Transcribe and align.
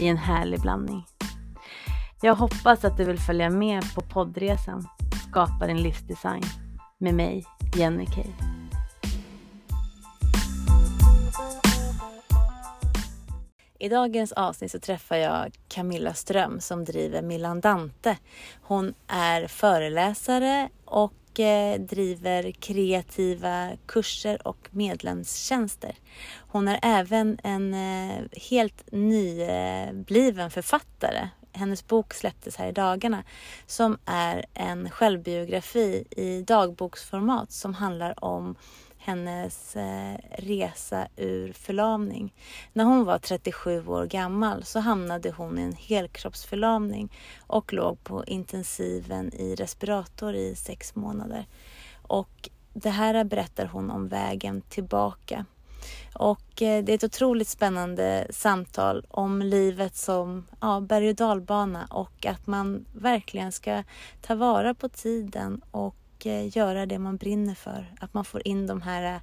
i 0.00 0.06
en 0.06 0.16
härlig 0.16 0.60
blandning. 0.60 1.04
Jag 2.22 2.34
hoppas 2.34 2.84
att 2.84 2.96
du 2.96 3.04
vill 3.04 3.18
följa 3.18 3.50
med 3.50 3.94
på 3.94 4.00
poddresan 4.00 4.88
Skapa 5.30 5.66
din 5.66 5.82
livsdesign 5.82 6.42
med 6.98 7.14
mig, 7.14 7.44
Jenny 7.76 8.06
Kay. 8.06 8.32
I 13.78 13.88
dagens 13.88 14.32
avsnitt 14.32 14.70
så 14.70 14.80
träffar 14.80 15.16
jag 15.16 15.52
Camilla 15.68 16.14
Ström 16.14 16.60
som 16.60 16.84
driver 16.84 17.22
Milandante. 17.22 18.16
Hon 18.62 18.94
är 19.06 19.46
föreläsare 19.46 20.68
och 20.84 21.12
driver 21.78 22.52
kreativa 22.52 23.70
kurser 23.86 24.48
och 24.48 24.68
medlemstjänster. 24.70 25.94
Hon 26.36 26.68
är 26.68 26.78
även 26.82 27.38
en 27.44 27.74
eh, 27.74 28.24
helt 28.50 28.92
nybliven 28.92 30.46
eh, 30.46 30.50
författare. 30.50 31.28
Hennes 31.52 31.86
bok 31.86 32.14
släpptes 32.14 32.56
här 32.56 32.68
i 32.68 32.72
dagarna 32.72 33.24
som 33.66 33.98
är 34.04 34.44
en 34.54 34.90
självbiografi 34.90 36.04
i 36.10 36.42
dagboksformat 36.42 37.52
som 37.52 37.74
handlar 37.74 38.24
om 38.24 38.56
hennes 39.08 39.76
eh, 39.76 40.14
resa 40.38 41.08
ur 41.16 41.52
förlamning. 41.52 42.34
När 42.72 42.84
hon 42.84 43.04
var 43.04 43.18
37 43.18 43.88
år 43.88 44.06
gammal 44.06 44.64
så 44.64 44.80
hamnade 44.80 45.30
hon 45.30 45.58
i 45.58 45.62
en 45.62 45.72
helkroppsförlamning 45.72 47.12
och 47.46 47.72
låg 47.72 48.04
på 48.04 48.24
intensiven 48.24 49.34
i 49.34 49.54
respirator 49.54 50.34
i 50.34 50.54
sex 50.54 50.94
månader. 50.94 51.46
Och 52.02 52.50
det 52.72 52.90
här 52.90 53.24
berättar 53.24 53.66
hon 53.66 53.90
om 53.90 54.08
vägen 54.08 54.60
tillbaka. 54.60 55.44
Och 56.14 56.62
eh, 56.62 56.84
det 56.84 56.92
är 56.92 56.94
ett 56.94 57.04
otroligt 57.04 57.48
spännande 57.48 58.26
samtal 58.30 59.06
om 59.08 59.42
livet 59.42 59.96
som 59.96 60.46
ja, 60.60 60.80
berg 60.80 61.08
och 61.08 61.14
dalbana 61.14 61.86
och 61.90 62.26
att 62.26 62.46
man 62.46 62.86
verkligen 62.92 63.52
ska 63.52 63.84
ta 64.20 64.34
vara 64.34 64.74
på 64.74 64.88
tiden 64.88 65.60
och 65.70 65.96
och 66.26 66.56
göra 66.56 66.86
det 66.86 66.98
man 66.98 67.16
brinner 67.16 67.54
för. 67.54 67.94
Att 68.00 68.14
man 68.14 68.24
får 68.24 68.48
in 68.48 68.66
de 68.66 68.82
här 68.82 69.20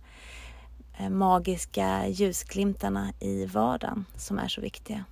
eh, 0.97 1.09
magiska 1.09 2.07
ljusglimtarna 2.07 3.13
i 3.19 3.45
vardagen 3.45 4.05
som 4.17 4.39
är 4.39 4.47
så 4.47 4.61
viktiga. 4.61 5.05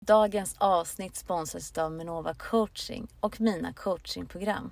Dagens 0.00 0.56
avsnitt 0.58 1.16
sponsras 1.16 1.78
av 1.78 1.92
Minova 1.92 2.34
coaching 2.34 3.08
och 3.20 3.40
mina 3.40 3.72
coachingprogram. 3.72 4.70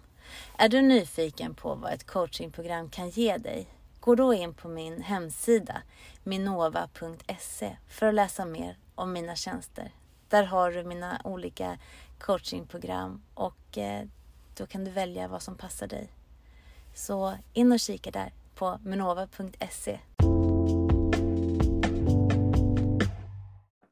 Är 0.58 0.68
du 0.68 0.82
nyfiken 0.82 1.54
på 1.54 1.74
vad 1.74 1.92
ett 1.92 2.06
coachingprogram 2.06 2.90
kan 2.90 3.08
ge 3.08 3.36
dig? 3.36 3.66
Gå 4.00 4.14
då 4.14 4.34
in 4.34 4.54
på 4.54 4.68
min 4.68 5.02
hemsida 5.02 5.82
minova.se 6.24 7.76
för 7.88 8.06
att 8.06 8.14
läsa 8.14 8.44
mer 8.44 8.78
om 8.94 9.12
mina 9.12 9.36
tjänster. 9.36 9.92
Där 10.28 10.44
har 10.44 10.70
du 10.70 10.84
mina 10.84 11.20
olika 11.24 11.78
coachingprogram 12.18 13.22
och 13.34 13.78
eh, 13.78 14.06
då 14.56 14.66
kan 14.66 14.84
du 14.84 14.90
välja 14.90 15.28
vad 15.28 15.42
som 15.42 15.56
passar 15.56 15.86
dig. 15.86 16.10
Så 16.94 17.34
in 17.52 17.72
och 17.72 17.80
kika 17.80 18.10
där 18.10 18.32
på 18.54 18.78
menova.se. 18.84 20.00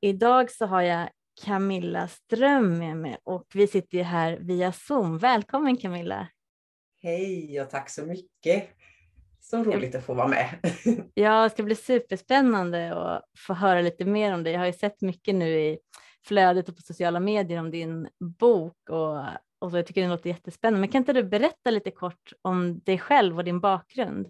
Idag 0.00 0.50
så 0.50 0.66
har 0.66 0.82
jag 0.82 1.08
Camilla 1.44 2.08
Ström 2.08 2.78
med 2.78 2.96
mig 2.96 3.16
och 3.24 3.46
vi 3.54 3.66
sitter 3.66 3.98
ju 3.98 4.04
här 4.04 4.38
via 4.40 4.72
Zoom. 4.72 5.18
Välkommen 5.18 5.76
Camilla! 5.76 6.28
Hej 7.02 7.60
och 7.60 7.70
tack 7.70 7.90
så 7.90 8.06
mycket! 8.06 8.68
Så 9.40 9.64
roligt 9.64 9.94
att 9.94 10.04
få 10.04 10.14
vara 10.14 10.28
med. 10.28 10.48
ja, 11.14 11.42
det 11.42 11.50
ska 11.50 11.62
bli 11.62 11.74
superspännande 11.74 12.94
att 12.94 13.24
få 13.38 13.54
höra 13.54 13.80
lite 13.80 14.04
mer 14.04 14.34
om 14.34 14.42
det. 14.42 14.50
Jag 14.50 14.58
har 14.58 14.66
ju 14.66 14.72
sett 14.72 15.00
mycket 15.00 15.34
nu 15.34 15.60
i 15.60 15.78
flödet 16.24 16.68
och 16.68 16.76
på 16.76 16.82
sociala 16.82 17.20
medier 17.20 17.60
om 17.60 17.70
din 17.70 18.08
bok 18.38 18.90
och 18.90 19.24
och 19.60 19.70
så. 19.70 19.78
Jag 19.78 19.86
tycker 19.86 20.02
det 20.02 20.08
låter 20.08 20.30
jättespännande. 20.30 20.80
Men 20.80 20.88
kan 20.88 20.98
inte 20.98 21.12
du 21.12 21.22
berätta 21.22 21.70
lite 21.70 21.90
kort 21.90 22.32
om 22.42 22.80
dig 22.80 22.98
själv 22.98 23.38
och 23.38 23.44
din 23.44 23.60
bakgrund? 23.60 24.28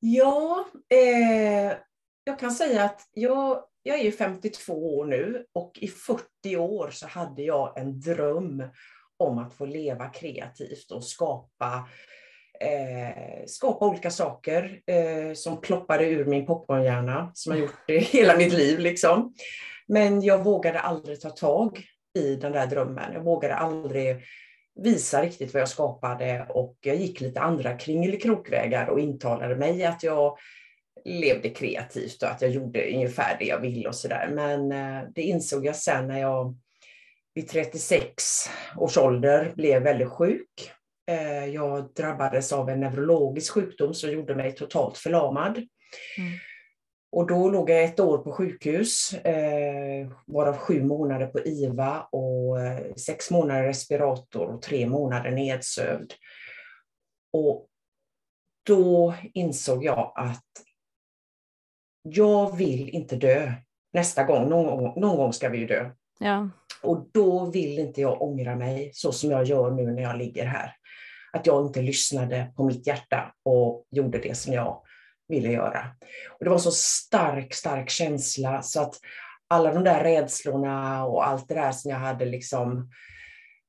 Ja, 0.00 0.66
eh, 0.88 1.76
jag 2.24 2.38
kan 2.38 2.50
säga 2.50 2.84
att 2.84 3.08
jag, 3.12 3.64
jag 3.82 3.98
är 3.98 4.04
ju 4.04 4.12
52 4.12 4.98
år 4.98 5.04
nu 5.04 5.46
och 5.52 5.78
i 5.80 5.88
40 5.88 6.56
år 6.56 6.90
så 6.90 7.06
hade 7.06 7.42
jag 7.42 7.78
en 7.78 8.00
dröm 8.00 8.62
om 9.16 9.38
att 9.38 9.54
få 9.54 9.66
leva 9.66 10.08
kreativt 10.08 10.90
och 10.90 11.04
skapa, 11.04 11.88
eh, 12.60 13.44
skapa 13.46 13.86
olika 13.86 14.10
saker 14.10 14.80
eh, 14.86 15.34
som 15.34 15.60
ploppade 15.60 16.04
ur 16.04 16.24
min 16.24 16.46
popcornhjärna, 16.46 17.30
som 17.34 17.52
har 17.52 17.58
gjort 17.58 17.84
det 17.86 17.98
hela 18.12 18.36
mitt 18.36 18.52
liv. 18.52 18.78
Liksom. 18.78 19.34
Men 19.86 20.22
jag 20.22 20.44
vågade 20.44 20.80
aldrig 20.80 21.20
ta 21.20 21.30
tag 21.30 21.84
i 22.18 22.36
den 22.36 22.52
där 22.52 22.66
drömmen. 22.66 23.12
Jag 23.12 23.22
vågade 23.22 23.54
aldrig 23.54 24.16
visa 24.74 25.22
riktigt 25.22 25.54
vad 25.54 25.60
jag 25.60 25.68
skapade 25.68 26.46
och 26.48 26.76
jag 26.80 26.96
gick 26.96 27.20
lite 27.20 27.40
andra 27.40 27.78
kringelikrokvägar 27.78 28.86
och 28.86 29.00
intalade 29.00 29.56
mig 29.56 29.84
att 29.84 30.02
jag 30.02 30.38
levde 31.04 31.50
kreativt 31.50 32.22
och 32.22 32.28
att 32.28 32.42
jag 32.42 32.50
gjorde 32.50 32.92
ungefär 32.94 33.36
det 33.38 33.44
jag 33.44 33.60
ville 33.60 33.88
och 33.88 33.94
sådär. 33.94 34.28
Men 34.32 34.72
eh, 34.72 35.08
det 35.14 35.22
insåg 35.22 35.66
jag 35.66 35.76
sen 35.76 36.08
när 36.08 36.20
jag 36.20 36.56
vid 37.34 37.48
36 37.48 38.50
års 38.76 38.98
ålder 38.98 39.52
blev 39.56 39.82
väldigt 39.82 40.08
sjuk. 40.08 40.72
Eh, 41.10 41.46
jag 41.46 41.92
drabbades 41.94 42.52
av 42.52 42.68
en 42.70 42.80
neurologisk 42.80 43.52
sjukdom 43.52 43.94
som 43.94 44.10
gjorde 44.10 44.34
mig 44.34 44.52
totalt 44.52 44.98
förlamad. 44.98 45.56
Mm. 45.56 46.38
Och 47.12 47.26
då 47.26 47.50
låg 47.50 47.70
jag 47.70 47.84
ett 47.84 48.00
år 48.00 48.18
på 48.18 48.32
sjukhus, 48.32 49.14
eh, 49.14 50.08
varav 50.26 50.56
sju 50.56 50.82
månader 50.82 51.26
på 51.26 51.40
IVA 51.40 52.00
och 52.00 52.60
eh, 52.60 52.94
sex 52.94 53.30
månader 53.30 53.62
respirator 53.62 54.46
och 54.46 54.62
tre 54.62 54.86
månader 54.86 55.30
nedsövd. 55.30 56.12
Och 57.32 57.66
då 58.66 59.14
insåg 59.34 59.84
jag 59.84 60.12
att 60.16 60.44
jag 62.02 62.56
vill 62.56 62.88
inte 62.88 63.16
dö 63.16 63.52
nästa 63.92 64.24
gång. 64.24 64.48
Någon, 64.48 65.00
någon 65.00 65.16
gång 65.16 65.32
ska 65.32 65.48
vi 65.48 65.58
ju 65.58 65.66
dö. 65.66 65.90
Ja. 66.18 66.50
Och 66.82 67.08
då 67.12 67.50
vill 67.50 67.78
inte 67.78 68.00
jag 68.00 68.22
ångra 68.22 68.56
mig 68.56 68.90
så 68.94 69.12
som 69.12 69.30
jag 69.30 69.44
gör 69.44 69.70
nu 69.70 69.92
när 69.92 70.02
jag 70.02 70.18
ligger 70.18 70.46
här. 70.46 70.74
Att 71.32 71.46
jag 71.46 71.66
inte 71.66 71.82
lyssnade 71.82 72.52
på 72.56 72.64
mitt 72.64 72.86
hjärta 72.86 73.34
och 73.42 73.86
gjorde 73.90 74.18
det 74.18 74.34
som 74.34 74.52
jag 74.52 74.82
ville 75.30 75.52
göra. 75.52 75.86
Och 76.28 76.44
det 76.44 76.50
var 76.50 76.58
så 76.58 76.70
stark, 76.70 77.54
stark 77.54 77.90
känsla 77.90 78.62
så 78.62 78.82
att 78.82 78.94
alla 79.48 79.74
de 79.74 79.84
där 79.84 80.04
rädslorna 80.04 81.04
och 81.04 81.26
allt 81.26 81.48
det 81.48 81.54
där 81.54 81.72
som 81.72 81.90
jag 81.90 81.98
hade 81.98 82.24
liksom 82.24 82.90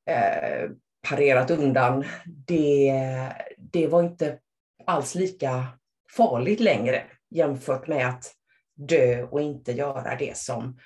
eh, 0.10 0.70
parerat 1.10 1.52
undan, 1.52 2.06
det, 2.26 2.94
det 3.58 3.88
var 3.88 4.04
inte 4.04 4.40
alls 4.86 5.16
lika 5.16 5.68
farligt 6.18 6.60
längre 6.60 7.04
jämfört 7.30 7.88
med 7.88 8.10
att 8.10 8.34
dö 8.76 9.24
och 9.24 9.42
inte 9.42 9.72
göra 9.72 10.16
det 10.16 10.38
som 10.38 10.80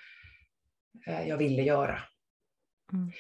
eh, 1.08 1.28
jag 1.28 1.38
ville 1.38 1.62
göra. 1.64 2.00
Mm. 2.94 3.12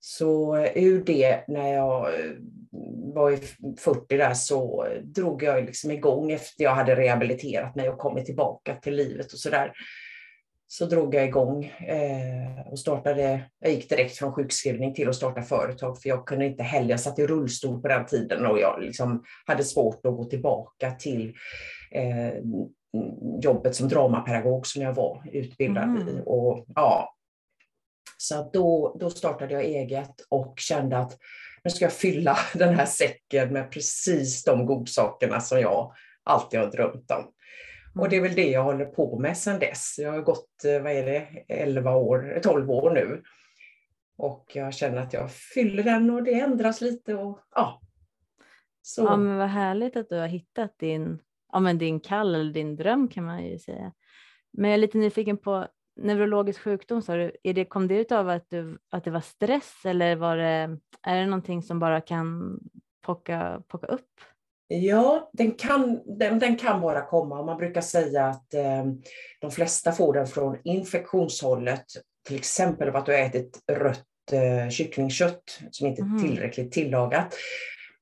Så 0.00 0.58
ur 0.74 1.04
det, 1.04 1.44
när 1.48 1.72
jag 1.72 2.08
var 3.14 3.30
i 3.30 3.36
40 3.78 4.16
där, 4.16 4.34
så 4.34 4.86
drog 5.02 5.42
jag 5.42 5.64
liksom 5.64 5.90
igång 5.90 6.30
efter 6.32 6.64
jag 6.64 6.74
hade 6.74 6.96
rehabiliterat 6.96 7.74
mig 7.74 7.88
och 7.88 7.98
kommit 7.98 8.26
tillbaka 8.26 8.74
till 8.74 8.96
livet 8.96 9.32
och 9.32 9.38
sådär. 9.38 9.72
Så 10.70 10.86
drog 10.86 11.14
jag 11.14 11.24
igång 11.24 11.64
eh, 11.64 12.68
och 12.70 12.78
startade, 12.78 13.40
jag 13.60 13.72
gick 13.72 13.88
direkt 13.88 14.16
från 14.16 14.32
sjukskrivning 14.32 14.94
till 14.94 15.08
att 15.08 15.16
starta 15.16 15.42
företag 15.42 16.02
för 16.02 16.08
jag 16.08 16.26
kunde 16.26 16.46
inte 16.46 16.62
heller, 16.62 16.90
jag 16.90 17.00
satt 17.00 17.18
i 17.18 17.26
rullstol 17.26 17.82
på 17.82 17.88
den 17.88 18.06
tiden 18.06 18.46
och 18.46 18.58
jag 18.60 18.82
liksom 18.82 19.24
hade 19.46 19.64
svårt 19.64 20.06
att 20.06 20.16
gå 20.16 20.24
tillbaka 20.24 20.90
till 20.90 21.34
eh, 21.90 22.34
jobbet 23.42 23.74
som 23.74 23.88
dramapedagog 23.88 24.66
som 24.66 24.82
jag 24.82 24.94
var 24.94 25.22
utbildad 25.32 25.84
mm. 25.84 26.08
i. 26.08 26.22
Och, 26.26 26.64
ja, 26.74 27.17
så 28.16 28.50
då, 28.52 28.96
då 29.00 29.10
startade 29.10 29.54
jag 29.54 29.64
eget 29.64 30.14
och 30.28 30.54
kände 30.58 30.98
att 30.98 31.18
nu 31.64 31.70
ska 31.70 31.84
jag 31.84 31.92
fylla 31.92 32.38
den 32.54 32.74
här 32.74 32.86
säcken 32.86 33.52
med 33.52 33.70
precis 33.70 34.44
de 34.44 34.66
godsakerna 34.66 35.40
som 35.40 35.60
jag 35.60 35.94
alltid 36.24 36.60
har 36.60 36.66
drömt 36.66 37.10
om. 37.10 37.32
Och 38.02 38.08
det 38.08 38.16
är 38.16 38.20
väl 38.20 38.34
det 38.34 38.50
jag 38.50 38.64
håller 38.64 38.84
på 38.84 39.18
med 39.18 39.36
sedan 39.36 39.58
dess. 39.58 39.94
Jag 39.98 40.12
har 40.12 40.22
gått, 40.22 40.64
eh, 40.64 40.82
vad 40.82 40.92
är 40.92 41.06
det, 41.06 41.44
11 41.48 41.94
år, 41.94 42.40
12 42.42 42.70
år 42.70 42.90
nu. 42.90 43.22
Och 44.16 44.52
jag 44.54 44.74
känner 44.74 44.98
att 44.98 45.12
jag 45.12 45.32
fyller 45.32 45.82
den 45.82 46.10
och 46.10 46.22
det 46.22 46.40
ändras 46.40 46.80
lite 46.80 47.14
och 47.14 47.40
ja. 47.54 47.80
Så. 48.82 49.02
Ja 49.02 49.16
men 49.16 49.36
vad 49.36 49.48
härligt 49.48 49.96
att 49.96 50.08
du 50.08 50.16
har 50.16 50.26
hittat 50.26 50.78
din, 50.78 51.18
ja, 51.52 51.60
men 51.60 51.78
din 51.78 52.00
kall 52.00 52.34
eller 52.34 52.52
din 52.52 52.76
dröm 52.76 53.08
kan 53.08 53.24
man 53.24 53.44
ju 53.44 53.58
säga. 53.58 53.92
Men 54.52 54.70
jag 54.70 54.74
är 54.74 54.80
lite 54.80 54.98
nyfiken 54.98 55.38
på 55.38 55.66
neurologisk 55.98 56.60
sjukdom, 56.60 57.02
sa 57.02 57.16
du, 57.16 57.32
är 57.42 57.54
det, 57.54 57.64
kom 57.64 57.88
det 57.88 58.12
av 58.12 58.28
att, 58.28 58.50
du, 58.50 58.78
att 58.90 59.04
det 59.04 59.10
var 59.10 59.20
stress 59.20 59.74
eller 59.84 60.16
var 60.16 60.36
det, 60.36 60.78
är 61.02 61.20
det 61.20 61.26
någonting 61.26 61.62
som 61.62 61.78
bara 61.78 62.00
kan 62.00 62.58
pocka, 63.06 63.62
pocka 63.68 63.86
upp? 63.86 64.10
Ja, 64.68 65.30
den 65.32 65.52
kan, 65.52 66.00
den, 66.18 66.38
den 66.38 66.56
kan 66.56 66.80
bara 66.80 67.06
komma. 67.06 67.42
Man 67.42 67.56
brukar 67.56 67.80
säga 67.80 68.26
att 68.26 68.54
eh, 68.54 68.84
de 69.40 69.50
flesta 69.50 69.92
får 69.92 70.14
den 70.14 70.26
från 70.26 70.58
infektionshållet, 70.64 71.84
till 72.26 72.36
exempel 72.36 72.88
av 72.88 72.96
att 72.96 73.06
du 73.06 73.12
har 73.12 73.18
ätit 73.18 73.58
rött 73.72 74.04
eh, 74.32 74.70
kycklingkött 74.70 75.60
som 75.70 75.86
inte 75.86 76.02
är 76.02 76.04
mm. 76.04 76.22
tillräckligt 76.22 76.72
tillagat. 76.72 77.34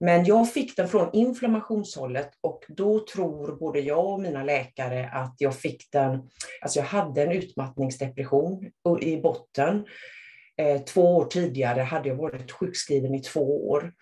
Men 0.00 0.24
jag 0.24 0.52
fick 0.52 0.76
den 0.76 0.88
från 0.88 1.10
inflammationshållet 1.12 2.30
och 2.40 2.64
då 2.68 3.06
tror 3.12 3.56
både 3.56 3.80
jag 3.80 4.06
och 4.12 4.20
mina 4.20 4.44
läkare 4.44 5.10
att 5.12 5.34
jag 5.38 5.54
fick 5.54 5.92
den, 5.92 6.30
alltså 6.62 6.78
jag 6.78 6.86
hade 6.86 7.22
en 7.22 7.32
utmattningsdepression 7.32 8.70
i 9.00 9.16
botten. 9.16 9.86
Eh, 10.56 10.82
två 10.82 11.16
år 11.16 11.24
tidigare 11.24 11.80
hade 11.80 12.08
jag 12.08 12.16
varit 12.16 12.52
sjukskriven 12.52 13.14
i 13.14 13.20
två 13.20 13.68
år. 13.68 13.92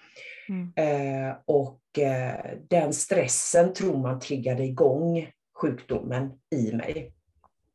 Mm. 0.48 0.72
Eh, 0.76 1.36
och 1.44 1.98
eh, 1.98 2.58
den 2.68 2.92
stressen 2.92 3.72
tror 3.72 3.98
man 3.98 4.20
triggade 4.20 4.64
igång 4.64 5.30
sjukdomen 5.60 6.32
i 6.54 6.72
mig. 6.72 7.12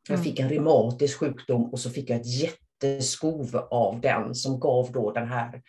Jag 0.07 0.15
mm. 0.15 0.23
fick 0.23 0.39
en 0.39 0.49
reumatisk 0.49 1.19
sjukdom 1.19 1.69
och 1.69 1.79
så 1.79 1.89
fick 1.89 2.09
jag 2.09 2.19
ett 2.19 2.41
jätteskov 2.41 3.67
av 3.71 4.01
den 4.01 4.35
som 4.35 4.59
gav 4.59 4.91
då 4.91 5.11
den 5.11 5.27
här 5.27 5.61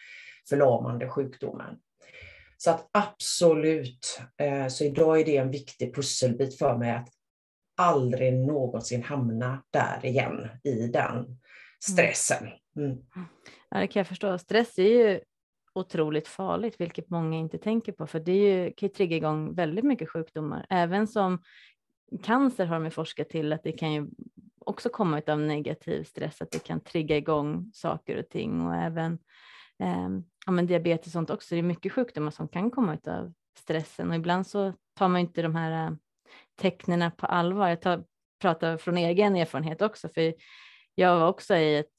förlamande 0.48 1.08
sjukdomen. 1.08 1.76
Så 2.62 2.70
att 2.70 2.90
absolut, 2.92 4.20
eh, 4.36 4.68
så 4.68 4.84
idag 4.84 5.20
är 5.20 5.24
det 5.24 5.36
en 5.36 5.50
viktig 5.50 5.94
pusselbit 5.94 6.58
för 6.58 6.76
mig 6.76 6.90
att 6.90 7.08
aldrig 7.76 8.34
någonsin 8.34 9.02
hamna 9.02 9.62
där 9.70 10.06
igen 10.06 10.48
i 10.64 10.86
den 10.86 11.38
stressen. 11.84 12.48
Mm. 12.76 12.98
Ja, 13.70 13.80
det 13.80 13.86
kan 13.86 14.00
jag 14.00 14.06
förstå. 14.06 14.38
Stress 14.38 14.78
är 14.78 14.82
ju 14.82 15.20
otroligt 15.74 16.28
farligt, 16.28 16.80
vilket 16.80 17.10
många 17.10 17.38
inte 17.38 17.58
tänker 17.58 17.92
på, 17.92 18.06
för 18.06 18.20
det 18.20 18.32
är 18.32 18.64
ju, 18.64 18.72
kan 18.72 18.88
ju 18.88 18.94
trigga 18.94 19.16
igång 19.16 19.54
väldigt 19.54 19.84
mycket 19.84 20.10
sjukdomar. 20.10 20.66
Även 20.70 21.06
som 21.06 21.42
cancer 22.22 22.66
har 22.66 22.80
de 22.80 22.90
forskat 22.90 23.28
till 23.28 23.52
att 23.52 23.62
det 23.62 23.72
kan 23.72 23.92
ju 23.92 24.06
också 24.58 24.88
komma 24.88 25.22
av 25.26 25.40
negativ 25.40 26.04
stress, 26.04 26.42
att 26.42 26.50
det 26.50 26.64
kan 26.64 26.80
trigga 26.80 27.16
igång 27.16 27.70
saker 27.74 28.18
och 28.18 28.28
ting 28.28 28.60
och 28.66 28.74
även 28.74 29.18
Ehm, 29.80 30.24
ja, 30.46 30.52
men 30.52 30.66
diabetes 30.66 31.06
och 31.06 31.12
sånt 31.12 31.30
också. 31.30 31.54
Det 31.54 31.58
är 31.58 31.62
mycket 31.62 31.92
sjukdomar 31.92 32.30
som 32.30 32.48
kan 32.48 32.70
komma 32.70 32.98
av 33.06 33.32
stressen 33.58 34.10
och 34.10 34.16
ibland 34.16 34.46
så 34.46 34.72
tar 34.98 35.08
man 35.08 35.20
inte 35.20 35.42
de 35.42 35.54
här 35.54 35.96
tecknena 36.60 37.10
tecknen 37.10 37.12
på 37.16 37.26
allvar. 37.26 37.68
Jag 37.68 37.80
tar, 37.80 38.04
pratar 38.40 38.76
från 38.76 38.96
egen 38.96 39.36
erfarenhet 39.36 39.82
också, 39.82 40.08
för 40.08 40.34
jag 40.94 41.18
var 41.18 41.28
också 41.28 41.54
i 41.54 41.76
ett, 41.76 41.90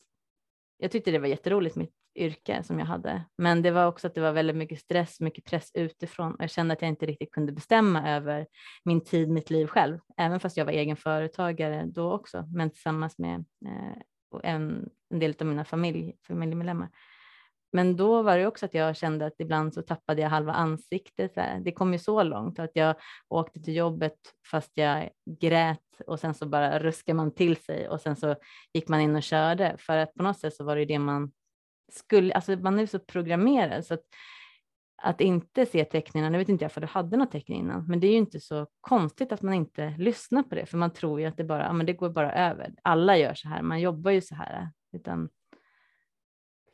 jag 0.77 0.91
tyckte 0.91 1.11
det 1.11 1.19
var 1.19 1.27
jätteroligt 1.27 1.75
mitt 1.75 1.93
yrke 2.15 2.63
som 2.63 2.79
jag 2.79 2.85
hade, 2.85 3.23
men 3.37 3.61
det 3.61 3.71
var 3.71 3.87
också 3.87 4.07
att 4.07 4.15
det 4.15 4.21
var 4.21 4.31
väldigt 4.31 4.55
mycket 4.55 4.79
stress, 4.79 5.19
mycket 5.19 5.45
press 5.45 5.71
utifrån 5.73 6.35
och 6.35 6.43
jag 6.43 6.49
kände 6.49 6.73
att 6.73 6.81
jag 6.81 6.89
inte 6.89 7.05
riktigt 7.05 7.31
kunde 7.31 7.51
bestämma 7.51 8.09
över 8.09 8.47
min 8.83 9.01
tid, 9.01 9.29
mitt 9.29 9.49
liv 9.49 9.67
själv, 9.67 9.99
även 10.17 10.39
fast 10.39 10.57
jag 10.57 10.65
var 10.65 10.71
egen 10.71 10.97
företagare 10.97 11.85
då 11.85 12.11
också, 12.11 12.47
men 12.53 12.69
tillsammans 12.69 13.17
med 13.17 13.45
eh, 13.65 13.97
en, 14.43 14.89
en 15.09 15.19
del 15.19 15.35
av 15.39 15.47
mina 15.47 15.65
familj, 15.65 16.17
familjemedlemmar. 16.27 16.89
Men 17.73 17.95
då 17.95 18.21
var 18.21 18.37
det 18.37 18.47
också 18.47 18.65
att 18.65 18.73
jag 18.73 18.95
kände 18.95 19.25
att 19.25 19.39
ibland 19.39 19.73
så 19.73 19.81
tappade 19.81 20.21
jag 20.21 20.29
halva 20.29 20.53
ansiktet. 20.53 21.35
Det 21.61 21.71
kom 21.71 21.93
ju 21.93 21.99
så 21.99 22.23
långt 22.23 22.59
att 22.59 22.71
jag 22.73 22.95
åkte 23.29 23.59
till 23.59 23.75
jobbet 23.75 24.17
fast 24.51 24.71
jag 24.73 25.09
grät 25.39 25.79
och 26.07 26.19
sen 26.19 26.33
så 26.33 26.45
bara 26.45 26.79
ruskade 26.79 27.15
man 27.15 27.33
till 27.33 27.57
sig 27.57 27.89
och 27.89 28.01
sen 28.01 28.15
så 28.15 28.35
gick 28.73 28.87
man 28.87 29.01
in 29.01 29.15
och 29.15 29.23
körde 29.23 29.75
för 29.79 29.97
att 29.97 30.13
på 30.13 30.23
något 30.23 30.39
sätt 30.39 30.53
så 30.53 30.63
var 30.63 30.75
det 30.75 30.79
ju 30.79 30.85
det 30.85 30.99
man 30.99 31.31
skulle, 31.91 32.33
alltså 32.33 32.55
man 32.55 32.79
är 32.79 32.85
så 32.85 32.99
programmerad 32.99 33.85
så 33.85 33.93
att 33.93 34.03
att 35.03 35.21
inte 35.21 35.65
se 35.65 35.85
tecknen, 35.85 36.31
nu 36.31 36.37
vet 36.37 36.49
inte 36.49 36.65
jag 36.65 36.71
för 36.71 36.81
du 36.81 36.87
hade 36.87 37.17
något 37.17 37.31
tecken 37.31 37.55
innan, 37.55 37.87
men 37.87 37.99
det 37.99 38.07
är 38.07 38.11
ju 38.11 38.17
inte 38.17 38.39
så 38.39 38.67
konstigt 38.81 39.31
att 39.31 39.41
man 39.41 39.53
inte 39.53 39.95
lyssnar 39.97 40.43
på 40.43 40.55
det, 40.55 40.65
för 40.65 40.77
man 40.77 40.93
tror 40.93 41.19
ju 41.19 41.25
att 41.25 41.37
det 41.37 41.43
bara, 41.43 41.63
ja, 41.63 41.73
men 41.73 41.85
det 41.85 41.93
går 41.93 42.09
bara 42.09 42.33
över. 42.33 42.75
Alla 42.83 43.17
gör 43.17 43.33
så 43.33 43.47
här, 43.47 43.61
man 43.61 43.81
jobbar 43.81 44.11
ju 44.11 44.21
så 44.21 44.35
här. 44.35 44.69
Utan... 44.93 45.29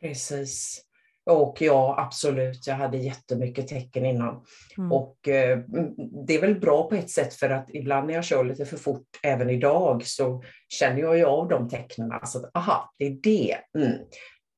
Precis. 0.02 0.87
Och 1.30 1.58
ja, 1.62 1.96
absolut, 1.98 2.68
jag 2.68 2.76
hade 2.76 2.98
jättemycket 2.98 3.68
tecken 3.68 4.06
innan. 4.06 4.44
Mm. 4.78 4.92
Och 4.92 5.28
eh, 5.28 5.60
det 6.28 6.36
är 6.36 6.42
väl 6.42 6.60
bra 6.60 6.90
på 6.90 6.96
ett 6.96 7.10
sätt 7.10 7.34
för 7.34 7.50
att 7.50 7.70
ibland 7.70 8.08
när 8.08 8.14
jag 8.14 8.24
kör 8.24 8.44
lite 8.44 8.66
för 8.66 8.78
fort, 8.78 9.08
även 9.24 9.50
idag, 9.50 10.06
så 10.06 10.44
känner 10.70 11.02
jag 11.02 11.18
ju 11.18 11.26
av 11.26 11.48
de 11.48 11.70
tecknen. 11.70 12.12
Alltså, 12.12 12.50
aha, 12.54 12.94
det 12.98 13.06
är 13.06 13.18
det. 13.24 13.58
Mm. 13.78 13.98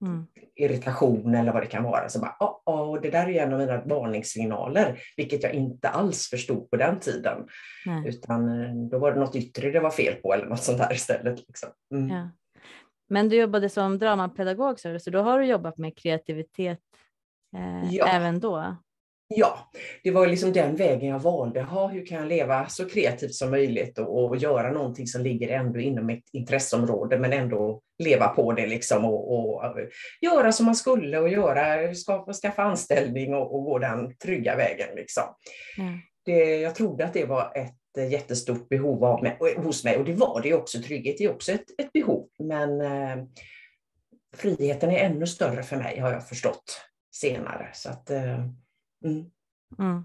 Mm. 0.05 0.25
Irritation 0.55 1.35
eller 1.35 1.53
vad 1.53 1.63
det 1.63 1.67
kan 1.67 1.83
vara. 1.83 2.09
Så 2.09 2.19
bara, 2.19 2.35
oh, 2.39 2.55
oh, 2.65 3.01
det 3.01 3.09
där 3.09 3.29
är 3.29 3.43
en 3.43 3.53
av 3.53 3.59
mina 3.59 3.81
varningssignaler, 3.85 4.99
vilket 5.17 5.43
jag 5.43 5.53
inte 5.53 5.89
alls 5.89 6.27
förstod 6.29 6.69
på 6.69 6.77
den 6.77 6.99
tiden. 6.99 7.37
Nej. 7.85 8.09
Utan 8.09 8.61
eh, 8.61 8.75
då 8.91 8.99
var 8.99 9.11
det 9.11 9.19
något 9.19 9.35
yttre 9.35 9.71
det 9.71 9.79
var 9.79 9.91
fel 9.91 10.13
på 10.13 10.33
eller 10.33 10.45
något 10.45 10.63
sånt 10.63 10.77
där 10.77 10.93
istället. 10.93 11.39
Liksom. 11.47 11.69
Mm. 11.93 12.09
Ja. 12.09 12.29
Men 13.09 13.29
du 13.29 13.35
jobbade 13.35 13.69
som 13.69 13.97
dramapedagog, 13.97 14.79
så 14.79 15.09
då 15.09 15.21
har 15.21 15.39
du 15.39 15.45
jobbat 15.45 15.77
med 15.77 15.97
kreativitet 15.97 16.79
eh, 17.55 17.93
ja. 17.95 18.07
även 18.07 18.39
då? 18.39 18.75
Ja, 19.35 19.71
det 20.03 20.11
var 20.11 20.27
liksom 20.27 20.53
den 20.53 20.75
vägen 20.75 21.09
jag 21.09 21.19
valde. 21.19 21.61
Ha, 21.61 21.87
hur 21.87 22.05
kan 22.05 22.17
jag 22.17 22.27
leva 22.27 22.69
så 22.69 22.89
kreativt 22.89 23.33
som 23.33 23.51
möjligt 23.51 23.99
och, 23.99 24.25
och 24.25 24.37
göra 24.37 24.71
någonting 24.71 25.07
som 25.07 25.21
ligger 25.21 25.49
ändå 25.49 25.79
inom 25.79 26.05
mitt 26.05 26.29
intresseområde 26.33 27.19
men 27.19 27.33
ändå 27.33 27.81
leva 28.03 28.27
på 28.27 28.53
det 28.53 28.67
liksom 28.67 29.05
och, 29.05 29.33
och 29.33 29.63
göra 30.21 30.51
som 30.51 30.65
man 30.65 30.75
skulle 30.75 31.19
och 31.19 31.29
göra, 31.29 31.93
skaffa, 31.93 32.33
skaffa 32.33 32.63
anställning 32.63 33.33
och, 33.33 33.55
och 33.55 33.63
gå 33.63 33.79
den 33.79 34.17
trygga 34.17 34.55
vägen. 34.55 34.95
Liksom. 34.95 35.23
Mm. 35.77 35.99
Det, 36.25 36.55
jag 36.55 36.75
trodde 36.75 37.05
att 37.05 37.13
det 37.13 37.25
var 37.25 37.51
ett 37.55 37.75
jättestort 37.97 38.69
behov 38.69 39.03
av 39.03 39.23
mig, 39.23 39.37
hos 39.57 39.83
mig 39.83 39.97
och 39.97 40.05
det 40.05 40.13
var 40.13 40.41
det 40.41 40.53
också. 40.53 40.81
Trygghet 40.81 41.21
är 41.21 41.31
också 41.31 41.51
ett, 41.51 41.79
ett 41.79 41.91
behov 41.93 42.29
men 42.39 42.81
eh, 42.81 43.25
friheten 44.35 44.91
är 44.91 44.97
ännu 44.97 45.27
större 45.27 45.63
för 45.63 45.77
mig 45.77 45.99
har 45.99 46.11
jag 46.11 46.27
förstått 46.27 46.81
senare. 47.11 47.69
Så 47.73 47.89
att, 47.89 48.09
eh, 48.09 48.39
mm. 49.05 49.31
Mm. 49.79 50.03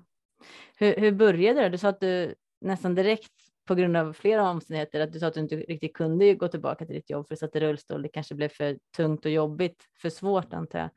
Hur, 0.77 0.97
hur 0.97 1.13
började 1.13 1.61
det? 1.61 1.69
Du 1.69 1.79
sa 1.79 1.89
att 1.89 2.01
du 2.01 2.35
nästan 2.61 2.95
direkt 2.95 3.33
på 3.67 3.75
grund 3.75 3.97
av 3.97 4.13
flera 4.13 4.51
omständigheter, 4.51 5.01
att 5.01 5.13
du 5.13 5.19
sa 5.19 5.27
att 5.27 5.35
du 5.35 5.41
inte 5.41 5.57
riktigt 5.57 5.93
kunde 5.93 6.35
gå 6.35 6.49
tillbaka 6.49 6.87
till 6.87 6.95
ditt 6.95 7.11
jobb 7.11 7.29
för 7.29 7.35
du 7.35 7.39
satt 7.39 7.57
i 7.57 7.61
rullstol. 7.61 8.03
Det 8.03 8.09
kanske 8.09 8.35
blev 8.35 8.49
för 8.49 8.79
tungt 8.97 9.25
och 9.25 9.31
jobbigt, 9.31 9.85
för 10.03 10.11
svårt 10.11 10.53
antar 10.53 10.79
jag. 10.79 10.91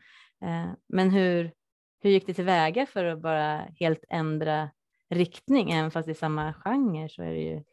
Eh, 0.50 0.72
men 0.88 1.10
hur, 1.10 1.52
hur 2.02 2.10
gick 2.10 2.28
det 2.28 2.34
tillväga 2.34 2.86
för 2.86 3.06
att 3.06 3.22
bara 3.22 3.58
helt 3.80 4.04
ändra 4.10 4.70
riktning, 5.10 5.72
även 5.72 5.92
fast 5.92 6.06
det 6.06 6.12
är 6.12 6.14
samma 6.14 6.54
genre 6.54 7.10
så 7.10 7.24
är 7.24 7.32
det 7.32 7.42
ju 7.42 7.64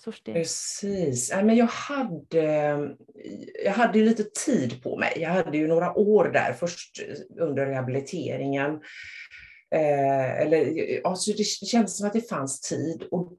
stort 0.00 0.14
steg. 0.14 0.34
Precis. 0.34 1.32
men 1.34 1.56
jag, 1.56 1.66
hade, 1.66 2.44
jag 3.64 3.72
hade 3.72 3.98
lite 3.98 4.24
tid 4.44 4.82
på 4.82 4.96
mig. 4.96 5.12
Jag 5.16 5.30
hade 5.30 5.58
ju 5.58 5.66
några 5.66 5.98
år 5.98 6.24
där, 6.24 6.52
först 6.52 7.02
under 7.40 7.66
rehabiliteringen. 7.66 8.80
Eh, 9.70 10.40
eller, 10.40 11.00
alltså 11.04 11.32
det 11.32 11.44
kändes 11.44 11.98
som 11.98 12.06
att 12.06 12.12
det 12.12 12.28
fanns 12.28 12.60
tid 12.60 13.02
och 13.10 13.32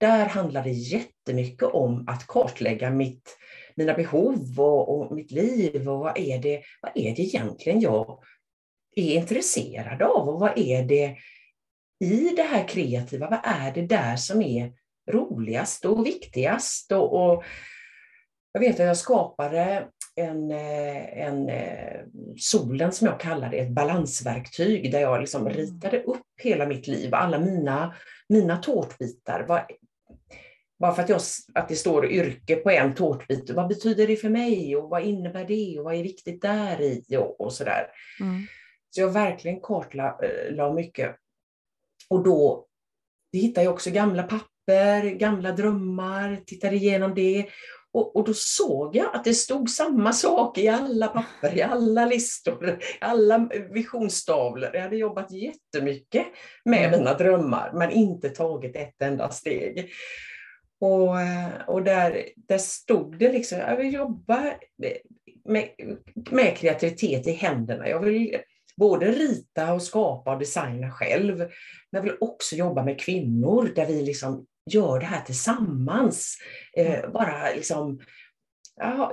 där 0.00 0.26
handlade 0.26 0.68
det 0.68 0.74
jättemycket 0.74 1.62
om 1.62 2.04
att 2.08 2.26
kartlägga 2.26 2.90
mitt, 2.90 3.36
mina 3.74 3.94
behov 3.94 4.60
och, 4.60 4.98
och 4.98 5.14
mitt 5.14 5.30
liv 5.30 5.88
och 5.88 5.98
vad 5.98 6.18
är, 6.18 6.38
det, 6.38 6.62
vad 6.82 6.92
är 6.94 7.16
det 7.16 7.22
egentligen 7.22 7.80
jag 7.80 8.22
är 8.96 9.14
intresserad 9.14 10.02
av 10.02 10.28
och 10.28 10.40
vad 10.40 10.58
är 10.58 10.82
det 10.82 11.16
i 12.00 12.32
det 12.36 12.42
här 12.42 12.68
kreativa, 12.68 13.30
vad 13.30 13.40
är 13.44 13.72
det 13.74 13.86
där 13.86 14.16
som 14.16 14.42
är 14.42 14.72
roligast 15.10 15.84
och 15.84 16.06
viktigast? 16.06 16.92
Och, 16.92 17.32
och 17.32 17.44
jag 18.52 18.60
vet 18.60 18.80
att 18.80 18.86
jag 18.86 18.96
skapade 18.96 19.88
en, 20.16 20.50
eh, 20.50 21.18
en 21.26 21.48
eh, 21.48 22.00
solen 22.36 22.92
som 22.92 23.06
jag 23.06 23.20
kallar 23.20 23.50
det, 23.50 23.58
ett 23.58 23.70
balansverktyg 23.70 24.92
där 24.92 25.00
jag 25.00 25.20
liksom 25.20 25.40
mm. 25.46 25.52
ritade 25.52 26.02
upp 26.02 26.26
hela 26.42 26.66
mitt 26.66 26.86
liv, 26.86 27.14
alla 27.14 27.38
mina, 27.38 27.94
mina 28.28 28.56
tårtbitar. 28.56 29.44
Vad, 29.48 29.60
bara 30.78 30.94
för 30.94 31.02
att, 31.02 31.08
jag, 31.08 31.20
att 31.54 31.68
det 31.68 31.76
står 31.76 32.06
yrke 32.06 32.56
på 32.56 32.70
en 32.70 32.94
tårtbit, 32.94 33.50
vad 33.50 33.68
betyder 33.68 34.06
det 34.06 34.16
för 34.16 34.28
mig 34.28 34.76
och 34.76 34.90
vad 34.90 35.02
innebär 35.02 35.44
det 35.44 35.78
och 35.78 35.84
vad 35.84 35.94
är 35.94 36.02
viktigt 36.02 36.42
där 36.42 36.80
i 36.80 37.16
och, 37.16 37.40
och 37.40 37.52
sådär. 37.52 37.86
Mm. 38.20 38.46
Så 38.90 39.00
jag 39.00 39.08
verkligen 39.08 39.60
kartlade 39.60 40.26
eh, 40.58 40.74
mycket 40.74 41.16
och 42.10 42.24
då 42.24 42.66
hittade 43.32 43.64
jag 43.64 43.74
också 43.74 43.90
gamla 43.90 44.22
papper 44.22 44.58
gamla 45.02 45.52
drömmar, 45.52 46.40
tittade 46.46 46.76
igenom 46.76 47.14
det. 47.14 47.46
Och, 47.92 48.16
och, 48.16 48.24
då 48.24 48.32
såg 48.34 48.96
jag 48.96 49.14
att 49.14 49.24
det 49.24 49.34
stod 49.34 49.70
samma 49.70 50.12
sak 50.12 50.58
i 50.58 50.68
alla 50.68 51.06
papper, 51.06 51.58
i 51.58 51.62
alla 51.62 52.06
listor, 52.06 52.68
i 52.68 52.76
alla 53.00 53.48
visionstavlor. 53.70 54.70
Jag 54.74 54.82
hade 54.82 54.96
jobbat 54.96 55.32
jättemycket 55.32 56.26
med 56.64 56.84
mm. 56.84 56.98
mina 56.98 57.14
drömmar, 57.14 57.72
men 57.74 57.90
inte 57.90 58.28
tagit 58.28 58.76
ett 58.76 59.02
enda 59.02 59.30
steg. 59.30 59.90
Och, 60.80 61.14
och 61.66 61.82
där, 61.82 62.28
där 62.36 62.58
stod 62.58 63.18
det 63.18 63.32
liksom, 63.32 63.58
jag 63.58 63.76
vill 63.76 63.94
jobba 63.94 64.54
med, 65.44 65.68
med 66.30 66.56
kreativitet 66.56 67.26
i 67.26 67.32
händerna. 67.32 67.88
Jag 67.88 68.00
vill 68.00 68.36
både 68.78 69.10
rita 69.10 69.72
och 69.72 69.82
skapa 69.82 70.32
och 70.32 70.38
designa 70.38 70.90
själv. 70.90 71.38
Men 71.38 71.48
jag 71.90 72.02
vill 72.02 72.16
också 72.20 72.56
jobba 72.56 72.82
med 72.82 73.00
kvinnor 73.00 73.72
där 73.74 73.86
vi 73.86 74.02
liksom 74.02 74.46
gör 74.70 75.00
det 75.00 75.06
här 75.06 75.20
tillsammans. 75.20 76.36
Eh, 76.76 76.98
mm. 76.98 77.12
bara 77.12 77.50
liksom, 77.54 78.00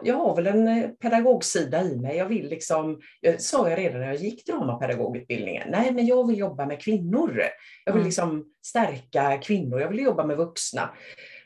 jag, 0.03 0.15
har 0.15 0.35
väl 0.35 0.47
en 0.47 0.67
eh, 0.67 0.89
pedagogsida 0.89 1.83
i 1.83 1.97
mig. 1.97 2.17
Jag 2.17 2.25
vill 2.25 2.49
liksom, 2.49 2.99
jag 3.21 3.41
sa 3.41 3.69
jag 3.69 3.79
redan 3.79 3.99
när 3.99 4.07
jag 4.07 4.15
gick 4.15 4.45
dramapedagogutbildningen, 4.45 5.67
nej 5.71 5.91
men 5.91 6.05
jag 6.05 6.27
vill 6.27 6.39
jobba 6.39 6.65
med 6.65 6.81
kvinnor. 6.81 7.43
Jag 7.85 7.93
vill 7.93 7.99
mm. 7.99 8.05
liksom 8.05 8.45
stärka 8.65 9.37
kvinnor, 9.37 9.81
jag 9.81 9.89
vill 9.89 9.99
jobba 9.99 10.25
med 10.25 10.37
vuxna. 10.37 10.89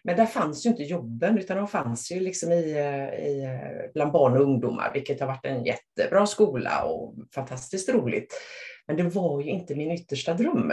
Men 0.09 0.17
där 0.17 0.25
fanns 0.25 0.65
ju 0.65 0.69
inte 0.69 0.83
jobben 0.83 1.37
utan 1.37 1.57
de 1.57 1.67
fanns 1.67 2.11
ju 2.11 2.19
liksom 2.19 2.51
i, 2.51 2.71
eh, 2.71 3.25
i, 3.27 3.43
eh, 3.43 3.91
bland 3.93 4.11
barn 4.11 4.37
och 4.37 4.43
ungdomar, 4.43 4.91
vilket 4.93 5.19
har 5.19 5.27
varit 5.27 5.45
en 5.45 5.63
jättebra 5.63 6.25
skola 6.25 6.83
och 6.83 7.15
fantastiskt 7.35 7.89
roligt. 7.89 8.33
Men 8.87 8.97
det 8.97 9.03
var 9.03 9.41
ju 9.41 9.49
inte 9.49 9.75
min 9.75 9.91
yttersta 9.91 10.33
dröm. 10.33 10.71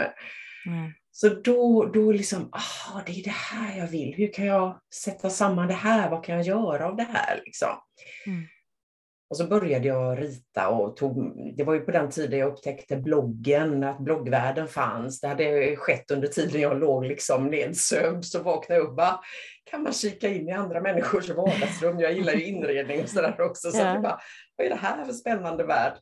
Mm. 0.65 0.91
Så 1.11 1.29
då, 1.29 1.85
då 1.85 2.11
liksom, 2.11 2.49
ah, 2.51 3.01
det 3.05 3.11
är 3.19 3.23
det 3.23 3.29
här 3.29 3.77
jag 3.77 3.87
vill. 3.87 4.13
Hur 4.13 4.33
kan 4.33 4.45
jag 4.45 4.79
sätta 4.93 5.29
samman 5.29 5.67
det 5.67 5.73
här? 5.73 6.09
Vad 6.09 6.23
kan 6.23 6.35
jag 6.35 6.45
göra 6.45 6.87
av 6.87 6.95
det 6.95 7.07
här? 7.13 7.41
Liksom. 7.45 7.69
Mm. 8.25 8.47
Och 9.29 9.37
så 9.37 9.47
började 9.47 9.87
jag 9.87 10.21
rita 10.21 10.69
och 10.69 10.95
tog, 10.95 11.33
det 11.57 11.63
var 11.63 11.73
ju 11.73 11.79
på 11.79 11.91
den 11.91 12.09
tiden 12.09 12.39
jag 12.39 12.51
upptäckte 12.51 12.97
bloggen, 12.97 13.83
att 13.83 13.99
bloggvärlden 13.99 14.67
fanns. 14.67 15.21
Det 15.21 15.27
hade 15.27 15.75
skett 15.75 16.11
under 16.11 16.27
tiden 16.27 16.61
jag 16.61 16.79
låg 16.79 17.05
liksom 17.05 17.47
nedsövd, 17.47 18.25
så 18.25 18.43
vaknade 18.43 18.81
jag 18.81 18.89
upp 18.89 18.95
bara, 18.95 19.19
kan 19.63 19.83
man 19.83 19.93
kika 19.93 20.27
in 20.27 20.49
i 20.49 20.51
andra 20.51 20.81
människors 20.81 21.29
vardagsrum? 21.29 21.99
Jag 21.99 22.13
gillar 22.13 22.33
ju 22.33 22.43
inredning 22.45 23.01
och 23.03 23.09
sådär 23.09 23.41
också. 23.41 23.71
Så 23.71 23.77
ja. 23.77 23.93
jag 23.93 24.01
bara, 24.01 24.19
vad 24.55 24.65
är 24.65 24.69
det 24.69 24.75
här 24.75 25.05
för 25.05 25.13
spännande 25.13 25.63
värld? 25.63 25.93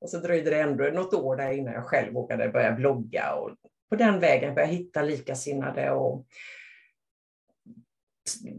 Och 0.00 0.10
så 0.10 0.18
dröjde 0.18 0.50
det 0.50 0.60
ändå 0.60 0.84
något 0.84 1.14
år 1.14 1.36
där 1.36 1.50
innan 1.50 1.74
jag 1.74 1.84
själv 1.84 2.12
vågade 2.12 2.48
börja 2.48 2.72
blogga 2.72 3.34
och 3.34 3.50
på 3.90 3.96
den 3.96 4.20
vägen 4.20 4.54
började 4.54 4.72
jag 4.72 4.78
hitta 4.78 5.02
likasinnade 5.02 5.90
och 5.90 6.26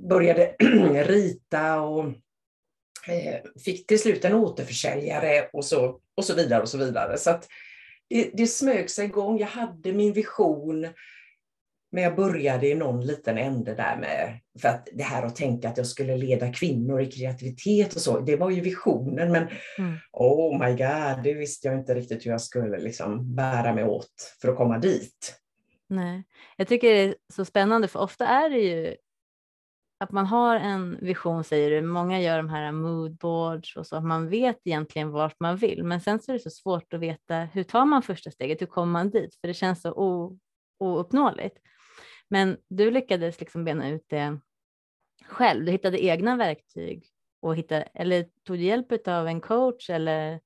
började 0.10 0.56
rita 1.06 1.82
och 1.82 2.06
fick 3.66 3.88
till 3.88 4.00
slut 4.00 4.26
en 4.26 4.34
återförsäljare 4.34 5.50
och 5.54 5.66
så, 5.66 6.00
och 6.16 6.26
så 6.26 6.34
vidare. 6.36 6.62
och 6.62 6.70
så 6.70 6.78
vidare. 6.78 7.18
Så 7.18 7.30
att 7.30 7.48
det, 8.10 8.32
det 8.34 8.48
smög 8.48 8.90
sig 8.90 9.06
igång. 9.06 9.40
Jag 9.40 9.48
hade 9.48 9.94
min 9.94 10.14
vision, 10.14 10.88
men 11.92 12.04
jag 12.04 12.16
började 12.16 12.68
i 12.68 12.76
någon 12.76 13.06
liten 13.06 13.38
ände 13.38 13.76
där 13.76 13.98
med, 13.98 14.40
för 14.62 14.70
att 14.70 14.88
det 14.94 15.04
här 15.04 15.24
att 15.24 15.36
tänka 15.36 15.70
att 15.70 15.78
jag 15.78 15.88
skulle 15.88 16.18
leda 16.18 16.54
kvinnor 16.54 17.02
i 17.02 17.12
kreativitet 17.12 17.96
och 17.96 18.02
så, 18.02 18.20
det 18.20 18.36
var 18.36 18.50
ju 18.50 18.62
visionen, 18.62 19.32
men 19.32 19.48
mm. 19.78 19.98
oh 20.12 20.60
my 20.60 20.70
god, 20.70 21.24
det 21.24 21.34
visste 21.34 21.68
jag 21.68 21.78
inte 21.78 21.96
riktigt 21.96 22.26
hur 22.26 22.32
jag 22.32 22.42
skulle 22.42 22.78
liksom 22.78 23.36
bära 23.36 23.74
mig 23.74 23.84
åt 23.84 24.36
för 24.42 24.48
att 24.48 24.58
komma 24.58 24.78
dit. 24.78 25.36
Nej, 25.88 26.24
jag 26.58 26.68
tycker 26.68 26.94
det 26.94 27.02
är 27.02 27.16
så 27.34 27.46
spännande, 27.46 27.88
för 27.88 28.00
ofta 28.00 28.28
är 28.28 28.50
det 28.50 28.60
ju 28.60 28.96
att 30.00 30.12
man 30.12 30.26
har 30.26 30.56
en 30.56 30.98
vision 31.02 31.44
säger 31.44 31.72
du, 31.72 31.82
många 31.82 32.22
gör 32.22 32.38
de 32.38 32.50
här 32.50 32.72
moodboards 32.72 33.76
och 33.76 33.88
så, 33.88 33.96
att 33.96 34.04
man 34.04 34.30
vet 34.30 34.60
egentligen 34.64 35.12
vart 35.12 35.40
man 35.40 35.58
vill, 35.58 35.84
men 35.84 36.02
sen 36.02 36.20
så 36.20 36.32
är 36.32 36.34
det 36.34 36.40
så 36.40 36.50
svårt 36.50 36.94
att 36.94 37.00
veta 37.00 37.36
hur 37.36 37.64
tar 37.64 37.86
man 37.86 38.04
första 38.04 38.32
steget, 38.32 38.62
hur 38.62 38.66
kommer 38.66 38.92
man 38.92 39.10
dit, 39.10 39.36
för 39.42 39.48
det 39.48 39.54
känns 39.54 39.82
så 39.82 39.92
ouppnåeligt. 40.80 41.58
Men 42.30 42.58
du 42.68 42.92
lyckades 42.92 43.40
liksom 43.40 43.64
bena 43.66 43.90
ut 43.90 44.06
det 44.08 44.40
själv, 45.28 45.66
du 45.66 45.72
hittade 45.72 46.06
egna 46.06 46.36
verktyg 46.36 47.06
och 47.42 47.56
hittade, 47.56 47.82
eller 47.82 48.26
tog 48.44 48.58
du 48.58 48.64
hjälp 48.64 49.08
av 49.08 49.28
en 49.28 49.42
coach 49.42 49.90
eller? 49.90 50.40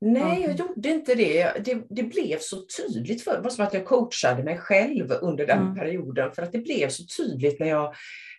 Nej, 0.00 0.42
jag 0.42 0.56
gjorde 0.56 0.88
inte 0.88 1.14
det. 1.14 1.52
det. 1.64 1.82
Det, 1.88 2.02
blev 2.02 2.38
så 2.38 2.56
tydligt 2.56 3.24
för 3.24 3.36
det 3.36 3.40
var 3.40 3.50
som 3.50 3.64
att 3.64 3.74
jag 3.74 3.84
coachade 3.84 4.42
mig 4.42 4.58
själv 4.58 5.12
under 5.12 5.46
den 5.46 5.58
mm. 5.58 5.74
perioden, 5.74 6.32
för 6.32 6.42
att 6.42 6.52
det 6.52 6.58
blev 6.58 6.88
så 6.88 7.02
tydligt 7.16 7.60
när 7.60 7.68
jag 7.68 7.94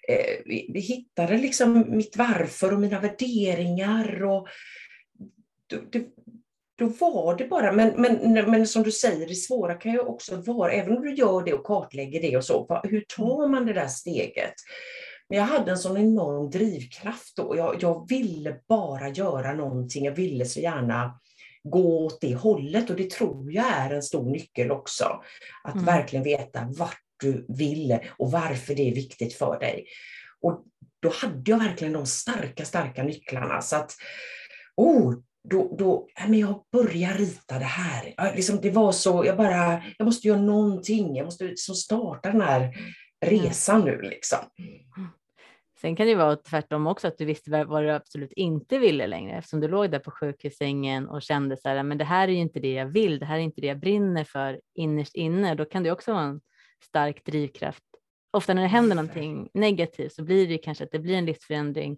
eh, 0.07 0.81
hittade 0.81 1.37
liksom 1.37 1.85
mitt 1.87 2.17
varför 2.17 2.73
och 2.73 2.79
mina 2.79 2.99
värderingar. 2.99 4.23
Och 4.23 4.47
det, 5.91 6.05
då 6.77 6.85
var 6.85 7.35
det 7.37 7.45
bara, 7.45 7.71
men, 7.71 8.01
men, 8.01 8.51
men 8.51 8.67
som 8.67 8.83
du 8.83 8.91
säger, 8.91 9.27
det 9.27 9.35
svåra 9.35 9.73
kan 9.73 9.91
ju 9.91 9.99
också 9.99 10.35
vara, 10.35 10.71
även 10.71 10.97
om 10.97 11.03
du 11.03 11.15
gör 11.15 11.43
det 11.43 11.53
och 11.53 11.65
kartlägger 11.65 12.21
det 12.21 12.37
och 12.37 12.45
så, 12.45 12.81
hur 12.83 13.01
tar 13.01 13.47
man 13.47 13.65
det 13.65 13.73
där 13.73 13.87
steget? 13.87 14.53
Men 15.29 15.37
jag 15.37 15.45
hade 15.45 15.71
en 15.71 15.77
sån 15.77 15.97
enorm 15.97 16.49
drivkraft 16.49 17.35
då. 17.35 17.57
Jag, 17.57 17.75
jag 17.79 18.09
ville 18.09 18.55
bara 18.67 19.09
göra 19.09 19.53
någonting. 19.53 20.05
Jag 20.05 20.15
ville 20.15 20.45
så 20.45 20.59
gärna 20.59 21.19
gå 21.63 22.05
åt 22.05 22.21
det 22.21 22.35
hållet 22.35 22.89
och 22.89 22.95
det 22.95 23.09
tror 23.09 23.51
jag 23.51 23.65
är 23.65 23.89
en 23.89 24.03
stor 24.03 24.31
nyckel 24.31 24.71
också. 24.71 25.23
Att 25.63 25.73
mm. 25.73 25.85
verkligen 25.85 26.23
veta 26.23 26.67
vart 26.77 26.99
du 27.19 27.45
vill 27.49 27.99
och 28.17 28.31
varför 28.31 28.75
det 28.75 28.89
är 28.89 28.95
viktigt 28.95 29.33
för 29.33 29.59
dig. 29.59 29.85
Och 30.41 30.63
då 31.01 31.09
hade 31.09 31.51
jag 31.51 31.57
verkligen 31.57 31.93
de 31.93 32.05
starka, 32.05 32.65
starka 32.65 33.03
nycklarna. 33.03 33.61
Så 33.61 33.75
att, 33.75 33.91
oh, 34.75 35.15
då, 35.49 35.75
då 35.77 36.07
men 36.27 36.39
jag 36.39 36.63
börjar 36.71 37.13
rita 37.13 37.59
det 37.59 37.65
här. 37.65 38.13
Jag, 38.17 38.35
liksom, 38.35 38.61
det 38.61 38.69
var 38.69 38.91
så, 38.91 39.25
jag 39.25 39.37
bara, 39.37 39.83
jag 39.97 40.05
måste 40.05 40.27
göra 40.27 40.41
någonting. 40.41 41.15
Jag 41.15 41.25
måste 41.25 41.43
liksom 41.43 41.75
starta 41.75 42.31
den 42.31 42.41
här 42.41 42.75
resan 43.25 43.81
nu. 43.81 44.01
Liksom. 44.01 44.39
Sen 45.85 45.95
kan 45.95 46.07
det 46.07 46.15
vara 46.15 46.35
tvärtom 46.35 46.87
också, 46.87 47.07
att 47.07 47.17
du 47.17 47.25
visste 47.25 47.63
vad 47.65 47.83
du 47.83 47.91
absolut 47.91 48.31
inte 48.31 48.79
ville 48.79 49.07
längre, 49.07 49.37
eftersom 49.37 49.59
du 49.59 49.67
låg 49.67 49.91
där 49.91 49.99
på 49.99 50.11
sjukhussängen 50.11 51.07
och 51.07 51.21
kände 51.21 51.57
så 51.57 51.69
här, 51.69 51.83
men 51.83 51.97
det 51.97 52.03
här 52.03 52.27
är 52.27 52.31
ju 52.31 52.37
inte 52.37 52.59
det 52.59 52.73
jag 52.73 52.85
vill, 52.85 53.19
det 53.19 53.25
här 53.25 53.35
är 53.35 53.39
inte 53.39 53.61
det 53.61 53.67
jag 53.67 53.79
brinner 53.79 54.23
för 54.23 54.61
innerst 54.75 55.15
inne. 55.15 55.55
Då 55.55 55.65
kan 55.65 55.83
det 55.83 55.91
också 55.91 56.13
vara 56.13 56.23
en 56.23 56.41
stark 56.83 57.25
drivkraft. 57.25 57.83
Ofta 58.31 58.53
när 58.53 58.61
det 58.61 58.67
händer 58.67 58.95
någonting 58.95 59.49
negativt 59.53 60.13
så 60.13 60.23
blir 60.23 60.47
det 60.47 60.57
kanske 60.57 60.83
att 60.83 60.91
det 60.91 60.99
blir 60.99 61.15
en 61.15 61.25
livsförändring 61.25 61.97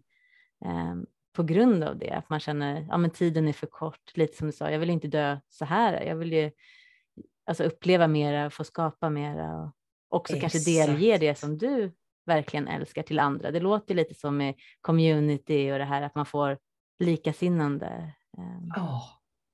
eh, 0.65 0.95
på 1.35 1.43
grund 1.43 1.83
av 1.83 1.97
det, 1.97 2.11
att 2.11 2.29
man 2.29 2.39
känner 2.39 2.81
att 2.81 3.03
ja, 3.03 3.09
tiden 3.09 3.47
är 3.47 3.53
för 3.53 3.67
kort, 3.67 4.17
lite 4.17 4.37
som 4.37 4.47
du 4.47 4.53
sa, 4.53 4.71
jag 4.71 4.79
vill 4.79 4.89
inte 4.89 5.07
dö 5.07 5.37
så 5.49 5.65
här, 5.65 6.01
jag 6.01 6.15
vill 6.15 6.33
ju 6.33 6.51
alltså, 7.45 7.63
uppleva 7.63 8.07
mera, 8.07 8.49
få 8.49 8.63
skapa 8.63 9.09
mera 9.09 9.61
och 9.61 9.71
också 10.09 10.35
Exakt. 10.35 10.53
kanske 10.53 10.71
delge 10.71 11.17
det 11.17 11.35
som 11.35 11.57
du 11.57 11.91
verkligen 12.25 12.67
älskar 12.67 13.03
till 13.03 13.19
andra. 13.19 13.51
Det 13.51 13.59
låter 13.59 13.95
lite 13.95 14.13
som 14.13 14.37
med 14.37 14.53
community 14.81 15.71
och 15.71 15.77
det 15.77 15.85
här 15.85 16.01
att 16.01 16.15
man 16.15 16.25
får 16.25 16.57
likasinnande. 16.99 18.13
Ja, 18.75 18.81
oh, 18.81 19.03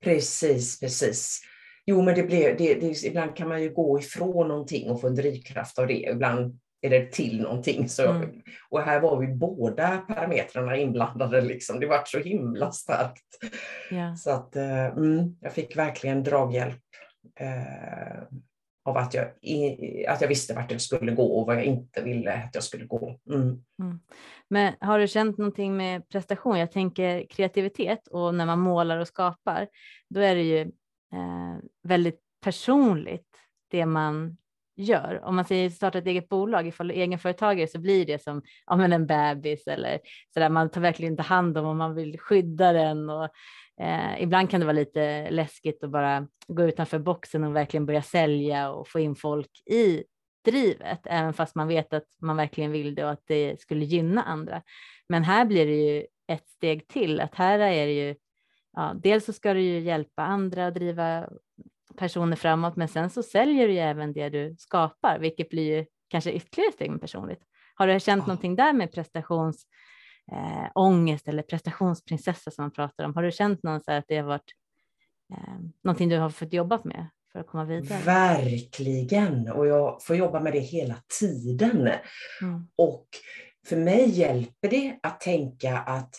precis, 0.04 0.80
precis. 0.80 1.42
Jo, 1.86 2.02
men 2.02 2.16
det 2.16 2.24
blir, 2.24 2.56
det, 2.58 2.74
det, 2.74 3.04
ibland 3.04 3.36
kan 3.36 3.50
man 3.50 3.62
ju 3.62 3.74
gå 3.74 4.00
ifrån 4.00 4.48
någonting 4.48 4.92
och 4.92 5.02
få 5.02 5.08
en 5.08 5.16
drivkraft 5.16 5.80
av 5.80 5.88
det. 5.88 6.00
Ibland 6.00 6.60
är 6.82 6.90
det 6.90 7.12
till 7.12 7.42
någonting. 7.42 7.90
Så, 7.90 8.12
mm. 8.12 8.30
Och 8.70 8.82
här 8.82 9.00
var 9.00 9.20
vi 9.20 9.28
båda 9.28 9.98
parametrarna 9.98 10.78
inblandade. 10.78 11.42
Liksom. 11.42 11.80
Det 11.80 11.88
var 11.88 12.02
så 12.06 12.20
himla 12.20 12.72
starkt. 12.72 13.26
Yeah. 13.92 14.16
Så 14.16 14.32
att 14.32 14.56
eh, 14.56 14.86
mm, 14.86 15.36
jag 15.42 15.54
fick 15.54 15.78
verkligen 15.78 16.24
draghjälp 16.24 16.82
eh, 17.40 18.24
av 18.84 18.98
att 18.98 19.14
jag, 19.14 19.26
att 20.08 20.22
jag 20.22 20.28
visste 20.28 20.54
vart 20.54 20.72
jag 20.72 20.82
skulle 20.82 21.12
gå 21.12 21.40
och 21.40 21.48
vad 21.48 21.56
jag 21.56 21.64
inte 21.64 22.02
ville 22.02 22.34
att 22.34 22.56
jag 22.56 22.64
skulle 22.64 22.86
gå. 22.86 23.20
Mm. 23.30 23.42
Mm. 23.82 24.00
Men 24.48 24.74
har 24.80 25.00
du 25.00 25.08
känt 25.08 25.38
någonting 25.38 25.78
med 25.78 26.10
prestation? 26.10 26.60
Jag 26.60 26.72
tänker 26.72 27.26
kreativitet 27.30 28.08
och 28.08 28.36
när 28.36 28.46
man 28.46 28.60
målar 28.60 28.98
och 28.98 29.08
skapar, 29.08 29.68
då 30.10 30.20
är 30.20 30.36
det 30.36 30.44
ju 30.44 30.62
eh, 31.14 31.58
väldigt 31.84 32.20
personligt 32.44 33.28
det 33.72 33.86
man 33.86 34.38
gör. 34.76 35.22
Om 35.24 35.36
man 35.36 35.46
säger 35.46 35.70
starta 35.70 35.98
ett 35.98 36.08
eget 36.08 36.30
bolag, 36.30 36.68
ifall 36.68 36.88
du 36.88 36.94
är 36.94 36.98
egenföretagare 36.98 37.68
så 37.68 37.80
blir 37.80 38.06
det 38.06 38.24
som 38.24 38.42
ja, 38.66 38.76
men 38.76 38.94
en 38.94 39.08
bebis 39.08 39.68
eller 39.68 40.00
så 40.34 40.40
där. 40.40 40.50
Man 40.50 40.70
tar 40.70 40.82
verkligen 40.82 41.14
inte 41.14 41.24
hand 41.24 41.58
om 41.58 41.66
och 41.66 41.76
man 41.76 41.96
vill 41.96 42.20
skydda 42.20 42.72
den 42.72 43.10
och 43.10 43.30
eh, 43.82 44.24
ibland 44.24 44.50
kan 44.50 44.60
det 44.60 44.66
vara 44.66 44.74
lite 44.74 45.30
läskigt 45.30 45.84
att 45.84 45.92
bara 45.92 46.28
gå 46.48 46.64
utanför 46.64 47.00
boxen 47.00 47.44
och 47.44 47.56
verkligen 47.56 47.86
börja 47.86 48.02
sälja 48.02 48.72
och 48.72 48.88
få 48.88 49.00
in 49.00 49.16
folk 49.16 49.50
i 49.66 50.04
drivet, 50.46 51.00
även 51.06 51.34
fast 51.34 51.56
man 51.56 51.68
vet 51.68 51.94
att 51.94 52.08
man 52.22 52.38
verkligen 52.38 52.72
vill 52.72 52.96
det 52.96 53.04
och 53.04 53.12
att 53.12 53.24
det 53.28 53.62
skulle 53.62 53.86
gynna 53.86 54.24
andra. 54.24 54.62
Men 55.10 55.24
här 55.24 55.46
blir 55.46 55.66
det 55.66 55.76
ju 55.76 56.06
ett 56.28 56.50
steg 56.50 56.88
till, 56.88 57.20
att 57.20 57.36
här 57.36 57.60
är 57.60 57.86
det 57.86 57.94
ju 57.94 58.16
ja, 58.74 58.94
dels 59.04 59.26
så 59.26 59.34
ska 59.34 59.54
du 59.54 59.62
ju 59.62 59.80
hjälpa 59.80 60.24
andra 60.24 60.68
att 60.68 60.74
driva 60.74 61.30
personer 61.98 62.36
framåt, 62.36 62.76
men 62.76 62.88
sen 62.88 63.10
så 63.10 63.24
säljer 63.24 63.68
du 63.68 63.74
ju 63.74 63.80
även 63.80 64.14
det 64.14 64.30
du 64.30 64.56
skapar, 64.58 65.20
vilket 65.20 65.50
blir 65.50 65.78
ju 65.78 65.86
kanske 66.08 66.32
ytterligare 66.32 66.72
steg 66.72 66.92
med 66.92 67.02
personligt. 67.02 67.42
Har 67.76 67.88
du 67.88 68.00
känt 68.00 68.24
ja. 68.24 68.28
någonting 68.28 68.56
där 68.56 68.74
med 68.74 68.92
prestationsångest 68.92 71.28
eh, 71.28 71.34
eller 71.34 71.44
prestationsprinsessa 71.44 72.52
som 72.52 72.64
man 72.64 72.72
pratar 72.72 73.04
om? 73.04 73.16
Har 73.16 73.24
du 73.24 73.32
känt 73.32 73.64
någon 73.64 73.82
så 73.82 73.92
att 73.92 74.06
det 74.08 74.18
har 74.18 74.28
varit 74.28 74.52
eh, 75.34 75.60
någonting 75.84 76.10
du 76.10 76.18
har 76.18 76.30
fått 76.30 76.54
jobba 76.54 76.80
med 76.84 77.08
för 77.32 77.40
att 77.40 77.48
komma 77.48 77.66
vidare? 77.66 78.04
Verkligen, 78.04 79.52
och 79.52 79.68
jag 79.68 80.04
får 80.04 80.16
jobba 80.16 80.40
med 80.40 80.54
det 80.54 80.60
hela 80.60 80.96
tiden. 81.20 81.90
Mm. 82.42 82.68
Och 82.76 83.08
för 83.68 83.78
mig 83.78 84.10
hjälper 84.10 84.70
det 84.70 85.00
att 85.04 85.20
tänka 85.20 85.78
att 85.78 86.16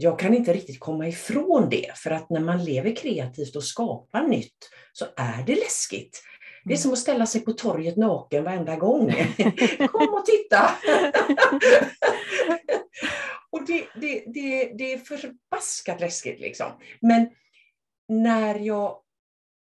jag 0.00 0.18
kan 0.18 0.34
inte 0.34 0.52
riktigt 0.52 0.80
komma 0.80 1.08
ifrån 1.08 1.68
det, 1.70 1.90
för 1.94 2.10
att 2.10 2.30
när 2.30 2.40
man 2.40 2.64
lever 2.64 2.96
kreativt 2.96 3.56
och 3.56 3.64
skapar 3.64 4.22
nytt 4.22 4.70
så 4.92 5.04
är 5.16 5.42
det 5.46 5.54
läskigt. 5.54 6.22
Det 6.64 6.72
är 6.72 6.76
mm. 6.76 6.82
som 6.82 6.92
att 6.92 6.98
ställa 6.98 7.26
sig 7.26 7.40
på 7.40 7.52
torget 7.52 7.96
naken 7.96 8.44
varenda 8.44 8.76
gång. 8.76 9.10
Kom 9.92 10.14
och 10.14 10.26
titta! 10.26 10.70
och 13.50 13.66
det, 13.66 13.84
det, 14.00 14.24
det, 14.26 14.72
det 14.78 14.92
är 14.92 14.98
förbaskat 14.98 16.00
läskigt. 16.00 16.40
Liksom. 16.40 16.66
Men 17.00 17.28
när 18.08 18.58
jag 18.58 18.98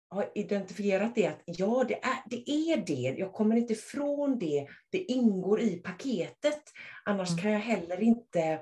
har 0.09 0.31
identifierat 0.35 1.15
det, 1.15 1.27
att 1.27 1.41
ja, 1.45 1.85
det 1.87 1.99
är, 2.03 2.29
det 2.29 2.49
är 2.49 2.77
det. 2.77 3.19
Jag 3.19 3.33
kommer 3.33 3.55
inte 3.55 3.73
ifrån 3.73 4.39
det. 4.39 4.67
Det 4.91 4.97
ingår 4.97 5.61
i 5.61 5.75
paketet. 5.75 6.63
Annars 7.05 7.29
mm. 7.29 7.41
kan 7.41 7.51
jag 7.51 7.59
heller 7.59 8.01
inte 8.01 8.59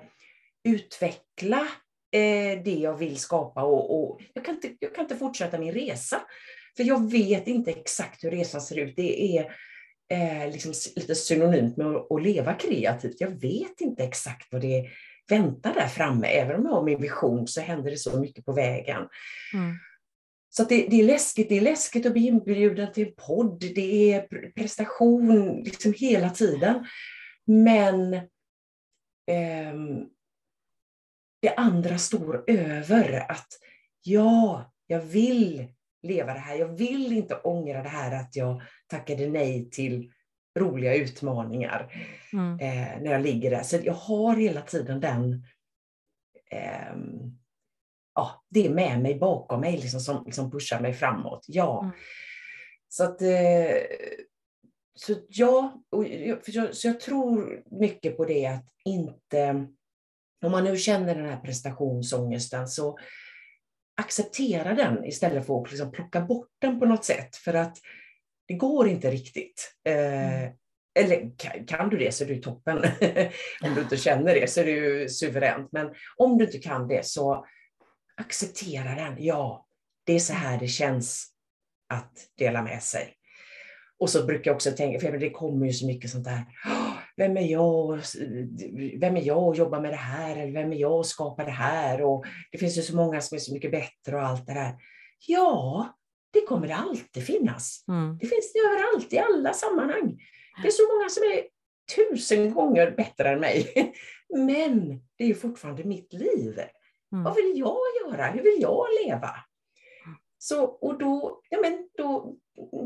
utveckla 0.64 1.68
eh, 2.12 2.64
det 2.64 2.76
jag 2.80 2.98
vill 2.98 3.18
skapa. 3.18 3.64
Och, 3.64 4.04
och, 4.04 4.22
jag, 4.34 4.46
kan 4.46 4.56
inte, 4.56 4.76
jag 4.80 4.96
kan 4.96 5.04
inte 5.04 5.16
fortsätta 5.16 5.60
min 5.60 5.74
resa. 5.74 6.22
För 6.78 6.84
jag 6.84 7.12
vet 7.12 7.48
inte 7.48 7.72
exakt 7.72 8.24
hur 8.24 8.32
resan 8.32 8.62
ser 8.62 8.80
ut. 8.80 8.96
Det 8.96 9.38
är 9.38 9.56
eh, 10.12 10.52
liksom 10.52 10.74
lite 10.96 11.16
synonymt 11.16 11.78
med 11.78 11.88
att, 11.88 12.12
att 12.12 12.24
leva 12.24 12.54
kreativt. 12.54 13.16
Jag 13.22 13.42
vet 13.42 13.82
inte 13.82 14.04
exakt 14.04 14.48
vad 14.52 14.62
det 14.62 14.90
väntar 15.30 15.74
där 15.74 15.88
framme. 15.88 16.28
Även 16.28 16.56
om 16.56 16.66
jag 16.66 16.72
har 16.72 16.84
min 16.84 17.02
vision 17.02 17.48
så 17.48 17.62
händer 17.62 17.92
det 17.92 17.98
så 17.98 18.20
mycket 18.20 18.46
på 18.46 18.54
vägen. 18.54 19.08
Mm. 19.54 19.76
Så 20.50 20.64
det, 20.64 20.88
det, 20.90 21.00
är 21.00 21.04
läskigt. 21.04 21.50
Det 21.50 21.58
är 21.58 21.62
läskigt 21.62 22.06
att 22.06 22.14
bli 22.14 22.28
inbjuden 22.28 22.94
till 22.94 23.08
en 23.08 23.14
podd. 23.28 23.60
Det 23.76 24.14
är 24.14 24.52
prestation 24.52 25.56
liksom 25.64 25.94
hela 25.98 26.30
tiden. 26.30 26.86
Men 27.46 28.14
eh, 28.14 29.74
det 31.42 31.54
andra 31.56 31.98
står 31.98 32.44
över. 32.48 33.32
Att 33.32 33.48
ja, 34.04 34.72
jag 34.88 35.00
vill 35.00 35.68
leva 36.04 36.34
det 36.34 36.40
här. 36.40 36.56
Jag 36.56 36.78
vill 36.78 37.12
inte 37.12 37.36
ångra 37.36 37.84
det 37.84 37.90
här 37.90 38.22
att 38.22 38.36
jag 38.36 38.62
tackade 38.88 39.30
nej 39.30 39.70
till 39.70 40.12
roliga 40.60 40.96
utmaningar 40.96 41.94
mm. 42.34 42.60
eh, 42.60 43.02
när 43.02 43.12
jag 43.12 43.22
ligger 43.22 43.52
där. 43.52 43.64
Så 43.64 43.78
jag 43.84 43.94
har 43.94 44.36
hela 44.36 44.62
tiden 44.62 45.00
den 45.00 45.46
eh, 46.52 46.96
ja, 48.16 48.44
det 48.50 48.66
är 48.66 48.70
med 48.70 49.02
mig 49.02 49.20
bakom 49.20 49.62
mig 49.62 49.78
liksom, 49.78 50.00
som 50.00 50.24
liksom 50.26 50.52
pushar 50.52 50.80
mig 50.80 50.94
framåt. 50.94 51.46
Ja. 51.48 51.84
Mm. 51.84 51.96
Så 52.90 53.04
att 53.04 53.22
eh, 53.22 53.76
så 54.96 55.16
ja, 55.28 55.84
och 55.90 56.08
jag, 56.08 56.76
så 56.76 56.88
jag 56.88 57.00
tror 57.00 57.64
mycket 57.72 58.18
på 58.18 58.26
det 58.26 58.46
att 58.46 58.66
inte, 58.86 59.68
om 60.42 60.52
man 60.52 60.64
nu 60.64 60.78
känner 60.78 61.16
den 61.16 61.26
här 61.26 61.40
prestationsångesten 61.40 62.68
så 62.68 62.98
acceptera 64.02 64.74
den 64.74 65.06
istället 65.06 65.46
för 65.46 65.62
att 65.62 65.72
liksom 65.72 65.92
plocka 65.92 66.22
bort 66.22 66.50
den 66.60 66.80
på 66.80 66.86
något 66.86 67.06
sätt. 67.06 67.36
För 67.36 67.54
att 67.54 67.78
det 68.48 68.54
går 68.54 68.88
inte 68.88 69.12
riktigt. 69.12 69.74
Eh, 69.88 70.34
mm. 70.34 70.54
Eller 71.00 71.32
kan 71.68 71.90
du 71.90 71.98
det 71.98 72.12
så 72.12 72.24
är 72.24 72.28
det 72.28 72.42
toppen. 72.42 72.78
om 73.62 73.76
du 73.76 73.82
inte 73.82 73.98
känner 73.98 74.36
det 74.36 74.50
så 74.50 74.62
är 74.62 74.66
ju 74.66 75.10
suveränt. 75.10 75.70
Men 75.72 75.90
om 76.18 76.38
du 76.38 76.46
inte 76.46 76.60
kan 76.60 76.88
det 76.88 77.06
så 77.06 77.46
acceptera 78.18 78.96
den. 78.96 79.16
Ja, 79.20 79.66
det 80.04 80.14
är 80.14 80.20
så 80.20 80.34
här 80.34 80.60
det 80.60 80.68
känns 80.68 81.28
att 81.90 82.14
dela 82.38 82.62
med 82.62 82.84
sig. 82.84 83.16
Och 84.00 84.10
så 84.10 84.26
brukar 84.26 84.52
jag 84.52 84.56
också 84.56 84.72
tänka, 84.72 85.00
för 85.00 85.18
det 85.18 85.30
kommer 85.30 85.66
ju 85.66 85.74
så 85.74 85.86
mycket 85.86 86.12
sånt 86.12 86.26
där, 86.26 86.46
vem 87.18 87.38
är 87.38 87.48
jag, 87.48 88.00
vem 89.00 89.18
är 89.18 89.22
jag 89.22 89.52
att 89.52 89.58
jobba 89.58 89.80
med 89.80 89.92
det 89.92 89.98
här, 89.98 90.38
eller 90.38 90.52
vem 90.52 90.74
är 90.74 90.78
jag 90.78 91.00
att 91.00 91.06
skapa 91.06 91.44
det 91.44 91.52
här, 91.52 92.02
och 92.02 92.26
det 92.52 92.58
finns 92.58 92.78
ju 92.78 92.82
så 92.82 92.96
många 92.96 93.22
som 93.22 93.36
är 93.36 93.40
så 93.40 93.54
mycket 93.54 93.72
bättre 93.72 94.16
och 94.16 94.22
allt 94.22 94.46
det 94.46 94.54
där. 94.54 94.76
Ja, 95.28 95.88
det 96.34 96.42
kommer 96.42 96.68
det 96.68 96.76
alltid 96.76 97.26
finnas. 97.26 97.86
Mm. 97.88 98.18
Det 98.18 98.28
finns 98.28 98.54
det 98.54 98.60
överallt, 98.60 99.14
i 99.14 99.18
alla 99.20 99.54
sammanhang. 99.54 100.18
Det 100.62 100.68
är 100.68 100.72
så 100.72 100.94
många 100.94 101.10
som 101.10 101.24
är 101.24 101.44
tusen 101.96 102.54
gånger 102.54 102.92
bättre 102.92 103.30
än 103.30 103.40
mig. 103.40 103.74
Men 104.36 105.02
det 105.18 105.30
är 105.30 105.34
fortfarande 105.34 105.84
mitt 105.84 106.14
liv. 106.14 106.60
Mm. 107.12 107.24
Vad 107.24 107.36
vill 107.36 107.54
jag 107.56 107.78
göra? 108.02 108.26
Hur 108.26 108.44
vill 108.44 108.62
jag 108.62 108.86
leva? 109.06 109.30
Så, 110.38 110.64
och 110.66 110.98
då, 110.98 111.42
ja 111.50 111.60
men 111.62 111.90
då 111.98 112.36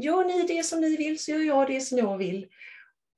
gör 0.02 0.26
ni 0.26 0.48
det 0.48 0.64
som 0.64 0.82
ni 0.82 0.96
vill 0.96 1.20
så 1.20 1.32
gör 1.32 1.42
jag 1.42 1.68
det 1.68 1.82
som 1.82 1.98
jag 1.98 2.18
vill. 2.18 2.48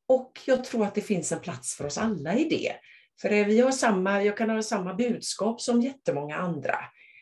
Och 0.08 0.40
jag 0.46 0.64
tror 0.64 0.86
att 0.86 0.96
det 0.96 1.02
finns 1.02 1.32
en 1.32 1.40
plats 1.40 1.76
för 1.76 1.86
oss 1.86 1.98
alla 1.98 2.36
i 2.36 2.44
det. 2.50 2.74
För 3.22 3.46
vi 3.46 3.60
har 3.60 3.72
samma, 3.72 4.24
jag 4.24 4.38
kan 4.38 4.50
ha 4.50 4.62
samma 4.62 4.94
budskap 4.94 5.62
som 5.62 5.82
jättemånga 5.82 6.36
andra. 6.36 6.76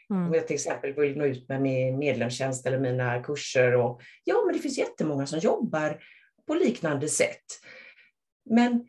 Mm. 0.10 0.28
Om 0.28 0.34
jag 0.34 0.48
till 0.48 0.54
exempel 0.54 0.94
vill 0.94 1.18
nå 1.18 1.26
ut 1.26 1.50
med 1.50 1.62
min 1.62 1.98
medlemstjänst 1.98 2.66
eller 2.66 2.80
mina 2.80 3.24
kurser. 3.24 3.76
Och, 3.76 4.02
ja, 4.24 4.44
men 4.46 4.56
det 4.56 4.62
finns 4.62 4.78
jättemånga 4.78 5.28
som 5.28 5.40
jobbar 5.40 6.04
på 6.48 6.54
liknande 6.54 7.10
sätt. 7.10 7.46
Men 8.50 8.88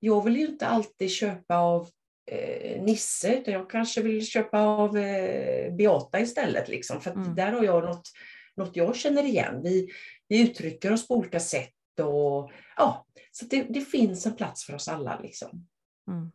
jag 0.00 0.24
vill 0.24 0.36
ju 0.36 0.46
inte 0.46 0.66
alltid 0.66 1.10
köpa 1.10 1.56
av 1.56 1.88
eh, 2.30 2.82
Nisse, 2.82 3.34
utan 3.34 3.54
jag 3.54 3.70
kanske 3.70 4.02
vill 4.02 4.26
köpa 4.26 4.60
av 4.60 4.98
eh, 4.98 5.74
Beata 5.74 6.20
istället. 6.20 6.68
Liksom, 6.68 7.00
för 7.00 7.10
mm. 7.10 7.34
där 7.34 7.52
har 7.52 7.64
jag 7.64 7.84
något, 7.84 8.10
något 8.56 8.76
jag 8.76 8.96
känner 8.96 9.24
igen. 9.24 9.60
Vi, 9.62 9.88
vi 10.28 10.40
uttrycker 10.40 10.92
oss 10.92 11.08
på 11.08 11.14
olika 11.14 11.40
sätt. 11.40 11.75
Och, 12.00 12.50
ja, 12.76 13.06
så 13.32 13.44
det, 13.44 13.62
det 13.62 13.80
finns 13.80 14.26
en 14.26 14.36
plats 14.36 14.64
för 14.64 14.74
oss 14.74 14.88
alla. 14.88 15.20
Liksom. 15.22 15.66
Mm. 16.08 16.32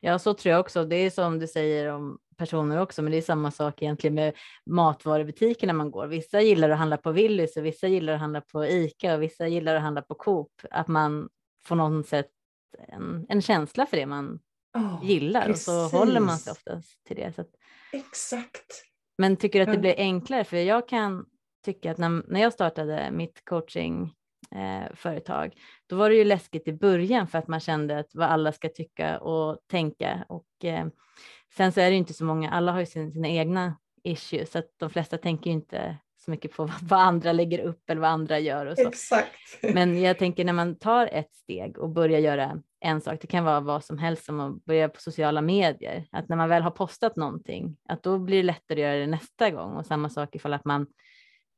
Ja, 0.00 0.18
så 0.18 0.34
tror 0.34 0.52
jag 0.52 0.60
också. 0.60 0.84
Det 0.84 0.96
är 0.96 1.10
som 1.10 1.38
du 1.38 1.46
säger 1.46 1.88
om 1.88 2.18
personer 2.36 2.80
också, 2.80 3.02
men 3.02 3.12
det 3.12 3.18
är 3.18 3.22
samma 3.22 3.50
sak 3.50 3.82
egentligen 3.82 4.14
med 4.14 4.34
matvarubutiker 4.66 5.66
när 5.66 5.74
man 5.74 5.90
går. 5.90 6.06
Vissa 6.06 6.40
gillar 6.40 6.70
att 6.70 6.78
handla 6.78 6.96
på 6.96 7.12
Willys 7.12 7.56
och 7.56 7.64
vissa 7.64 7.88
gillar 7.88 8.12
att 8.12 8.20
handla 8.20 8.40
på 8.40 8.66
Ica 8.66 9.14
och 9.14 9.22
vissa 9.22 9.48
gillar 9.48 9.74
att 9.74 9.82
handla 9.82 10.02
på 10.02 10.14
Coop. 10.14 10.52
Att 10.70 10.88
man 10.88 11.28
får 11.64 11.76
något 11.76 12.06
sätt 12.06 12.30
en, 12.88 13.26
en 13.28 13.42
känsla 13.42 13.86
för 13.86 13.96
det 13.96 14.06
man 14.06 14.40
oh, 14.74 15.00
gillar 15.02 15.46
precis. 15.46 15.68
och 15.68 15.74
så 15.74 15.98
håller 15.98 16.20
man 16.20 16.38
sig 16.38 16.50
oftast 16.50 17.04
till 17.04 17.16
det. 17.16 17.38
Att... 17.38 17.50
Exakt. 17.92 18.84
Men 19.18 19.36
tycker 19.36 19.58
du 19.58 19.62
att 19.62 19.72
det 19.72 19.80
blir 19.80 19.94
enklare? 19.98 20.44
För 20.44 20.56
jag 20.56 20.88
kan 20.88 21.26
tycka 21.64 21.90
att 21.90 21.98
när, 21.98 22.22
när 22.32 22.40
jag 22.40 22.52
startade 22.52 23.10
mitt 23.10 23.44
coaching 23.44 24.14
eh, 24.50 24.94
företag, 24.94 25.54
då 25.86 25.96
var 25.96 26.10
det 26.10 26.16
ju 26.16 26.24
läskigt 26.24 26.68
i 26.68 26.72
början 26.72 27.26
för 27.26 27.38
att 27.38 27.48
man 27.48 27.60
kände 27.60 27.98
att 27.98 28.10
vad 28.14 28.28
alla 28.28 28.52
ska 28.52 28.68
tycka 28.68 29.18
och 29.18 29.58
tänka. 29.70 30.24
Och 30.28 30.64
eh, 30.64 30.86
sen 31.56 31.72
så 31.72 31.80
är 31.80 31.90
det 31.90 31.96
inte 31.96 32.14
så 32.14 32.24
många, 32.24 32.50
alla 32.50 32.72
har 32.72 32.80
ju 32.80 32.86
sin, 32.86 33.12
sina 33.12 33.28
egna 33.28 33.76
issues, 34.04 34.50
så 34.50 34.58
att 34.58 34.68
de 34.76 34.90
flesta 34.90 35.18
tänker 35.18 35.50
ju 35.50 35.54
inte 35.54 35.96
så 36.24 36.30
mycket 36.30 36.52
på 36.52 36.70
vad 36.82 37.00
andra 37.00 37.32
lägger 37.32 37.58
upp 37.58 37.90
eller 37.90 38.00
vad 38.00 38.10
andra 38.10 38.38
gör. 38.38 38.66
Och 38.66 38.76
så. 38.76 38.88
Exakt. 38.88 39.36
Men 39.74 40.00
jag 40.00 40.18
tänker 40.18 40.44
när 40.44 40.52
man 40.52 40.78
tar 40.78 41.06
ett 41.06 41.34
steg 41.34 41.78
och 41.78 41.90
börjar 41.90 42.18
göra 42.20 42.62
en 42.80 43.00
sak, 43.00 43.18
det 43.20 43.26
kan 43.26 43.44
vara 43.44 43.60
vad 43.60 43.84
som 43.84 43.98
helst 43.98 44.24
som 44.24 44.40
att 44.40 44.64
börja 44.64 44.88
på 44.88 45.00
sociala 45.00 45.40
medier, 45.40 46.06
att 46.10 46.28
när 46.28 46.36
man 46.36 46.48
väl 46.48 46.62
har 46.62 46.70
postat 46.70 47.16
någonting, 47.16 47.76
att 47.88 48.02
då 48.02 48.18
blir 48.18 48.36
det 48.36 48.42
lättare 48.42 48.82
att 48.82 48.88
göra 48.88 49.00
det 49.00 49.06
nästa 49.06 49.50
gång 49.50 49.76
och 49.76 49.86
samma 49.86 50.08
sak 50.08 50.34
ifall 50.34 50.52
att 50.52 50.64
man 50.64 50.86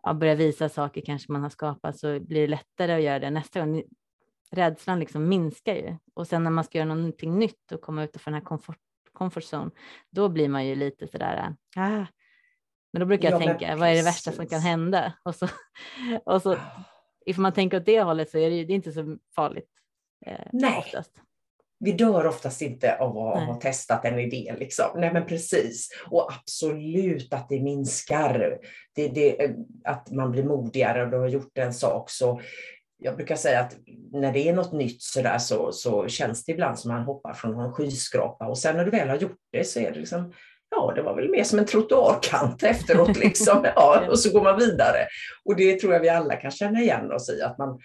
ja, 0.05 0.15
börjar 0.15 0.37
visa 0.37 0.69
saker 0.69 1.01
kanske 1.01 1.33
man 1.33 1.43
har 1.43 1.51
skapat 1.51 1.99
så 1.99 2.21
blir 2.21 2.41
det 2.41 2.47
lättare 2.47 2.93
att 2.93 3.03
göra 3.03 3.19
det 3.19 3.31
nästa 3.31 3.61
gång. 3.61 3.83
Rädslan 4.51 5.01
liksom 5.01 5.29
minskar 5.29 5.75
ju 5.75 5.97
och 6.15 6.27
sen 6.27 6.45
när 6.45 6.51
man 6.51 6.65
ska 6.65 6.79
göra 6.79 6.95
någonting 6.95 7.39
nytt 7.39 7.73
och 7.73 7.81
komma 7.81 8.05
utanför 8.05 8.31
den 8.31 8.41
här 8.41 8.47
comfort, 8.47 8.79
comfort 9.13 9.45
zone, 9.53 9.71
då 10.11 10.29
blir 10.29 10.49
man 10.49 10.67
ju 10.67 10.75
lite 10.75 11.07
sådär, 11.07 11.55
ah, 11.77 12.07
men 12.93 13.01
då 13.01 13.07
brukar 13.07 13.31
jag 13.31 13.43
ja, 13.43 13.47
tänka, 13.47 13.77
vad 13.77 13.89
är 13.89 13.95
det 13.95 14.03
värsta 14.03 14.33
som 14.33 14.47
kan 14.47 14.61
hända? 14.61 15.13
Och 15.23 15.35
så, 15.35 15.49
och 16.25 16.43
så 16.43 16.57
ifall 17.27 17.43
man 17.43 17.53
tänker 17.53 17.77
åt 17.77 17.87
det 17.87 18.03
hållet 18.03 18.31
så 18.31 18.39
är 18.39 18.51
det, 18.51 18.65
det 18.65 18.73
är 18.73 18.77
inte 18.77 18.93
så 18.93 19.19
farligt. 19.35 19.71
Eh, 20.27 20.47
Nej. 20.53 20.79
Oftast. 20.79 21.24
Vi 21.85 21.93
dör 21.93 22.27
oftast 22.27 22.63
inte 22.63 22.97
av 22.97 23.19
att 23.19 23.47
ha 23.47 23.61
testat 23.61 24.05
en 24.05 24.19
idé. 24.19 24.55
Liksom. 24.59 24.87
Nej 24.97 25.13
men 25.13 25.27
precis. 25.27 25.89
Och 26.11 26.33
absolut 26.33 27.33
att 27.33 27.49
det 27.49 27.61
minskar. 27.61 28.59
Det, 28.95 29.09
det, 29.09 29.51
att 29.85 30.11
man 30.11 30.31
blir 30.31 30.45
modigare 30.45 31.03
och 31.03 31.11
du 31.11 31.19
har 31.19 31.29
gjort 31.29 31.59
en 31.59 31.75
sak. 31.75 32.11
Så 32.11 32.41
jag 32.99 33.17
brukar 33.17 33.37
säga 33.37 33.61
att 33.61 33.77
när 34.13 34.33
det 34.33 34.49
är 34.49 34.53
något 34.53 34.73
nytt 34.73 35.03
så, 35.03 35.23
så, 35.39 35.73
så 35.73 36.09
känns 36.09 36.45
det 36.45 36.53
ibland 36.53 36.79
som 36.79 36.93
man 36.93 37.03
hoppar 37.03 37.33
från 37.33 37.61
en 37.61 37.73
skyskrapa 37.73 38.47
och 38.47 38.59
sen 38.59 38.77
när 38.77 38.85
du 38.85 38.91
väl 38.91 39.09
har 39.09 39.17
gjort 39.17 39.39
det 39.53 39.65
så 39.65 39.81
är 39.81 39.93
det 39.93 39.99
liksom 39.99 40.33
ja, 40.71 40.93
det 40.97 41.03
var 41.03 41.15
väl 41.15 41.31
mer 41.31 41.45
som 41.45 41.59
en 41.59 41.67
trottoarkant 41.67 42.63
efteråt. 42.63 43.17
Liksom. 43.17 43.67
Ja, 43.77 44.07
och 44.11 44.19
så 44.19 44.33
går 44.33 44.43
man 44.43 44.59
vidare. 44.59 45.07
Och 45.45 45.57
det 45.57 45.81
tror 45.81 45.93
jag 45.93 46.01
vi 46.01 46.09
alla 46.09 46.37
kan 46.37 46.51
känna 46.51 46.81
igen 46.81 47.13
oss 47.13 47.31
i, 47.31 47.43
att 47.43 47.59
man, 47.59 47.81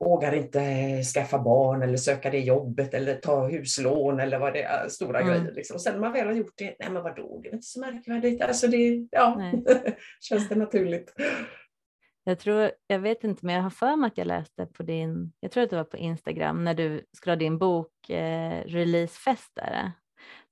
vågar 0.00 0.34
inte 0.34 1.02
skaffa 1.02 1.38
barn 1.38 1.82
eller 1.82 1.96
söka 1.96 2.30
det 2.30 2.38
jobbet 2.38 2.94
eller 2.94 3.14
ta 3.14 3.48
huslån 3.48 4.20
eller 4.20 4.38
vad 4.38 4.52
det 4.52 4.62
är, 4.62 4.88
stora 4.88 5.20
mm. 5.20 5.32
grejer. 5.32 5.54
Liksom. 5.54 5.78
sen 5.78 5.92
när 5.92 6.00
man 6.00 6.12
väl 6.12 6.26
har 6.26 6.34
gjort 6.34 6.54
det, 6.56 6.76
nej 6.78 6.90
men 6.90 7.02
vadå, 7.02 7.40
det 7.42 7.48
är 7.48 7.54
inte 7.54 7.66
så 7.66 7.80
märkvärdigt. 7.80 8.42
Alltså 8.42 8.66
det, 8.66 9.08
ja, 9.10 9.52
känns 10.20 10.48
det 10.48 10.54
naturligt. 10.54 11.14
Jag 12.24 12.38
tror, 12.38 12.70
jag 12.86 12.98
vet 12.98 13.24
inte, 13.24 13.46
men 13.46 13.54
jag 13.54 13.62
har 13.62 13.70
för 13.70 13.96
mig 13.96 14.08
att 14.08 14.18
jag 14.18 14.26
läste 14.26 14.66
på 14.66 14.82
din, 14.82 15.32
jag 15.40 15.50
tror 15.50 15.64
att 15.64 15.70
det 15.70 15.76
var 15.76 15.84
på 15.84 15.96
Instagram, 15.96 16.64
när 16.64 16.74
du 16.74 17.04
skulle 17.12 17.32
ha 17.32 17.36
din 17.36 17.58
bok 17.58 18.10
eh, 18.10 18.64
releasefest 18.64 19.52
där. 19.54 19.92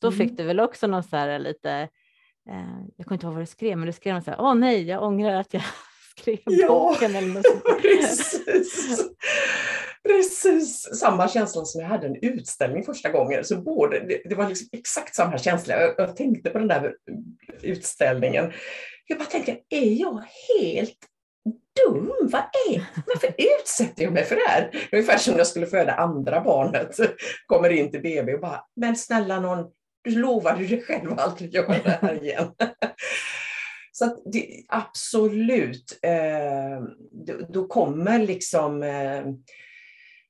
Då 0.00 0.09
mm. 0.09 0.18
fick 0.18 0.37
du 0.37 0.44
väl 0.44 0.61
också 0.61 0.87
någon 0.87 1.02
så 1.02 1.16
här 1.16 1.38
lite, 1.38 1.70
eh, 2.50 2.78
jag 2.96 3.06
kommer 3.06 3.16
inte 3.16 3.26
ihåg 3.26 3.35
vad 3.35 3.42
du 3.42 3.46
skrev, 3.46 3.78
men 3.78 3.87
du 3.87 3.92
skrev 3.92 4.20
så 4.20 4.30
här, 4.30 4.40
åh 4.40 4.54
nej, 4.54 4.82
jag 4.82 5.02
ångrar 5.02 5.35
att 5.35 5.54
jag 5.54 5.62
skrev 6.20 6.38
ja, 6.44 6.68
boken 6.68 7.16
eller 7.16 7.29
något 7.29 7.46
sånt. 7.46 7.64
precis. 7.83 9.00
Precis 10.02 10.98
samma 11.00 11.29
känsla 11.29 11.64
som 11.64 11.81
jag 11.81 11.88
hade 11.88 12.07
en 12.07 12.16
utställning 12.22 12.85
första 12.85 13.11
gången. 13.11 13.44
Så 13.44 13.57
både, 13.57 14.00
det, 14.00 14.22
det 14.24 14.35
var 14.35 14.48
liksom 14.48 14.68
exakt 14.72 15.14
samma 15.14 15.38
känsla. 15.38 15.81
Jag, 15.81 15.94
jag 15.98 16.16
tänkte 16.16 16.50
på 16.50 16.59
den 16.59 16.68
där 16.68 16.94
utställningen. 17.62 18.52
Jag 19.07 19.18
bara 19.18 19.24
tänkte, 19.24 19.59
är 19.70 20.00
jag 20.00 20.22
helt 20.48 20.98
dum? 21.76 22.12
Vad 22.20 22.42
är, 22.70 22.85
varför 23.07 23.35
utsätter 23.61 24.02
jag 24.02 24.12
mig 24.12 24.24
för 24.24 24.37
det 24.37 24.48
här? 24.48 24.88
Ungefär 24.92 25.18
som 25.18 25.33
när 25.33 25.40
jag 25.40 25.46
skulle 25.46 25.66
föda 25.66 25.92
andra 25.92 26.40
barnet. 26.40 26.96
Kommer 27.46 27.70
in 27.70 27.90
till 27.90 28.02
BB 28.02 28.35
och 28.35 28.40
bara, 28.40 28.64
men 28.76 28.96
snälla 28.96 29.40
någon, 29.40 29.66
du 30.05 30.11
lovade 30.11 30.66
dig 30.66 30.83
själv 30.83 31.12
att 31.12 31.20
aldrig 31.20 31.55
göra 31.55 31.79
det 31.85 31.98
här 32.02 32.24
igen. 32.24 32.52
Så 33.98 34.22
det, 34.24 34.64
absolut, 34.68 35.98
eh, 36.02 36.82
då, 37.11 37.35
då, 37.48 37.66
kommer 37.66 38.18
liksom 38.18 38.82
eh, 38.82 39.24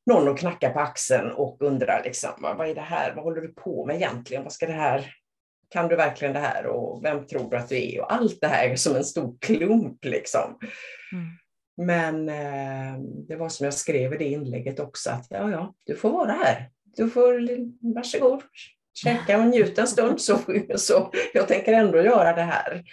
någon 0.06 0.28
och 0.28 0.38
knackar 0.38 0.70
på 0.70 0.80
axeln 0.80 1.30
och 1.30 1.62
undrar 1.62 2.02
liksom, 2.04 2.30
vad 2.40 2.68
är 2.68 2.74
det 2.74 2.80
här? 2.80 3.14
Vad 3.14 3.24
håller 3.24 3.40
du 3.40 3.48
på 3.48 3.86
med 3.86 3.96
egentligen? 3.96 4.42
Vad 4.42 4.52
ska 4.52 4.66
det 4.66 4.72
här? 4.72 5.14
Kan 5.70 5.88
du 5.88 5.96
verkligen 5.96 6.34
det 6.34 6.40
här? 6.40 6.66
Och 6.66 7.04
vem 7.04 7.26
tror 7.26 7.50
du 7.50 7.56
att 7.56 7.68
du 7.68 7.76
är? 7.76 8.00
Och 8.00 8.12
allt 8.12 8.40
det 8.40 8.46
här 8.46 8.68
är 8.68 8.76
som 8.76 8.96
en 8.96 9.04
stor 9.04 9.36
klump 9.40 10.04
liksom. 10.04 10.58
Mm. 11.12 11.26
Men 11.76 12.28
eh, 12.28 13.00
det 13.28 13.36
var 13.36 13.48
som 13.48 13.64
jag 13.64 13.74
skrev 13.74 14.14
i 14.14 14.18
det 14.18 14.28
inlägget 14.28 14.80
också, 14.80 15.10
att 15.10 15.26
ja, 15.30 15.50
ja, 15.50 15.74
du 15.86 15.96
får 15.96 16.10
vara 16.10 16.32
här. 16.32 16.70
Du 16.96 17.10
får, 17.10 17.40
varsågod, 17.94 18.42
käka 18.94 19.38
och 19.38 19.46
njuta 19.46 19.80
en 19.80 19.86
stund. 19.86 20.20
Så, 20.20 20.38
så 20.76 21.12
jag 21.34 21.48
tänker 21.48 21.72
ändå 21.72 22.02
göra 22.02 22.32
det 22.32 22.42
här. 22.42 22.84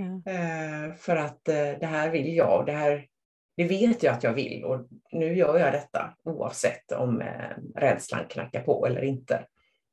Mm. 0.00 0.96
för 0.96 1.16
att 1.16 1.48
eh, 1.48 1.54
det 1.54 1.86
här 1.86 2.10
vill 2.10 2.36
jag. 2.36 2.66
Det, 2.66 2.72
här, 2.72 3.06
det 3.56 3.64
vet 3.64 4.02
jag 4.02 4.14
att 4.14 4.22
jag 4.22 4.32
vill 4.32 4.64
och 4.64 4.88
nu 5.12 5.36
gör 5.36 5.58
jag 5.58 5.72
detta 5.72 6.14
oavsett 6.24 6.92
om 6.92 7.20
eh, 7.20 7.80
rädslan 7.80 8.24
knackar 8.28 8.62
på 8.62 8.86
eller 8.86 9.02
inte. 9.02 9.34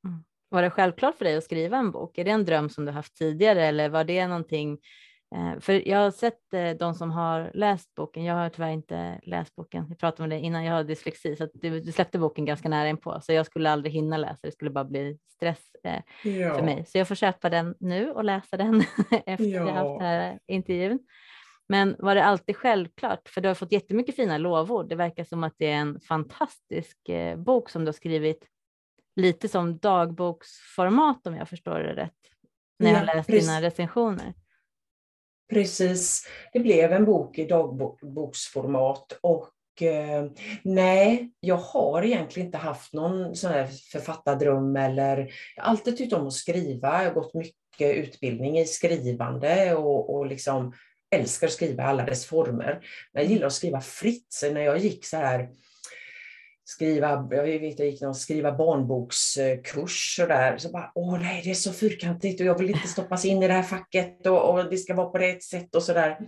Mm. 0.04 0.24
Var 0.48 0.62
det 0.62 0.70
självklart 0.70 1.16
för 1.16 1.24
dig 1.24 1.36
att 1.36 1.44
skriva 1.44 1.76
en 1.76 1.90
bok? 1.90 2.18
Är 2.18 2.24
det 2.24 2.30
en 2.30 2.44
dröm 2.44 2.68
som 2.70 2.84
du 2.84 2.92
haft 2.92 3.16
tidigare 3.16 3.66
eller 3.66 3.88
var 3.88 4.04
det 4.04 4.26
någonting 4.26 4.78
för 5.60 5.88
jag 5.88 5.98
har 5.98 6.10
sett 6.10 6.54
eh, 6.54 6.70
de 6.70 6.94
som 6.94 7.10
har 7.10 7.50
läst 7.54 7.94
boken. 7.94 8.24
Jag 8.24 8.34
har 8.34 8.48
tyvärr 8.48 8.70
inte 8.70 9.20
läst 9.22 9.56
boken. 9.56 9.86
Jag 9.88 9.98
pratade 9.98 10.22
om 10.22 10.30
det 10.30 10.38
innan. 10.38 10.64
Jag 10.64 10.74
har 10.74 10.84
dyslexi 10.84 11.36
så 11.36 11.48
du, 11.54 11.80
du 11.80 11.92
släppte 11.92 12.18
boken 12.18 12.44
ganska 12.44 12.68
nära 12.68 12.88
inpå 12.88 13.20
så 13.20 13.32
jag 13.32 13.46
skulle 13.46 13.70
aldrig 13.70 13.92
hinna 13.92 14.16
läsa. 14.16 14.38
Det 14.42 14.52
skulle 14.52 14.70
bara 14.70 14.84
bli 14.84 15.18
stress 15.28 15.62
eh, 15.84 16.30
ja. 16.32 16.54
för 16.54 16.62
mig. 16.62 16.84
Så 16.86 16.98
jag 16.98 17.08
får 17.08 17.14
köpa 17.14 17.50
den 17.50 17.74
nu 17.80 18.10
och 18.10 18.24
läsa 18.24 18.56
den 18.56 18.80
efter 19.26 19.44
ja. 19.44 19.66
jag 19.66 19.72
haft 19.72 20.00
den 20.00 20.08
här 20.08 20.38
intervjun. 20.46 20.98
Men 21.68 21.96
var 21.98 22.14
det 22.14 22.24
alltid 22.24 22.56
självklart? 22.56 23.28
För 23.28 23.40
du 23.40 23.48
har 23.48 23.54
fått 23.54 23.72
jättemycket 23.72 24.16
fina 24.16 24.38
lovord. 24.38 24.88
Det 24.88 24.94
verkar 24.94 25.24
som 25.24 25.44
att 25.44 25.54
det 25.58 25.70
är 25.70 25.76
en 25.76 26.00
fantastisk 26.00 26.98
bok 27.36 27.70
som 27.70 27.84
du 27.84 27.88
har 27.88 27.92
skrivit 27.92 28.46
lite 29.16 29.48
som 29.48 29.78
dagboksformat 29.78 31.26
om 31.26 31.36
jag 31.36 31.48
förstår 31.48 31.78
det 31.78 31.94
rätt. 31.94 32.12
När 32.78 32.90
jag 32.90 32.98
har 32.98 33.06
läst 33.06 33.26
precis. 33.26 33.48
dina 33.48 33.62
recensioner. 33.62 34.34
Precis, 35.48 36.26
det 36.52 36.60
blev 36.60 36.92
en 36.92 37.04
bok 37.04 37.38
i 37.38 37.46
dagboksformat 37.46 39.18
och 39.20 39.82
eh, 39.82 40.24
nej, 40.62 41.30
jag 41.40 41.56
har 41.56 42.02
egentligen 42.02 42.46
inte 42.46 42.58
haft 42.58 42.92
någon 42.92 43.36
sån 43.36 43.50
här 43.50 43.66
författardröm 43.92 44.76
eller 44.76 45.16
jag 45.56 45.64
har 45.64 45.70
alltid 45.70 45.96
tyckt 45.96 46.12
om 46.12 46.26
att 46.26 46.32
skriva. 46.32 47.02
Jag 47.02 47.10
har 47.10 47.14
gått 47.14 47.34
mycket 47.34 47.96
utbildning 47.96 48.58
i 48.58 48.64
skrivande 48.64 49.74
och, 49.74 50.14
och 50.14 50.26
liksom 50.26 50.72
älskar 51.10 51.46
att 51.46 51.52
skriva 51.52 51.82
i 51.82 51.86
alla 51.86 52.04
dess 52.04 52.26
former. 52.26 52.80
Men 53.12 53.22
jag 53.22 53.32
gillar 53.32 53.46
att 53.46 53.52
skriva 53.52 53.80
fritt. 53.80 54.26
Så 54.28 54.52
när 54.52 54.60
jag 54.60 54.78
gick 54.78 55.04
så 55.04 55.16
här 55.16 55.48
skriva, 56.68 57.28
jag 57.30 57.42
vet 57.44 57.78
jag 57.78 57.88
gick 57.88 58.00
någon 58.00 58.14
skriva 58.14 58.52
barnbokskurs 58.52 60.18
och 60.22 60.28
där, 60.28 60.58
så 60.58 60.70
bara, 60.70 60.92
åh 60.94 61.18
nej, 61.20 61.40
det 61.44 61.50
är 61.50 61.54
så 61.54 61.72
fyrkantigt 61.72 62.40
och 62.40 62.46
jag 62.46 62.58
vill 62.58 62.70
inte 62.70 62.88
stoppas 62.88 63.24
in 63.24 63.42
i 63.42 63.48
det 63.48 63.52
här 63.52 63.62
facket 63.62 64.26
och, 64.26 64.50
och 64.50 64.70
det 64.70 64.76
ska 64.76 64.94
vara 64.94 65.10
på 65.10 65.18
rätt 65.18 65.42
sätt 65.42 65.74
och 65.74 65.82
så 65.82 65.92
där. 65.92 66.18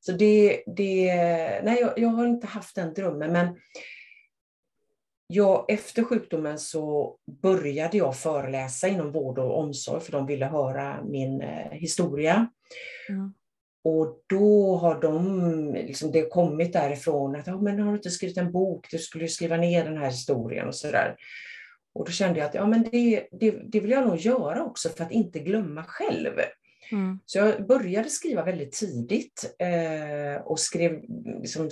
Så 0.00 0.12
det, 0.12 0.62
det 0.66 1.06
nej, 1.64 1.80
jag, 1.80 1.98
jag, 1.98 2.08
har 2.08 2.26
inte 2.26 2.46
haft 2.46 2.74
den 2.74 2.94
drömmen, 2.94 3.32
men 3.32 3.56
jag, 5.26 5.64
efter 5.68 6.04
sjukdomen 6.04 6.58
så 6.58 7.16
började 7.42 7.96
jag 7.96 8.16
föreläsa 8.16 8.88
inom 8.88 9.12
vård 9.12 9.38
och 9.38 9.58
omsorg, 9.58 10.00
för 10.00 10.12
de 10.12 10.26
ville 10.26 10.46
höra 10.46 11.04
min 11.04 11.40
eh, 11.40 11.70
historia. 11.70 12.50
Mm. 13.08 13.34
Och 13.84 14.22
då 14.26 14.76
har 14.76 15.00
de, 15.00 15.74
liksom, 15.74 16.12
det 16.12 16.28
kommit 16.28 16.72
därifrån 16.72 17.36
att, 17.36 17.46
ja, 17.46 17.60
men 17.60 17.78
har 17.78 17.90
du 17.90 17.96
inte 17.96 18.10
skrivit 18.10 18.36
en 18.36 18.52
bok, 18.52 18.86
du 18.90 18.98
skulle 18.98 19.28
skriva 19.28 19.56
ner 19.56 19.84
den 19.84 19.98
här 19.98 20.10
historien 20.10 20.68
och 20.68 20.74
sådär. 20.74 21.16
Och 21.94 22.04
då 22.04 22.12
kände 22.12 22.38
jag 22.38 22.48
att 22.48 22.54
ja, 22.54 22.66
men 22.66 22.82
det, 22.82 23.28
det, 23.30 23.50
det 23.50 23.80
vill 23.80 23.90
jag 23.90 24.06
nog 24.06 24.16
göra 24.16 24.64
också 24.64 24.88
för 24.88 25.04
att 25.04 25.12
inte 25.12 25.38
glömma 25.38 25.84
själv. 25.84 26.32
Mm. 26.92 27.18
Så 27.26 27.38
jag 27.38 27.66
började 27.66 28.08
skriva 28.08 28.44
väldigt 28.44 28.72
tidigt 28.72 29.56
eh, 29.58 30.42
och 30.42 30.60
skrev, 30.60 31.00
liksom, 31.40 31.70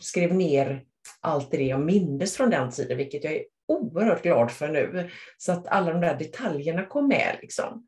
skrev 0.00 0.34
ner 0.34 0.84
allt 1.20 1.50
det 1.50 1.64
jag 1.64 1.80
mindes 1.80 2.36
från 2.36 2.50
den 2.50 2.70
tiden, 2.70 2.96
vilket 2.96 3.24
jag 3.24 3.32
är 3.32 3.44
oerhört 3.68 4.22
glad 4.22 4.50
för 4.50 4.68
nu. 4.68 5.10
Så 5.38 5.52
att 5.52 5.66
alla 5.66 5.92
de 5.92 6.00
där 6.00 6.18
detaljerna 6.18 6.86
kom 6.86 7.08
med. 7.08 7.36
Liksom. 7.42 7.86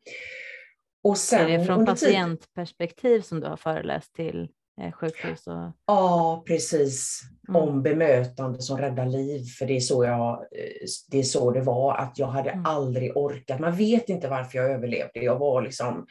Och 1.09 1.17
sen, 1.17 1.49
är 1.49 1.57
det 1.57 1.65
från 1.65 1.85
patientperspektiv 1.85 3.21
som 3.21 3.39
du 3.39 3.47
har 3.47 3.57
föreläst 3.57 4.13
till 4.13 4.49
eh, 4.81 4.91
sjukhus? 4.91 5.47
Och... 5.47 5.71
Ja, 5.85 6.43
precis. 6.47 7.21
Mm. 7.49 7.61
Om 7.61 7.83
bemötande 7.83 8.61
som 8.61 8.77
räddar 8.77 9.05
liv. 9.05 9.43
För 9.59 9.65
det 9.65 9.75
är, 9.75 9.79
så 9.79 10.05
jag, 10.05 10.31
eh, 10.31 10.87
det 11.11 11.19
är 11.19 11.23
så 11.23 11.51
det 11.51 11.61
var, 11.61 11.97
att 11.97 12.19
jag 12.19 12.27
hade 12.27 12.49
mm. 12.49 12.65
aldrig 12.65 13.17
orkat. 13.17 13.59
Man 13.59 13.75
vet 13.75 14.09
inte 14.09 14.27
varför 14.27 14.57
jag 14.57 14.71
överlevde. 14.71 15.19
Jag 15.19 15.39
var, 15.39 15.61
liksom, 15.61 16.07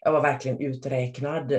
jag 0.00 0.12
var 0.12 0.22
verkligen 0.22 0.60
uträknad. 0.60 1.52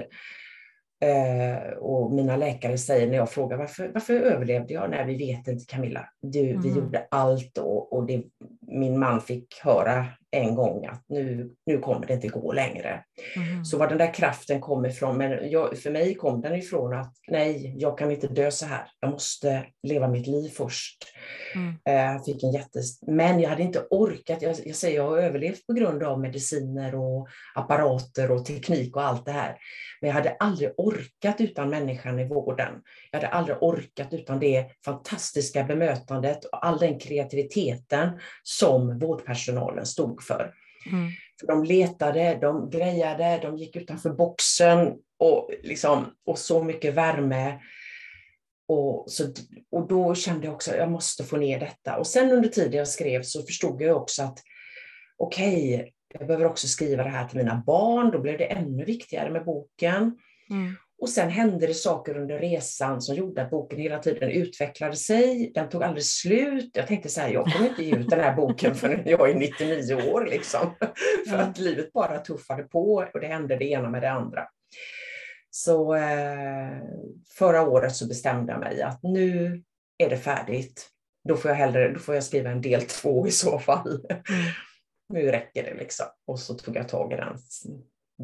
Eh, 1.01 1.77
och 1.77 2.11
mina 2.11 2.37
läkare 2.37 2.77
säger 2.77 3.07
när 3.07 3.17
jag 3.17 3.29
frågar 3.29 3.57
varför, 3.57 3.91
varför 3.93 4.13
överlevde 4.13 4.73
jag? 4.73 4.89
Nej, 4.89 5.05
vi 5.05 5.17
vet 5.17 5.47
inte 5.47 5.65
Camilla. 5.65 6.09
Du, 6.21 6.49
mm. 6.49 6.61
Vi 6.61 6.69
gjorde 6.69 7.07
allt 7.11 7.57
och, 7.57 7.93
och 7.93 8.05
det, 8.05 8.23
min 8.67 8.99
man 8.99 9.21
fick 9.21 9.59
höra 9.63 10.05
en 10.31 10.55
gång 10.55 10.85
att 10.85 11.03
nu, 11.07 11.51
nu 11.65 11.77
kommer 11.77 12.07
det 12.07 12.13
inte 12.13 12.27
gå 12.27 12.53
längre. 12.53 13.03
Mm. 13.35 13.65
Så 13.65 13.77
var 13.77 13.87
den 13.87 13.97
där 13.97 14.13
kraften 14.13 14.61
kom 14.61 14.85
ifrån, 14.85 15.17
men 15.17 15.51
jag, 15.51 15.77
för 15.77 15.91
mig 15.91 16.15
kom 16.15 16.41
den 16.41 16.55
ifrån 16.55 16.93
att 16.93 17.13
nej, 17.27 17.75
jag 17.77 17.97
kan 17.97 18.11
inte 18.11 18.27
dö 18.27 18.51
så 18.51 18.65
här. 18.65 18.87
Jag 18.99 19.11
måste 19.11 19.65
leva 19.83 20.07
mitt 20.07 20.27
liv 20.27 20.49
först. 20.49 20.97
Mm. 21.55 21.75
Eh, 22.15 22.23
fick 22.23 22.43
en 22.43 22.51
jättes... 22.51 23.01
Men 23.01 23.39
jag 23.39 23.49
hade 23.49 23.63
inte 23.63 23.87
orkat. 23.89 24.41
Jag, 24.41 24.55
jag 24.65 24.75
säger 24.75 24.95
jag 24.95 25.09
har 25.09 25.17
överlevt 25.17 25.67
på 25.67 25.73
grund 25.73 26.03
av 26.03 26.19
mediciner 26.19 26.95
och 26.95 27.27
apparater 27.55 28.31
och 28.31 28.45
teknik 28.45 28.95
och 28.95 29.03
allt 29.03 29.25
det 29.25 29.31
här. 29.31 29.57
Men 30.01 30.07
jag 30.07 30.15
hade 30.15 30.35
aldrig 30.39 30.71
orkat 30.77 31.41
utan 31.41 31.69
människan 31.69 32.19
i 32.19 32.27
vården. 32.27 32.73
Jag 33.21 33.29
hade 33.29 33.37
aldrig 33.37 33.57
orkat 33.61 34.13
utan 34.13 34.39
det 34.39 34.65
fantastiska 34.85 35.63
bemötandet 35.63 36.45
och 36.45 36.65
all 36.65 36.77
den 36.77 36.99
kreativiteten 36.99 38.09
som 38.43 38.99
vårdpersonalen 38.99 39.85
stod 39.85 40.23
för. 40.23 40.53
Mm. 40.91 41.11
För 41.39 41.47
de 41.47 41.63
letade, 41.63 42.37
de 42.41 42.69
grejade, 42.69 43.39
de 43.41 43.57
gick 43.57 43.75
utanför 43.75 44.09
boxen 44.09 44.93
och, 45.19 45.51
liksom, 45.63 46.05
och 46.25 46.39
så 46.39 46.63
mycket 46.63 46.93
värme. 46.93 47.59
Och, 48.67 49.05
så, 49.11 49.23
och 49.71 49.87
då 49.87 50.15
kände 50.15 50.45
jag 50.45 50.55
också 50.55 50.71
att 50.71 50.77
jag 50.77 50.91
måste 50.91 51.23
få 51.23 51.37
ner 51.37 51.59
detta. 51.59 51.97
Och 51.97 52.07
sen 52.07 52.31
under 52.31 52.49
tiden 52.49 52.77
jag 52.77 52.87
skrev 52.87 53.23
så 53.23 53.41
förstod 53.43 53.81
jag 53.81 53.97
också 53.97 54.23
att 54.23 54.39
okej, 55.17 55.75
okay, 55.75 55.91
jag 56.13 56.27
behöver 56.27 56.45
också 56.45 56.67
skriva 56.67 57.03
det 57.03 57.09
här 57.09 57.27
till 57.27 57.37
mina 57.37 57.63
barn. 57.65 58.11
Då 58.11 58.19
blev 58.19 58.37
det 58.37 58.45
ännu 58.45 58.85
viktigare 58.85 59.29
med 59.29 59.45
boken. 59.45 60.17
Mm. 60.49 60.75
Och 60.99 61.09
sen 61.09 61.29
hände 61.29 61.67
det 61.67 61.73
saker 61.73 62.17
under 62.17 62.39
resan 62.39 63.01
som 63.01 63.15
gjorde 63.15 63.41
att 63.41 63.49
boken 63.49 63.79
hela 63.79 63.99
tiden 63.99 64.29
utvecklade 64.29 64.95
sig. 64.95 65.51
Den 65.53 65.69
tog 65.69 65.83
aldrig 65.83 66.05
slut. 66.05 66.71
Jag 66.73 66.87
tänkte 66.87 67.09
så 67.09 67.21
här, 67.21 67.29
jag 67.29 67.45
kommer 67.45 67.69
inte 67.69 67.83
ge 67.83 67.95
ut 67.95 68.09
den 68.09 68.19
här 68.19 68.35
boken 68.35 68.75
förrän 68.75 69.01
jag 69.05 69.29
är 69.29 69.35
99 69.35 69.95
år. 70.11 70.25
Liksom. 70.25 70.75
För 71.29 71.37
att 71.37 71.57
livet 71.57 71.93
bara 71.93 72.19
tuffade 72.19 72.63
på 72.63 73.09
och 73.13 73.19
det 73.19 73.27
hände 73.27 73.57
det 73.57 73.65
ena 73.65 73.89
med 73.89 74.01
det 74.01 74.11
andra. 74.11 74.47
Så 75.49 75.95
eh, 75.95 76.77
förra 77.37 77.61
året 77.67 77.95
så 77.95 78.07
bestämde 78.07 78.51
jag 78.51 78.59
mig 78.59 78.81
att 78.81 79.03
nu, 79.03 79.63
är 79.97 80.09
det 80.09 80.17
färdigt. 80.17 80.89
Då 81.27 81.35
får 81.35 81.51
jag 81.51 81.55
hellre 81.55 81.93
då 81.93 81.99
får 81.99 82.15
jag 82.15 82.23
skriva 82.23 82.49
en 82.49 82.61
del 82.61 82.81
två 82.81 83.27
i 83.27 83.31
så 83.31 83.59
fall. 83.59 84.05
Mm. 84.09 84.43
nu 85.13 85.31
räcker 85.31 85.63
det 85.63 85.73
liksom. 85.73 86.05
Och 86.27 86.39
så 86.39 86.53
tog 86.53 86.75
jag 86.75 86.89
tag 86.89 87.13
i 87.13 87.15
den 87.15 87.37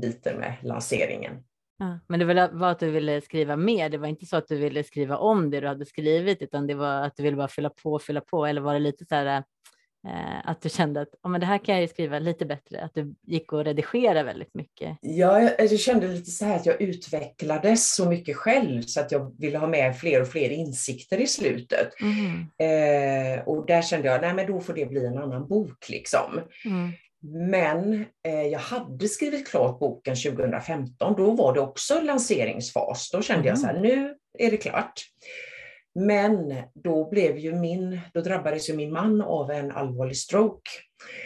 biten 0.01 0.39
med 0.39 0.55
lanseringen. 0.61 1.43
Ja, 1.77 1.99
men 2.07 2.19
det 2.19 2.49
var 2.53 2.71
att 2.71 2.79
du 2.79 2.91
ville 2.91 3.21
skriva 3.21 3.55
mer, 3.55 3.89
det 3.89 3.97
var 3.97 4.07
inte 4.07 4.25
så 4.25 4.37
att 4.37 4.47
du 4.47 4.57
ville 4.57 4.83
skriva 4.83 5.17
om 5.17 5.49
det 5.49 5.59
du 5.59 5.67
hade 5.67 5.85
skrivit 5.85 6.41
utan 6.41 6.67
det 6.67 6.73
var 6.73 7.01
att 7.01 7.15
du 7.15 7.23
ville 7.23 7.37
bara 7.37 7.47
fylla 7.47 7.69
på, 7.69 7.99
fylla 7.99 8.21
på 8.21 8.45
eller 8.45 8.61
var 8.61 8.73
det 8.73 8.79
lite 8.79 9.05
så 9.05 9.15
här 9.15 9.43
Eh, 10.07 10.49
att 10.49 10.61
du 10.61 10.69
kände 10.69 11.01
att 11.01 11.15
oh, 11.23 11.31
men 11.31 11.41
det 11.41 11.47
här 11.47 11.57
kan 11.57 11.75
jag 11.75 11.81
ju 11.81 11.87
skriva 11.87 12.19
lite 12.19 12.45
bättre, 12.45 12.83
att 12.83 12.93
du 12.93 13.15
gick 13.27 13.53
och 13.53 13.65
redigerade 13.65 14.23
väldigt 14.23 14.53
mycket? 14.53 14.97
Ja, 15.01 15.41
jag, 15.41 15.71
jag, 15.71 15.79
kände 15.79 16.07
lite 16.07 16.31
så 16.31 16.45
här 16.45 16.55
att 16.55 16.65
jag 16.65 16.81
utvecklades 16.81 17.95
så 17.95 18.09
mycket 18.09 18.35
själv 18.35 18.81
så 18.81 18.99
att 18.99 19.11
jag 19.11 19.39
ville 19.39 19.57
ha 19.57 19.67
med 19.67 19.97
fler 19.97 20.21
och 20.21 20.27
fler 20.27 20.49
insikter 20.49 21.17
i 21.17 21.27
slutet. 21.27 21.89
Mm. 22.01 22.39
Eh, 22.39 23.43
och 23.47 23.65
där 23.65 23.81
kände 23.81 24.07
jag, 24.07 24.21
nej 24.21 24.33
men 24.33 24.47
då 24.47 24.59
får 24.59 24.73
det 24.73 24.85
bli 24.85 25.05
en 25.05 25.17
annan 25.17 25.47
bok 25.47 25.89
liksom. 25.89 26.39
Mm. 26.65 26.91
Men 27.23 28.05
eh, 28.27 28.43
jag 28.43 28.59
hade 28.59 29.07
skrivit 29.07 29.47
klart 29.47 29.79
boken 29.79 30.15
2015, 30.15 31.15
då 31.17 31.31
var 31.31 31.53
det 31.53 31.59
också 31.59 32.01
lanseringsfas. 32.01 33.09
Då 33.11 33.21
kände 33.21 33.39
mm. 33.41 33.49
jag 33.49 33.59
så 33.59 33.67
här, 33.67 33.79
nu 33.79 34.15
är 34.39 34.51
det 34.51 34.57
klart. 34.57 35.01
Men 35.95 36.55
då, 36.73 37.09
blev 37.09 37.37
ju 37.37 37.55
min, 37.55 37.99
då 38.13 38.21
drabbades 38.21 38.69
ju 38.69 38.75
min 38.75 38.93
man 38.93 39.21
av 39.21 39.51
en 39.51 39.71
allvarlig 39.71 40.17
stroke 40.17 40.69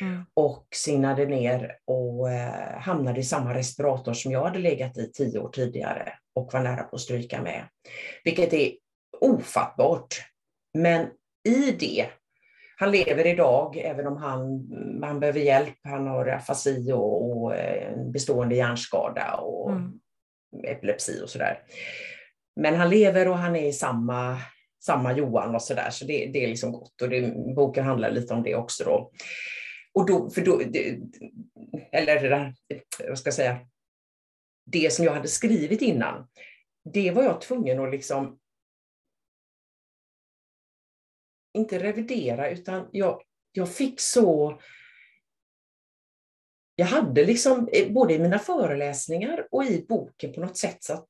mm. 0.01 0.25
och 0.33 0.67
signade 0.75 1.25
ner 1.25 1.77
och 1.85 2.31
eh, 2.31 2.79
hamnade 2.79 3.19
i 3.19 3.23
samma 3.23 3.53
respirator 3.53 4.13
som 4.13 4.31
jag 4.31 4.43
hade 4.43 4.59
legat 4.59 4.97
i 4.97 5.11
tio 5.11 5.39
år 5.39 5.49
tidigare 5.49 6.13
och 6.35 6.53
var 6.53 6.59
nära 6.59 6.83
på 6.83 6.95
att 6.95 7.01
stryka 7.01 7.41
med. 7.41 7.63
Vilket 8.23 8.53
är 8.53 8.71
ofattbart. 9.21 10.15
Men 10.73 11.07
i 11.47 11.71
det, 11.71 12.07
han 12.79 12.91
lever 12.91 13.27
idag 13.27 13.77
även 13.77 14.07
om 14.07 14.17
han, 14.17 14.67
han 15.03 15.19
behöver 15.19 15.39
hjälp, 15.39 15.77
han 15.83 16.07
har 16.07 16.27
afasi 16.27 16.91
och, 16.91 17.41
och 17.41 17.55
en 17.55 17.99
eh, 17.99 18.11
bestående 18.11 18.55
hjärnskada 18.55 19.33
och 19.33 19.71
mm. 19.71 19.99
epilepsi 20.67 21.21
och 21.23 21.29
sådär. 21.29 21.59
Men 22.55 22.75
han 22.75 22.89
lever 22.89 23.27
och 23.27 23.37
han 23.37 23.55
är 23.55 23.67
i 23.67 23.73
samma 23.73 24.37
samma 24.87 25.17
Johan 25.17 25.55
och 25.55 25.61
sådär, 25.61 25.89
så 25.89 26.05
det, 26.05 26.29
det 26.33 26.43
är 26.43 26.47
liksom 26.47 26.71
gott. 26.71 27.01
Och 27.01 27.09
det, 27.09 27.33
boken 27.55 27.85
handlar 27.85 28.11
lite 28.11 28.33
om 28.33 28.43
det 28.43 28.55
också 28.55 28.83
då. 28.83 29.11
Och 29.93 30.05
då, 30.05 30.29
för 30.29 30.41
då, 30.41 30.61
det, 30.71 30.99
eller 31.91 32.53
vad 33.09 33.19
ska 33.19 33.27
jag 33.27 33.33
säga, 33.33 33.59
det 34.65 34.93
som 34.93 35.05
jag 35.05 35.13
hade 35.13 35.27
skrivit 35.27 35.81
innan, 35.81 36.27
det 36.93 37.11
var 37.11 37.23
jag 37.23 37.41
tvungen 37.41 37.79
att 37.79 37.91
liksom 37.91 38.39
inte 41.57 41.79
revidera, 41.79 42.49
utan 42.49 42.89
jag, 42.91 43.21
jag 43.51 43.73
fick 43.73 43.99
så... 43.99 44.59
Jag 46.75 46.85
hade 46.85 47.25
liksom, 47.25 47.69
både 47.89 48.13
i 48.13 48.19
mina 48.19 48.39
föreläsningar 48.39 49.47
och 49.51 49.65
i 49.65 49.85
boken 49.89 50.33
på 50.33 50.39
något 50.39 50.57
sätt 50.57 50.83
så 50.83 50.93
att 50.93 51.07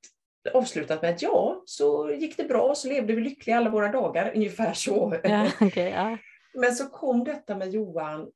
avslutat 0.53 1.01
med 1.01 1.11
att 1.11 1.21
ja, 1.21 1.63
så 1.65 2.11
gick 2.11 2.37
det 2.37 2.43
bra, 2.43 2.75
så 2.75 2.87
levde 2.87 3.15
vi 3.15 3.21
lyckliga 3.21 3.57
alla 3.57 3.69
våra 3.69 3.91
dagar, 3.91 4.31
ungefär 4.35 4.73
så. 4.73 5.19
Ja, 5.23 5.47
okay, 5.61 5.89
ja. 5.89 6.17
Men 6.53 6.75
så 6.75 6.85
kom 6.85 7.23
detta 7.23 7.57
med 7.57 7.71
Johan 7.71 8.31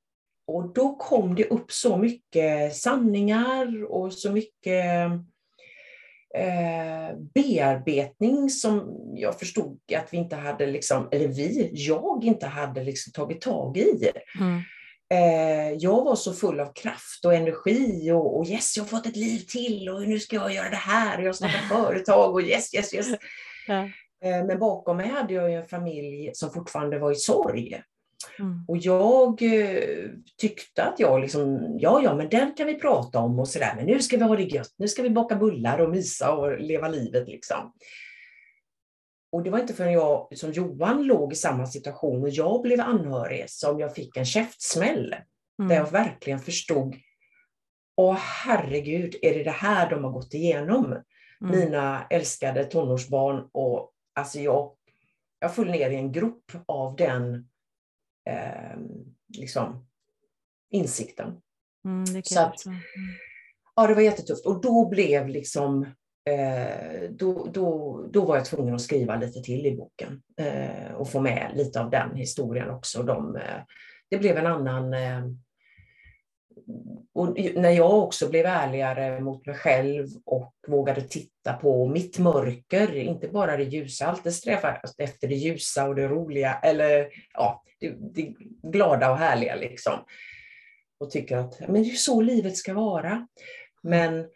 och 0.48 0.74
då 0.74 0.96
kom 0.96 1.36
det 1.36 1.46
upp 1.46 1.72
så 1.72 1.98
mycket 1.98 2.76
sanningar 2.76 3.92
och 3.92 4.14
så 4.14 4.32
mycket 4.32 4.86
eh, 6.38 7.18
bearbetning 7.34 8.50
som 8.50 8.98
jag 9.16 9.40
förstod 9.40 9.80
att 9.98 10.14
vi 10.14 10.18
inte 10.18 10.36
hade, 10.36 10.68
liksom, 10.68 11.10
eller 11.12 11.28
vi, 11.28 11.70
jag 11.74 12.24
inte 12.24 12.48
hade 12.48 12.84
liksom 12.84 13.14
tagit 13.14 13.42
tag 13.42 13.78
i. 13.78 14.12
Mm. 14.40 14.62
Eh, 15.14 15.74
jag 15.80 16.04
var 16.04 16.16
så 16.16 16.34
full 16.34 16.60
av 16.60 16.74
kraft 16.74 17.26
och 17.26 17.34
energi 17.34 18.12
och, 18.12 18.40
och, 18.40 18.48
yes, 18.48 18.78
jag 18.78 18.84
har 18.84 18.90
fått 18.90 19.06
ett 19.06 19.16
liv 19.16 19.40
till 19.40 19.90
och 19.90 20.02
nu 20.02 20.20
ska 20.20 20.36
jag 20.36 20.54
göra 20.54 20.70
det 20.70 20.76
här 20.76 21.18
och 21.18 21.24
jag 21.24 21.36
startar 21.36 21.68
företag 21.70 22.34
och 22.34 22.42
yes, 22.42 22.76
yes, 22.76 22.94
yes. 22.94 23.08
Ja. 23.68 23.90
Eh, 24.24 24.46
men 24.46 24.60
bakom 24.60 24.98
mig 24.98 25.08
hade 25.08 25.34
jag 25.34 25.54
en 25.54 25.68
familj 25.68 26.32
som 26.34 26.52
fortfarande 26.54 27.00
var 27.00 27.12
i 27.12 27.16
sorg. 27.16 27.82
Mm. 28.40 28.66
Och 28.68 28.78
jag 28.78 29.42
eh, 29.42 30.10
tyckte 30.38 30.84
att 30.84 31.00
jag 31.00 31.22
liksom, 31.22 31.76
ja, 31.80 32.02
ja, 32.04 32.16
men 32.16 32.30
den 32.30 32.54
kan 32.54 32.68
vi 32.68 32.76
prata 32.76 33.20
om 33.20 33.40
och 33.40 33.48
sådär, 33.48 33.74
men 33.76 33.86
nu 33.86 34.00
ska 34.00 34.18
vi 34.18 34.24
ha 34.24 34.36
det 34.36 34.44
gött, 34.44 34.74
nu 34.78 34.88
ska 34.88 35.02
vi 35.02 35.10
baka 35.10 35.36
bullar 35.36 35.80
och 35.80 35.90
mysa 35.90 36.32
och 36.32 36.60
leva 36.60 36.88
livet 36.88 37.28
liksom. 37.28 37.74
Och 39.32 39.44
det 39.44 39.50
var 39.50 39.60
inte 39.60 39.74
förrän 39.74 39.94
jag 39.94 40.38
som 40.38 40.52
Johan 40.52 41.04
låg 41.04 41.34
i 41.34 41.36
samma 41.36 41.66
situation 41.66 42.22
och 42.22 42.30
jag 42.30 42.62
blev 42.62 42.82
anhörig 42.82 43.50
som 43.50 43.80
jag 43.80 43.96
fick 43.96 44.18
en 44.18 44.26
käftsmäll. 44.26 45.16
Mm. 45.60 45.70
Där 45.70 45.76
jag 45.76 45.92
verkligen 45.92 46.40
förstod, 46.40 46.96
åh 47.98 48.18
herregud, 48.20 49.16
är 49.22 49.34
det 49.34 49.44
det 49.44 49.52
här 49.52 49.90
de 49.90 50.04
har 50.04 50.12
gått 50.12 50.34
igenom? 50.34 50.86
Mm. 50.86 51.60
Mina 51.60 52.08
älskade 52.10 52.64
tonårsbarn 52.64 53.50
och 53.52 53.92
alltså 54.16 54.40
jag, 54.40 54.72
jag 55.40 55.56
föll 55.56 55.72
ner 55.72 55.90
i 55.90 55.96
en 55.96 56.12
grop 56.12 56.52
av 56.66 56.96
den 56.96 57.50
eh, 58.30 58.80
liksom, 59.38 59.88
insikten. 60.70 61.42
Mm, 61.86 62.24
Så 62.24 62.42
att, 62.42 62.66
mm. 62.66 62.80
ja, 63.76 63.88
det 63.88 63.94
var 63.94 64.02
jättetufft. 64.02 64.46
Och 64.46 64.62
då 64.62 64.90
blev 64.90 65.28
liksom 65.28 65.86
Eh, 66.30 67.10
då, 67.10 67.48
då, 67.54 68.00
då 68.12 68.26
var 68.26 68.36
jag 68.36 68.46
tvungen 68.46 68.76
att 68.76 68.82
skriva 68.82 69.16
lite 69.16 69.42
till 69.42 69.66
i 69.66 69.78
boken 69.78 70.22
eh, 70.38 70.94
och 70.94 71.10
få 71.10 71.20
med 71.20 71.52
lite 71.56 71.82
av 71.82 71.90
den 71.90 72.16
historien 72.16 72.70
också. 72.70 73.04
De, 73.04 73.36
eh, 73.36 73.62
det 74.10 74.18
blev 74.18 74.38
en 74.38 74.48
annan 74.48 74.94
och 77.14 77.40
när 77.56 77.70
jag 77.70 78.04
också 78.04 78.30
blev 78.30 78.46
ärligare 78.46 79.20
mot 79.20 79.46
mig 79.46 79.56
själv 79.56 80.08
och 80.26 80.54
vågade 80.68 81.02
titta 81.02 81.54
på 81.54 81.88
mitt 81.88 82.20
mörker, 82.20 82.96
inte 82.96 83.28
bara 83.28 83.58
det 83.58 83.64
ljusa, 83.64 84.06
alltid 84.06 84.34
sträva 84.34 84.78
efter 84.98 85.28
det 85.28 85.36
ljusa 85.36 85.88
och 85.88 85.96
det 85.96 86.08
roliga, 86.08 86.54
eller 86.54 87.08
ja, 87.34 87.64
det, 87.80 87.96
det 88.14 88.34
glada 88.64 89.12
och 89.12 89.18
härliga 89.18 89.56
liksom. 89.56 89.94
Och 91.00 91.12
tycker 91.12 91.38
att 91.38 91.60
men 91.60 91.84
det 91.84 91.90
är 91.90 91.96
så 91.96 92.22
livet 92.22 92.58
ska 92.58 92.74
vara. 92.74 93.28
Men 93.84 94.28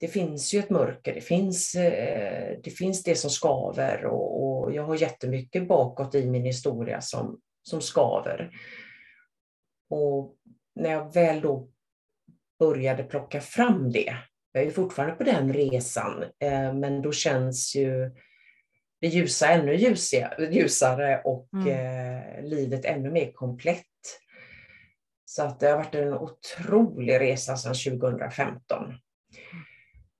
det 0.00 0.08
finns 0.08 0.54
ju 0.54 0.58
ett 0.58 0.70
mörker, 0.70 1.14
det 1.14 1.20
finns 1.20 1.74
eh, 1.74 2.58
det, 2.62 2.70
finns 2.70 3.02
det 3.02 3.14
som 3.14 3.30
skaver 3.30 4.04
och, 4.04 4.62
och, 4.62 4.74
jag 4.74 4.82
har 4.82 4.96
jättemycket 4.96 5.68
bakåt 5.68 6.14
i 6.14 6.26
min 6.26 6.44
historia 6.44 7.00
som, 7.00 7.40
som 7.62 7.80
skaver. 7.80 8.50
Och 9.90 10.34
när 10.78 10.90
jag 10.90 11.14
väl 11.14 11.40
då 11.40 11.68
började 12.58 13.02
plocka 13.04 13.40
fram 13.40 13.92
det, 13.92 14.16
jag 14.52 14.62
är 14.62 14.70
fortfarande 14.70 15.14
på 15.16 15.24
den 15.24 15.52
resan, 15.52 16.22
eh, 16.22 16.74
men 16.74 17.02
då 17.02 17.12
känns 17.12 17.76
ju 17.76 18.10
det 19.00 19.08
ljusa 19.08 19.48
ännu 19.48 19.74
ljusare 20.50 21.22
och 21.24 21.48
mm. 21.52 21.68
Eh, 21.68 22.42
livet 22.42 22.84
ännu 22.84 23.10
mer 23.10 23.32
komplett. 23.32 23.84
Så 25.24 25.42
att 25.42 25.60
det 25.60 25.68
har 25.68 25.76
varit 25.76 25.94
en 25.94 26.14
otrolig 26.14 27.20
resa 27.20 27.56
sedan 27.56 28.00
2015. 28.00 28.94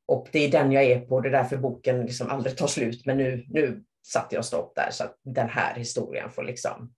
Och 0.07 0.29
det 0.33 0.38
är 0.38 0.51
den 0.51 0.73
jag 0.73 0.85
är 0.85 1.01
på, 1.01 1.21
det 1.21 1.29
är 1.29 1.33
därför 1.33 1.57
boken 1.57 2.01
liksom 2.01 2.29
aldrig 2.29 2.57
tar 2.57 2.66
slut. 2.66 3.07
Men 3.07 3.16
nu, 3.16 3.44
nu 3.49 3.85
satte 4.07 4.35
jag 4.35 4.44
stopp 4.44 4.75
där 4.75 4.88
så 4.90 5.05
att 5.05 5.16
den 5.23 5.49
här 5.49 5.75
historien 5.75 6.31
får 6.31 6.42
liksom 6.42 6.94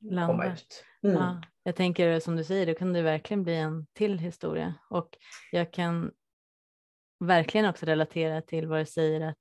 Landa. 0.00 0.26
komma 0.26 0.52
ut. 0.52 0.84
Mm. 1.10 1.22
Ja, 1.22 1.42
jag 1.62 1.76
tänker 1.76 2.20
som 2.20 2.36
du 2.36 2.44
säger, 2.44 2.66
då 2.66 2.74
kan 2.74 2.92
det 2.92 3.02
verkligen 3.02 3.42
bli 3.42 3.56
en 3.56 3.86
till 3.92 4.18
historia. 4.18 4.74
Och 4.90 5.08
jag 5.52 5.72
kan 5.72 6.12
verkligen 7.20 7.66
också 7.66 7.86
relatera 7.86 8.40
till 8.40 8.66
vad 8.66 8.80
du 8.80 8.86
säger 8.86 9.20
att 9.20 9.36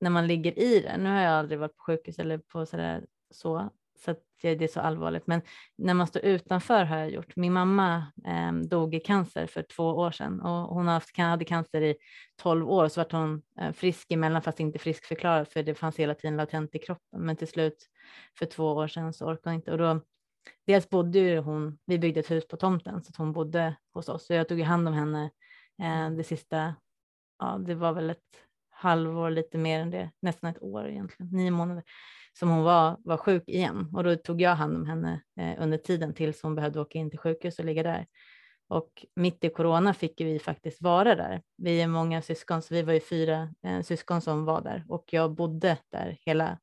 när 0.00 0.10
man 0.10 0.26
ligger 0.26 0.58
i 0.58 0.80
det, 0.80 0.96
nu 0.96 1.10
har 1.10 1.20
jag 1.20 1.32
aldrig 1.32 1.58
varit 1.60 1.76
på 1.76 1.82
sjukhus 1.82 2.18
eller 2.18 2.38
på 2.38 2.66
sådär 2.66 3.06
så, 3.30 3.70
så 4.04 4.10
att 4.10 4.22
det 4.42 4.62
är 4.62 4.68
så 4.68 4.80
allvarligt. 4.80 5.26
Men 5.26 5.42
när 5.78 5.94
man 5.94 6.06
står 6.06 6.24
utanför 6.24 6.84
har 6.84 6.96
jag 6.96 7.10
gjort. 7.10 7.36
Min 7.36 7.52
mamma 7.52 8.06
eh, 8.26 8.52
dog 8.52 8.94
i 8.94 9.00
cancer 9.00 9.46
för 9.46 9.62
två 9.62 9.84
år 9.84 10.10
sedan 10.10 10.40
och 10.40 10.74
hon 10.74 10.88
haft, 10.88 11.18
hade 11.18 11.44
cancer 11.44 11.82
i 11.82 11.96
tolv 12.36 12.70
år 12.70 12.88
så 12.88 13.00
vart 13.00 13.12
hon 13.12 13.42
eh, 13.60 13.72
frisk 13.72 14.10
emellan 14.10 14.42
fast 14.42 14.60
inte 14.60 14.78
friskförklarad 14.78 15.48
för 15.48 15.62
det 15.62 15.74
fanns 15.74 15.98
hela 15.98 16.14
tiden 16.14 16.36
latent 16.36 16.74
i 16.74 16.78
kroppen. 16.78 17.20
Men 17.20 17.36
till 17.36 17.48
slut 17.48 17.88
för 18.38 18.46
två 18.46 18.64
år 18.64 18.88
sedan 18.88 19.12
så 19.12 19.26
orkade 19.26 19.50
hon 19.50 19.54
inte 19.54 19.72
och 19.72 19.78
då 19.78 20.00
dels 20.66 20.88
bodde 20.90 21.18
ju 21.18 21.38
hon, 21.38 21.78
vi 21.86 21.98
byggde 21.98 22.20
ett 22.20 22.30
hus 22.30 22.48
på 22.48 22.56
tomten 22.56 23.02
så 23.02 23.10
att 23.10 23.16
hon 23.16 23.32
bodde 23.32 23.76
hos 23.94 24.08
oss 24.08 24.26
så 24.26 24.34
jag 24.34 24.48
tog 24.48 24.60
hand 24.60 24.88
om 24.88 24.94
henne 24.94 25.30
eh, 25.82 26.10
det 26.10 26.24
sista, 26.24 26.74
ja 27.38 27.58
det 27.66 27.74
var 27.74 27.92
väl 27.92 28.10
ett 28.10 28.44
halvår 28.70 29.30
lite 29.30 29.58
mer 29.58 29.80
än 29.80 29.90
det, 29.90 30.10
nästan 30.22 30.50
ett 30.50 30.62
år 30.62 30.88
egentligen, 30.88 31.32
nio 31.32 31.50
månader 31.50 31.84
som 32.38 32.48
hon 32.48 32.62
var, 32.62 32.96
var 33.04 33.16
sjuk 33.16 33.48
igen 33.48 33.90
och 33.94 34.04
då 34.04 34.16
tog 34.16 34.40
jag 34.40 34.54
hand 34.54 34.76
om 34.76 34.86
henne 34.86 35.22
eh, 35.40 35.62
under 35.62 35.78
tiden 35.78 36.14
tills 36.14 36.42
hon 36.42 36.54
behövde 36.54 36.80
åka 36.80 36.98
in 36.98 37.10
till 37.10 37.18
sjukhus 37.18 37.58
och 37.58 37.64
ligga 37.64 37.82
där. 37.82 38.06
Och 38.68 39.06
mitt 39.16 39.44
i 39.44 39.48
corona 39.48 39.94
fick 39.94 40.20
vi 40.20 40.38
faktiskt 40.38 40.82
vara 40.82 41.14
där. 41.14 41.42
Vi 41.56 41.82
är 41.82 41.86
många 41.86 42.22
syskon, 42.22 42.62
så 42.62 42.74
vi 42.74 42.82
var 42.82 42.92
ju 42.92 43.00
fyra 43.00 43.54
eh, 43.64 43.80
syskon 43.80 44.20
som 44.20 44.44
var 44.44 44.60
där 44.60 44.84
och 44.88 45.04
jag 45.06 45.34
bodde 45.34 45.78
där 45.92 46.18
hela, 46.20 46.58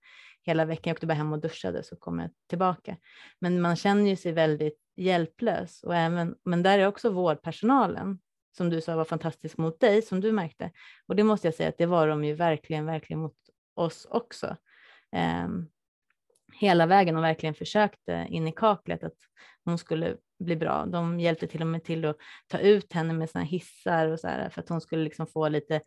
hela 0.45 0.65
veckan. 0.65 0.89
Jag 0.89 0.95
åkte 0.95 1.07
bara 1.07 1.13
hem 1.13 1.33
och 1.33 1.41
duschade 1.41 1.83
så 1.83 1.95
kom 1.95 2.19
jag 2.19 2.29
tillbaka. 2.49 2.97
Men 3.39 3.61
man 3.61 3.75
känner 3.75 4.09
ju 4.09 4.15
sig 4.15 4.31
väldigt 4.31 4.79
hjälplös 4.95 5.83
och 5.83 5.95
även, 5.95 6.35
men 6.43 6.63
där 6.63 6.79
är 6.79 6.87
också 6.87 7.09
vårdpersonalen 7.09 8.19
som 8.57 8.69
du 8.69 8.81
sa 8.81 8.95
var 8.95 9.05
fantastisk 9.05 9.57
mot 9.57 9.79
dig 9.79 10.01
som 10.01 10.21
du 10.21 10.31
märkte. 10.31 10.71
Och 11.07 11.15
det 11.15 11.23
måste 11.23 11.47
jag 11.47 11.55
säga 11.55 11.69
att 11.69 11.77
det 11.77 11.85
var 11.85 12.07
de 12.07 12.23
ju 12.23 12.33
verkligen, 12.33 12.85
verkligen 12.85 13.21
mot 13.21 13.37
oss 13.75 14.07
också. 14.09 14.57
Um, 15.45 15.69
hela 16.53 16.85
vägen 16.85 17.17
och 17.17 17.23
verkligen 17.23 17.55
försökte 17.55 18.27
in 18.29 18.47
i 18.47 18.51
kaklet 18.51 19.03
att 19.03 19.17
hon 19.65 19.77
skulle 19.77 20.17
bli 20.39 20.55
bra. 20.55 20.85
De 20.85 21.19
hjälpte 21.19 21.47
till 21.47 21.61
och 21.61 21.67
med 21.67 21.83
till 21.83 22.05
att 22.05 22.17
ta 22.47 22.59
ut 22.59 22.93
henne 22.93 23.13
med 23.13 23.29
sina 23.29 23.43
hissar 23.43 24.07
och 24.07 24.19
så 24.19 24.27
här, 24.27 24.49
för 24.49 24.61
att 24.61 24.69
hon 24.69 24.81
skulle 24.81 25.03
liksom 25.03 25.27
få 25.27 25.47
lite 25.47 25.81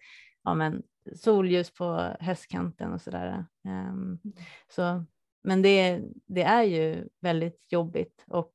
ja, 0.44 0.54
men, 0.54 0.82
solljus 1.16 1.74
på 1.74 2.16
höstkanten 2.20 2.92
och 2.92 3.00
så 3.00 3.10
där. 3.10 3.44
Um, 3.68 4.20
så, 4.68 5.04
men 5.44 5.62
det, 5.62 6.02
det 6.26 6.42
är 6.42 6.62
ju 6.62 7.08
väldigt 7.20 7.72
jobbigt 7.72 8.24
och 8.26 8.52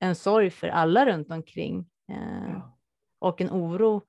en 0.00 0.14
sorg 0.14 0.50
för 0.50 0.68
alla 0.68 1.06
runt 1.06 1.30
omkring 1.30 1.78
uh, 2.10 2.64
och 3.18 3.40
en 3.40 3.50
oro 3.50 4.02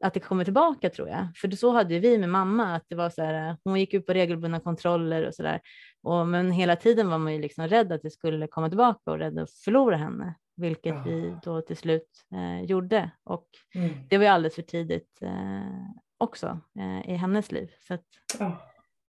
att 0.00 0.14
det 0.14 0.20
kommer 0.20 0.44
tillbaka 0.44 0.90
tror 0.90 1.08
jag. 1.08 1.28
För 1.36 1.50
så 1.50 1.72
hade 1.72 1.98
vi 1.98 2.18
med 2.18 2.28
mamma, 2.28 2.74
att 2.74 2.84
det 2.88 2.94
var 2.94 3.10
så 3.10 3.22
här, 3.22 3.56
hon 3.64 3.80
gick 3.80 3.94
ut 3.94 4.06
på 4.06 4.12
regelbundna 4.12 4.60
kontroller 4.60 5.26
och 5.26 5.34
så 5.34 5.42
där. 5.42 5.60
Och, 6.02 6.28
men 6.28 6.50
hela 6.50 6.76
tiden 6.76 7.08
var 7.08 7.18
man 7.18 7.32
ju 7.32 7.40
liksom 7.40 7.68
rädd 7.68 7.92
att 7.92 8.02
det 8.02 8.10
skulle 8.10 8.46
komma 8.46 8.68
tillbaka 8.68 9.10
och 9.10 9.18
rädd 9.18 9.38
att 9.38 9.50
förlora 9.50 9.96
henne, 9.96 10.34
vilket 10.56 10.94
ja. 10.94 11.02
vi 11.06 11.36
då 11.42 11.60
till 11.60 11.76
slut 11.76 12.08
eh, 12.34 12.64
gjorde. 12.64 13.10
Och 13.24 13.46
mm. 13.74 13.90
det 14.08 14.18
var 14.18 14.24
ju 14.24 14.30
alldeles 14.30 14.54
för 14.54 14.62
tidigt 14.62 15.18
eh, 15.22 15.86
också 16.18 16.60
eh, 16.78 17.10
i 17.10 17.16
hennes 17.16 17.52
liv. 17.52 17.70
Så 17.80 17.94
att. 17.94 18.04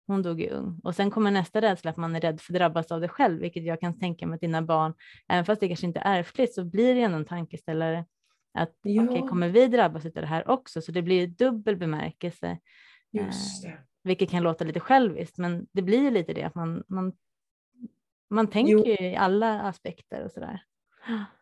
Hon 0.08 0.22
dog 0.22 0.41
ju 0.41 0.50
ung. 0.50 0.80
Och 0.84 0.96
sen 0.96 1.12
kommer 1.12 1.32
nästa 1.32 1.62
rädsla 1.62 1.91
att 1.91 1.98
man 1.98 2.15
är 2.15 2.22
rädd 2.22 2.41
för 2.41 2.54
att 2.54 2.60
drabbas 2.60 2.91
av 2.91 3.02
det 3.02 3.08
själv, 3.08 3.41
vilket 3.41 3.65
jag 3.65 3.80
kan 3.80 4.00
tänka 4.00 4.28
mig 4.28 4.36
att 4.36 4.41
dina 4.41 4.62
barn, 4.62 4.93
även 5.28 5.46
fast 5.46 5.62
det 5.62 5.67
kanske 5.67 5.86
inte 5.86 6.00
är 6.00 6.20
ärftligt, 6.20 6.54
så 6.54 6.65
blir 6.65 6.96
det 6.96 7.02
ändå 7.02 7.17
en 7.17 7.26
tankeställare 7.26 8.06
att 8.54 8.76
ja. 8.82 9.04
okay, 9.04 9.22
kommer 9.28 9.50
vi 9.50 9.67
drabbas 9.67 10.06
av 10.06 10.12
det 10.12 10.26
här 10.26 10.50
också? 10.50 10.82
Så 10.82 10.91
det 10.91 11.02
blir 11.02 11.28
dubbel 11.28 11.78
bemärkelse. 11.78 12.60
Just 13.12 13.63
det. 13.63 13.70
Eh, 13.70 13.76
vilket 14.04 14.30
kan 14.30 14.43
låta 14.43 14.63
lite 14.63 14.80
själviskt, 14.80 15.38
men 15.38 15.67
det 15.72 15.82
blir 15.82 16.00
ju 16.00 16.12
lite 16.12 16.34
det 16.34 16.43
att 16.43 16.56
man, 16.56 16.84
man, 16.88 17.13
man 18.30 18.48
tänker 18.48 18.74
jo. 18.74 18.86
ju 18.86 18.93
i 18.93 19.15
alla 19.15 19.62
aspekter 19.62 20.26
och 20.26 20.32
sådär. 20.32 20.63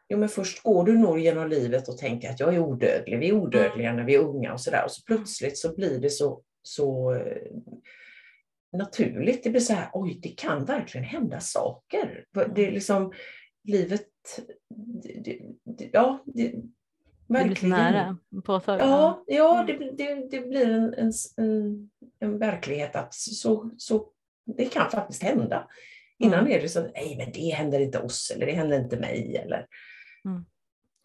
Jo, 0.09 0.17
men 0.17 0.29
först 0.29 0.63
går 0.63 0.85
du 0.85 0.97
nog 0.97 1.19
genom 1.19 1.49
livet 1.49 1.87
och 1.87 1.97
tänker 1.97 2.29
att 2.29 2.39
jag 2.39 2.55
är 2.55 2.59
odödlig, 2.59 3.19
vi 3.19 3.29
är 3.29 3.33
odödliga 3.33 3.93
när 3.93 4.03
vi 4.03 4.15
är 4.15 4.19
unga 4.19 4.53
och 4.53 4.61
sådär. 4.61 4.83
Och 4.85 4.91
så 4.91 5.03
plötsligt 5.03 5.57
så 5.57 5.75
blir 5.75 5.99
det 5.99 6.09
så, 6.09 6.41
så 6.63 7.13
eh, 7.13 7.51
naturligt. 8.77 9.43
Det 9.43 9.49
blir 9.49 9.61
så 9.61 9.73
här, 9.73 9.89
oj, 9.93 10.19
det 10.23 10.29
kan 10.29 10.65
verkligen 10.65 11.05
hända 11.05 11.39
saker. 11.39 12.25
Det 12.55 12.67
är 12.67 12.71
liksom, 12.71 13.13
livet, 13.63 14.07
det, 15.03 15.39
det, 15.63 15.89
ja, 15.93 16.23
det, 16.25 16.53
Verkligen. 17.27 17.49
Det 17.49 17.59
blir 17.59 17.69
så 17.69 17.91
nära, 17.91 18.17
påtagligt. 18.45 18.85
Ja, 18.87 19.23
ja 19.27 19.63
det, 19.67 19.91
det, 19.97 20.27
det 20.31 20.47
blir 20.47 20.69
en, 20.69 20.93
en, 20.93 21.11
en, 21.37 21.89
en, 22.19 22.39
verklighet 22.39 22.95
att 22.95 23.13
så, 23.13 23.71
så 23.77 24.07
det 24.57 24.65
kan 24.65 24.91
faktiskt 24.91 25.23
hända. 25.23 25.67
Innan 26.19 26.39
mm. 26.39 26.51
är 26.51 26.61
det 26.61 26.69
så, 26.69 26.81
nej 26.81 27.15
men 27.17 27.31
det 27.31 27.55
händer 27.55 27.79
inte 27.79 27.99
oss 27.99 28.31
eller 28.35 28.45
det 28.45 28.51
händer 28.51 28.79
inte 28.79 28.99
mig. 28.99 29.37
Eller, 29.37 29.67
mm. 30.25 30.45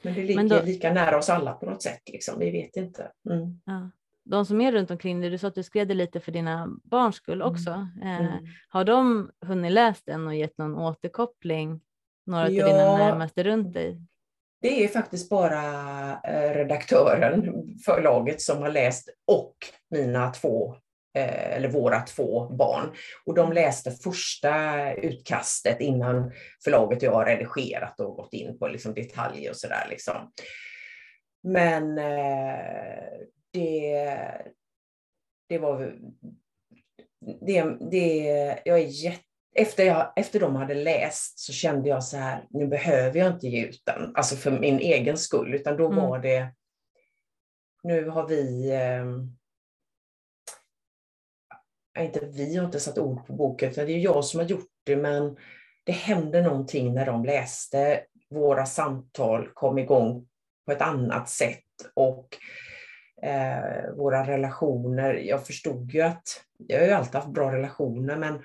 Men 0.02 0.14
det 0.14 0.20
ligger 0.22 0.36
men 0.36 0.48
då, 0.48 0.62
lika 0.62 0.92
nära 0.92 1.18
oss 1.18 1.28
alla 1.28 1.52
på 1.52 1.66
något 1.66 1.82
sätt, 1.82 2.02
liksom. 2.06 2.38
vi 2.38 2.50
vet 2.50 2.76
inte. 2.76 3.12
Mm. 3.30 3.60
Ja. 3.64 3.90
De 4.24 4.46
som 4.46 4.60
är 4.60 4.72
runt 4.72 4.90
omkring 4.90 5.20
dig, 5.20 5.30
du 5.30 5.38
sa 5.38 5.48
att 5.48 5.54
du 5.54 5.62
skrev 5.62 5.86
det 5.86 5.94
lite 5.94 6.20
för 6.20 6.32
dina 6.32 6.68
barns 6.84 7.16
skull 7.16 7.40
mm. 7.40 7.52
också. 7.52 7.70
Eh, 8.02 8.20
mm. 8.20 8.46
har 8.68 8.84
de 8.84 9.30
hunnit 9.46 9.72
läst 9.72 10.06
den 10.06 10.26
och 10.26 10.34
gett 10.34 10.58
någon 10.58 10.76
återkoppling, 10.76 11.80
några 12.26 12.50
ja. 12.50 12.64
av 12.64 12.70
dina 12.70 12.96
närmaste 12.96 13.44
runt 13.44 13.72
dig? 13.72 14.00
Det 14.62 14.84
är 14.84 14.88
faktiskt 14.88 15.30
bara 15.30 15.62
eh, 16.20 16.54
redaktören, 16.54 17.42
förlaget, 17.84 18.40
som 18.40 18.62
har 18.62 18.70
läst 18.70 19.08
och 19.26 19.54
mina 19.90 20.30
två, 20.30 20.76
eller 21.14 21.68
våra 21.68 22.00
två 22.00 22.48
barn. 22.48 22.92
Och 23.26 23.34
de 23.34 23.52
läste 23.52 23.90
första 23.90 24.94
utkastet 24.94 25.80
innan 25.80 26.32
förlaget 26.64 26.98
och 26.98 27.02
jag 27.02 27.12
har 27.12 27.24
redigerat 27.24 28.00
och 28.00 28.16
gått 28.16 28.32
in 28.32 28.58
på 28.58 28.68
liksom 28.68 28.94
detaljer 28.94 29.50
och 29.50 29.56
sådär. 29.56 29.86
Liksom. 29.90 30.32
Men 31.42 31.98
eh, 31.98 33.04
det, 33.52 34.08
det 35.48 35.58
var... 35.58 35.94
Det, 37.46 37.64
det, 37.90 38.16
jag 38.64 38.78
är 38.80 39.04
jätte 39.04 39.24
efter, 39.54 39.84
jag, 39.84 40.12
efter 40.16 40.40
de 40.40 40.56
hade 40.56 40.74
läst 40.74 41.38
så 41.38 41.52
kände 41.52 41.88
jag 41.88 42.04
så 42.04 42.16
här, 42.16 42.46
nu 42.50 42.66
behöver 42.66 43.18
jag 43.18 43.34
inte 43.34 43.48
ge 43.48 43.66
ut 43.66 43.82
den, 43.86 44.16
alltså 44.16 44.36
för 44.36 44.50
min 44.50 44.78
egen 44.78 45.16
skull, 45.16 45.54
utan 45.54 45.76
då 45.76 45.86
mm. 45.86 45.96
var 45.96 46.18
det, 46.18 46.54
nu 47.82 48.08
har 48.08 48.28
vi, 48.28 48.72
inte 51.98 52.26
vi 52.26 52.56
har 52.56 52.64
inte 52.64 52.80
satt 52.80 52.98
ord 52.98 53.26
på 53.26 53.32
boken, 53.32 53.70
utan 53.70 53.86
det 53.86 53.92
är 53.92 53.98
jag 53.98 54.24
som 54.24 54.40
har 54.40 54.46
gjort 54.46 54.70
det, 54.84 54.96
men 54.96 55.36
det 55.84 55.92
hände 55.92 56.42
någonting 56.42 56.94
när 56.94 57.06
de 57.06 57.24
läste. 57.24 58.04
Våra 58.30 58.66
samtal 58.66 59.48
kom 59.54 59.78
igång 59.78 60.28
på 60.66 60.72
ett 60.72 60.82
annat 60.82 61.28
sätt 61.28 61.64
och 61.94 62.28
eh, 63.22 63.90
våra 63.96 64.26
relationer, 64.26 65.14
jag 65.14 65.46
förstod 65.46 65.90
ju 65.90 66.00
att, 66.00 66.44
jag 66.58 66.78
har 66.78 66.86
ju 66.86 66.92
alltid 66.92 67.14
haft 67.14 67.28
bra 67.28 67.52
relationer, 67.52 68.16
men 68.16 68.42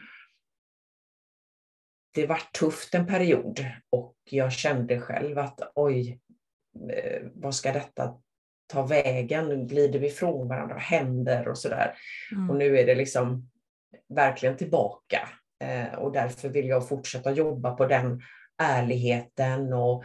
det 2.14 2.28
var 2.28 2.42
tufft 2.60 2.96
en 2.96 3.08
period 3.08 3.66
och 3.90 4.16
jag 4.24 4.52
kände 4.52 5.02
själv 5.02 5.40
att 5.40 5.72
oj, 5.76 6.20
eh, 6.90 7.22
vad 7.34 7.56
ska 7.56 7.72
detta 7.72 8.22
ta 8.68 8.86
vägen? 8.86 9.68
Glider 9.68 10.00
vi 10.00 10.08
ifrån 10.08 10.48
varandra? 10.48 10.78
Händer? 10.78 11.48
Och 11.48 11.58
sådär. 11.58 11.98
Mm. 12.32 12.50
Och 12.50 12.56
nu 12.56 12.80
är 12.80 12.86
det 12.86 12.96
liksom 12.96 13.50
verkligen 14.10 14.58
tillbaka. 14.58 15.30
Eh, 15.64 16.00
och 16.00 16.12
därför 16.12 16.50
vill 16.50 16.68
jag 16.68 16.88
fortsätta 16.88 17.32
jobba 17.32 17.76
på 17.76 17.86
den 17.86 18.22
ärligheten 18.58 19.74
och 19.74 20.04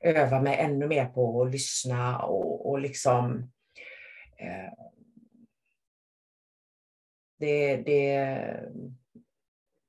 öva 0.00 0.40
mig 0.40 0.56
ännu 0.58 0.86
mer 0.86 1.06
på 1.06 1.42
att 1.42 1.50
lyssna 1.50 2.18
och, 2.18 2.70
och 2.70 2.80
liksom 2.80 3.50
eh, 4.38 4.72
det, 7.38 7.76
det, 7.76 8.40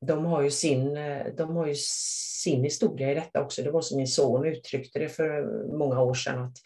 de 0.05 0.25
har 0.25 0.41
ju 0.41 0.51
sin, 0.51 0.93
de 1.37 1.55
har 1.55 1.67
ju 1.67 1.75
sin 2.43 2.63
historia 2.63 3.11
i 3.11 3.15
detta 3.15 3.41
också. 3.41 3.63
Det 3.63 3.71
var 3.71 3.81
som 3.81 3.97
min 3.97 4.07
son 4.07 4.45
uttryckte 4.45 4.99
det 4.99 5.09
för 5.09 5.43
många 5.77 6.01
år 6.01 6.13
sedan. 6.13 6.43
att 6.43 6.57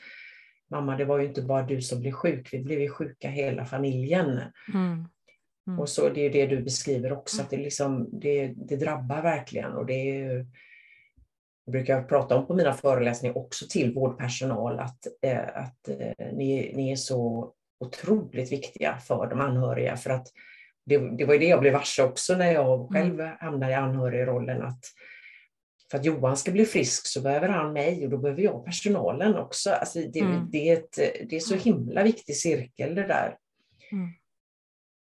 Mamma, 0.71 0.97
det 0.97 1.05
var 1.05 1.19
ju 1.19 1.27
inte 1.27 1.41
bara 1.41 1.63
du 1.63 1.81
som 1.81 1.99
blev 1.99 2.11
sjuk, 2.11 2.49
vi 2.53 2.59
blev 2.59 2.79
ju 2.79 2.89
sjuka 2.89 3.29
hela 3.29 3.65
familjen. 3.65 4.41
Mm. 4.73 5.05
Mm. 5.67 5.79
Och 5.79 5.89
så 5.89 6.09
Det 6.09 6.21
är 6.21 6.29
det 6.29 6.47
du 6.47 6.61
beskriver 6.61 7.11
också, 7.11 7.41
att 7.41 7.49
det, 7.49 7.57
liksom, 7.57 8.09
det, 8.11 8.53
det 8.55 8.75
drabbar 8.75 9.21
verkligen. 9.21 9.71
Och 9.71 9.85
det 9.85 9.93
är 9.93 10.45
jag 11.65 11.71
brukar 11.71 12.03
prata 12.03 12.35
om 12.35 12.47
på 12.47 12.53
mina 12.53 12.73
föreläsningar 12.73 13.37
också 13.37 13.65
till 13.69 13.93
vårdpersonal 13.93 14.79
att, 14.79 15.07
eh, 15.21 15.47
att 15.55 15.87
eh, 15.87 16.33
ni, 16.33 16.71
ni 16.75 16.91
är 16.91 16.95
så 16.95 17.53
otroligt 17.79 18.51
viktiga 18.51 18.97
för 18.97 19.27
de 19.27 19.41
anhöriga. 19.41 19.97
För 19.97 20.09
att 20.09 20.27
det, 20.85 20.97
det 20.97 21.25
var 21.25 21.37
det 21.37 21.47
jag 21.47 21.59
blev 21.59 21.73
varse 21.73 22.03
också 22.03 22.35
när 22.35 22.51
jag 22.51 22.79
mm. 22.79 22.87
själv 22.87 23.29
hamnade 23.39 23.71
i 23.71 23.75
anhörigrollen. 23.75 24.61
Att 24.61 24.83
för 25.91 25.97
att 25.97 26.05
Johan 26.05 26.37
ska 26.37 26.51
bli 26.51 26.65
frisk 26.65 27.07
så 27.07 27.21
behöver 27.21 27.49
han 27.49 27.73
mig 27.73 28.05
och 28.05 28.11
då 28.11 28.17
behöver 28.17 28.41
jag 28.41 28.65
personalen 28.65 29.35
också. 29.35 29.69
Alltså 29.69 29.99
det, 29.99 30.19
mm. 30.19 30.49
det, 30.51 30.69
är, 30.69 30.73
ett, 30.73 30.95
det 31.29 31.35
är 31.35 31.39
så 31.39 31.55
himla 31.55 32.03
viktig 32.03 32.35
cirkel 32.35 32.95
det 32.95 33.07
där. 33.07 33.37
Mm. 33.91 34.09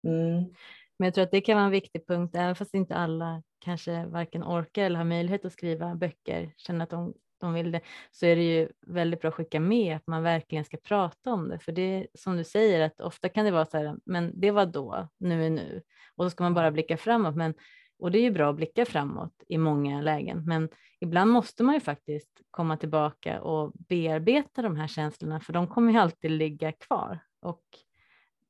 mm. 0.07 0.53
Men 0.99 1.05
jag 1.05 1.13
tror 1.13 1.23
att 1.23 1.31
det 1.31 1.41
kan 1.41 1.55
vara 1.55 1.65
en 1.65 1.71
viktig 1.71 2.07
punkt, 2.07 2.35
även 2.35 2.55
fast 2.55 2.73
inte 2.73 2.95
alla 2.95 3.43
kanske 3.59 4.05
varken 4.05 4.43
orkar 4.43 4.83
eller 4.83 4.97
har 4.97 5.05
möjlighet 5.05 5.45
att 5.45 5.53
skriva 5.53 5.95
böcker, 5.95 6.53
känner 6.57 6.83
att 6.83 6.89
de 6.89 7.13
de 7.37 7.53
vill 7.53 7.71
det, 7.71 7.81
så 8.11 8.25
är 8.25 8.35
det 8.35 8.43
ju 8.43 8.69
väldigt 8.87 9.21
bra 9.21 9.29
att 9.29 9.35
skicka 9.35 9.59
med 9.59 9.95
att 9.95 10.07
man 10.07 10.23
verkligen 10.23 10.65
ska 10.65 10.77
prata 10.77 11.33
om 11.33 11.49
det. 11.49 11.59
För 11.59 11.71
det 11.71 12.07
som 12.13 12.37
du 12.37 12.43
säger, 12.43 12.81
att 12.81 13.01
ofta 13.01 13.29
kan 13.29 13.45
det 13.45 13.51
vara 13.51 13.65
så 13.65 13.77
här, 13.77 13.95
men 14.05 14.39
det 14.39 14.51
var 14.51 14.65
då, 14.65 15.07
nu 15.17 15.45
är 15.45 15.49
nu. 15.49 15.81
Och 16.15 16.25
så 16.25 16.29
ska 16.29 16.43
man 16.43 16.53
bara 16.53 16.71
blicka 16.71 16.97
framåt. 16.97 17.35
Men, 17.35 17.53
och 17.99 18.11
det 18.11 18.19
är 18.19 18.23
ju 18.23 18.31
bra 18.31 18.49
att 18.49 18.55
blicka 18.55 18.85
framåt 18.85 19.43
i 19.47 19.57
många 19.57 20.01
lägen, 20.01 20.45
men 20.45 20.69
ibland 20.99 21.31
måste 21.31 21.63
man 21.63 21.75
ju 21.75 21.81
faktiskt 21.81 22.41
komma 22.51 22.77
tillbaka 22.77 23.41
och 23.41 23.71
bearbeta 23.89 24.61
de 24.61 24.75
här 24.75 24.87
känslorna, 24.87 25.39
för 25.39 25.53
de 25.53 25.67
kommer 25.67 25.91
ju 25.91 25.99
alltid 25.99 26.31
ligga 26.31 26.71
kvar. 26.71 27.19
Och 27.41 27.63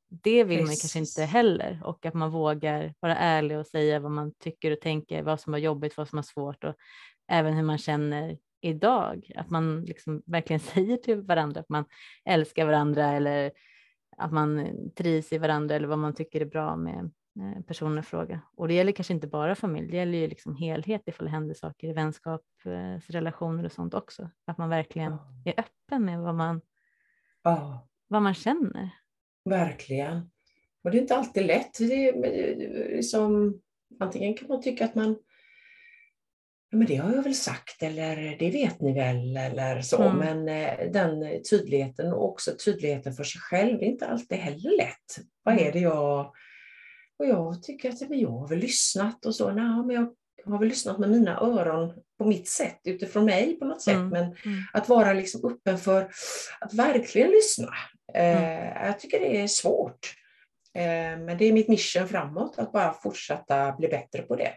det 0.08 0.44
vill 0.44 0.58
Precis. 0.58 0.68
man 0.68 0.76
kanske 0.76 1.20
inte 1.20 1.32
heller 1.32 1.80
och 1.84 2.06
att 2.06 2.14
man 2.14 2.30
vågar 2.30 2.94
vara 3.00 3.16
ärlig 3.16 3.58
och 3.58 3.66
säga 3.66 4.00
vad 4.00 4.10
man 4.10 4.34
tycker 4.34 4.70
och 4.70 4.80
tänker, 4.80 5.22
vad 5.22 5.40
som 5.40 5.50
var 5.50 5.58
jobbigt, 5.58 5.96
vad 5.96 6.08
som 6.08 6.16
var 6.16 6.22
svårt 6.22 6.64
och 6.64 6.74
även 7.28 7.54
hur 7.54 7.62
man 7.62 7.78
känner 7.78 8.38
idag. 8.60 9.30
Att 9.36 9.50
man 9.50 9.84
liksom 9.84 10.22
verkligen 10.26 10.60
säger 10.74 10.96
till 10.96 11.22
varandra 11.22 11.60
att 11.60 11.68
man 11.68 11.84
älskar 12.24 12.66
varandra 12.66 13.12
eller 13.12 13.52
att 14.16 14.32
man 14.32 14.68
trivs 14.96 15.32
i 15.32 15.38
varandra 15.38 15.74
eller 15.74 15.88
vad 15.88 15.98
man 15.98 16.14
tycker 16.14 16.40
är 16.40 16.44
bra 16.44 16.76
med, 16.76 17.10
personen 17.66 18.02
fråga. 18.02 18.40
Och 18.56 18.68
det 18.68 18.74
gäller 18.74 18.92
kanske 18.92 19.14
inte 19.14 19.26
bara 19.26 19.54
familj, 19.54 19.88
det 19.90 19.96
gäller 19.96 20.18
ju 20.18 20.26
liksom 20.28 20.56
helhet 20.56 21.02
ifall 21.06 21.24
det 21.26 21.30
händer 21.32 21.54
saker 21.54 21.88
i 21.88 21.92
vänskapsrelationer 21.92 23.64
och 23.64 23.72
sånt 23.72 23.94
också. 23.94 24.30
Att 24.46 24.58
man 24.58 24.68
verkligen 24.68 25.12
är 25.44 25.54
öppen 25.60 26.04
med 26.04 26.20
vad 26.20 26.34
man, 26.34 26.60
Ja, 27.42 27.88
vad 28.08 28.22
man 28.22 28.34
känner. 28.34 28.90
verkligen. 29.44 30.30
Och 30.84 30.90
det 30.90 30.98
är 30.98 31.00
inte 31.02 31.16
alltid 31.16 31.46
lätt. 31.46 31.78
Det 31.78 32.08
är 32.08 32.96
liksom, 32.96 33.60
antingen 34.00 34.34
kan 34.34 34.48
man 34.48 34.62
tycka 34.62 34.84
att 34.84 34.94
man 34.94 35.16
Ja, 36.70 36.78
men 36.78 36.86
det 36.86 36.96
har 36.96 37.12
jag 37.14 37.22
väl 37.22 37.34
sagt 37.34 37.82
eller 37.82 38.36
det 38.38 38.50
vet 38.50 38.80
ni 38.80 38.92
väl 38.94 39.36
eller 39.36 39.80
så. 39.80 40.02
Mm. 40.02 40.16
Men 40.44 40.48
eh, 40.48 40.90
den 40.92 41.42
tydligheten 41.50 42.12
och 42.12 42.24
också 42.24 42.50
tydligheten 42.64 43.12
för 43.12 43.24
sig 43.24 43.40
själv 43.40 43.82
är 43.82 43.86
inte 43.86 44.06
alltid 44.06 44.38
heller 44.38 44.76
lätt. 44.76 45.26
Vad 45.42 45.54
Mm. 45.54 45.66
är 45.68 45.72
det 45.72 45.78
jag... 45.78 46.32
Och 47.18 47.26
jag 47.26 47.62
tycker 47.62 47.88
att 47.90 48.08
men 48.08 48.20
jag 48.20 48.30
har 48.30 48.48
väl 48.48 48.58
lyssnat 48.58 49.26
och 49.26 49.34
så. 49.34 49.50
Nej, 49.52 49.86
men 49.86 49.90
jag 49.96 50.14
har 50.52 50.58
väl 50.58 50.68
lyssnat 50.68 50.98
med 50.98 51.10
mina 51.10 51.40
öron 51.40 51.92
på 52.18 52.24
mitt 52.24 52.48
sätt, 52.48 52.80
utifrån 52.84 53.24
mig 53.24 53.58
på 53.58 53.64
något 53.64 53.82
sätt. 53.82 53.94
Mm. 53.94 54.08
Men 54.08 54.22
Mm. 54.24 54.62
att 54.72 54.88
vara 54.88 55.12
liksom 55.12 55.50
öppen 55.50 55.78
för 55.78 56.10
att 56.60 56.74
verkligen 56.74 57.30
lyssna. 57.30 57.68
Eh, 58.14 58.86
jag 58.86 59.00
tycker 59.00 59.20
det 59.20 59.40
är 59.40 59.46
svårt. 59.46 60.14
Eh, 60.74 61.18
men 61.18 61.38
det 61.38 61.44
är 61.44 61.52
mitt 61.52 61.68
mission 61.68 62.08
framåt, 62.08 62.58
att 62.58 62.72
bara 62.72 62.92
fortsätta 62.92 63.72
bli 63.72 63.88
bättre 63.88 64.22
på 64.22 64.36
det. 64.36 64.52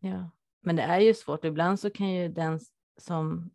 Ja, 0.00 0.30
men 0.62 0.76
det 0.76 0.82
är 0.82 1.00
ju 1.00 1.14
svårt. 1.14 1.44
Ibland 1.44 1.80
så 1.80 1.90
kan 1.90 2.10
ju 2.10 2.28
den 2.28 2.60
som 3.00 3.50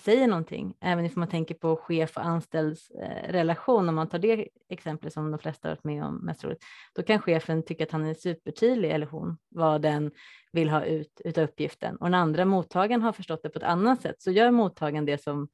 säger 0.00 0.26
någonting, 0.26 0.74
även 0.80 1.04
if 1.04 1.16
man 1.16 1.28
tänker 1.28 1.54
på 1.54 1.76
chef 1.76 2.16
och 2.16 2.24
anställds 2.24 2.90
eh, 2.90 3.32
relation, 3.32 3.88
om 3.88 3.94
man 3.94 4.08
tar 4.08 4.18
det 4.18 4.48
exempel 4.68 5.10
som 5.10 5.30
de 5.30 5.38
flesta 5.38 5.68
har 5.68 5.74
varit 5.74 5.84
med 5.84 6.04
om 6.04 6.16
mest 6.16 6.44
roligt, 6.44 6.62
då 6.94 7.02
kan 7.02 7.18
chefen 7.20 7.62
tycka 7.62 7.84
att 7.84 7.92
han 7.92 8.04
är 8.06 8.14
supertydlig, 8.14 8.90
eller 8.90 9.06
hon, 9.06 9.38
vad 9.48 9.82
den 9.82 10.10
vill 10.52 10.70
ha 10.70 10.84
ut 10.84 11.20
utav 11.24 11.44
uppgiften. 11.44 11.96
Och 11.96 12.10
när 12.10 12.18
andra 12.18 12.44
mottagaren 12.44 13.02
har 13.02 13.12
förstått 13.12 13.42
det 13.42 13.48
på 13.48 13.58
ett 13.58 13.62
annat 13.64 14.02
sätt 14.02 14.22
så 14.22 14.30
gör 14.30 14.50
mottagaren 14.50 15.04
det 15.04 15.22
som 15.22 15.48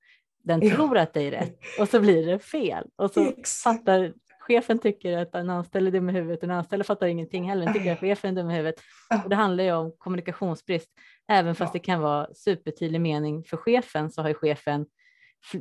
den 0.45 0.61
Ja. 0.63 0.75
tror 0.75 0.99
att 0.99 1.13
det 1.13 1.23
är 1.23 1.31
rätt 1.31 1.59
och 1.81 1.89
så 1.89 2.01
blir 2.01 2.27
det 2.27 2.39
fel. 2.39 2.87
Och 2.97 3.11
så 3.11 3.29
Exakt. 3.29 3.63
fattar 3.79 4.13
chefen 4.41 4.79
tycker 4.79 5.19
att 5.19 5.35
en 5.35 5.51
anställd 5.51 5.87
är 5.89 5.93
dum 5.93 6.09
i 6.11 6.13
huvudet 6.13 6.39
och 6.39 6.45
en 6.45 6.51
anställd 6.51 6.87
fattar 6.87 7.07
ingenting 7.07 7.49
heller, 7.49 7.65
den 7.65 7.75
tycker 7.75 7.93
att 7.93 8.01
chefen 8.01 8.31
är 8.39 8.43
dum 8.43 8.51
i 8.51 8.55
huvudet. 8.55 8.81
Och 9.25 9.31
det 9.31 9.37
handlar 9.37 9.65
ju 9.65 9.73
om 9.73 9.93
kommunikationsbrist. 9.99 10.91
Även 11.29 11.55
fast 11.55 11.75
Ja. 11.75 11.79
det 11.79 11.85
kan 11.85 12.01
vara 12.01 12.35
supertydlig 12.35 13.01
mening 13.01 13.45
för 13.45 13.57
chefen 13.57 14.11
så 14.11 14.23
har 14.23 14.29
ju 14.29 14.35
chefen 14.35 14.87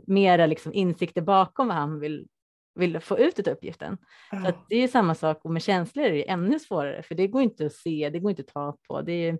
mera 0.07 0.45
liksom 0.45 0.73
insikter 0.73 1.21
bakom 1.21 1.67
vad 1.67 1.77
han 1.77 1.99
vill, 1.99 2.27
vill 2.75 2.99
få 2.99 3.17
ut 3.19 3.47
av 3.47 3.53
uppgiften. 3.53 3.97
Så 4.29 4.35
Ja. 4.35 4.47
att 4.49 4.65
det 4.69 4.75
är 4.75 4.81
ju 4.81 4.87
samma 4.87 5.15
sak 5.15 5.45
och 5.45 5.51
med 5.51 5.63
känslor 5.63 6.05
är 6.05 6.11
det 6.11 6.29
ännu 6.29 6.59
svårare 6.59 7.03
för 7.03 7.15
det 7.15 7.27
går 7.27 7.41
inte 7.41 7.65
att 7.65 7.73
se, 7.73 8.09
det 8.13 8.19
går 8.19 8.29
inte 8.31 8.41
att 8.41 8.47
ta 8.53 8.77
på. 8.87 9.01
Det 9.01 9.11
är, 9.13 9.39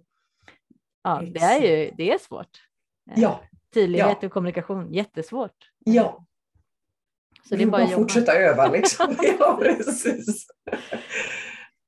ja, 1.03 1.21
det 1.33 1.39
är 1.39 1.61
ju 1.61 1.91
det 1.97 2.11
är 2.11 2.17
svårt. 2.17 2.57
Eh, 3.11 3.19
Ja, 3.21 3.43
Tydlighet 3.73 4.17
ja. 4.21 4.27
och 4.27 4.33
kommunikation, 4.33 4.93
jättesvårt. 4.93 5.71
ja. 5.85 6.25
Så 7.49 7.55
det 7.55 7.63
är 7.63 7.67
bara 7.67 7.83
att 7.83 7.91
fortsätta 7.93 8.33
öva 8.33 8.67
liksom. 8.71 9.15
ja, 9.39 9.57
precis. 9.61 10.47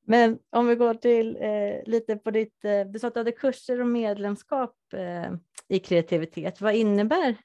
Men 0.08 0.40
om 0.50 0.68
vi 0.68 0.76
går 0.76 0.94
till 0.94 1.38
eh, 1.42 1.84
lite 1.86 2.16
på 2.16 2.32
ditt, 2.32 2.66
eh, 2.66 2.82
du 2.82 3.00
sa 3.00 3.08
att 3.08 3.14
du 3.14 3.20
hade 3.20 3.32
kurser 3.32 3.82
och 3.82 3.88
medlemskap 3.88 4.76
eh, 4.94 5.32
i 5.68 5.80
kreativitet. 5.80 6.62
Vad 6.62 6.76
innebär, 6.76 7.36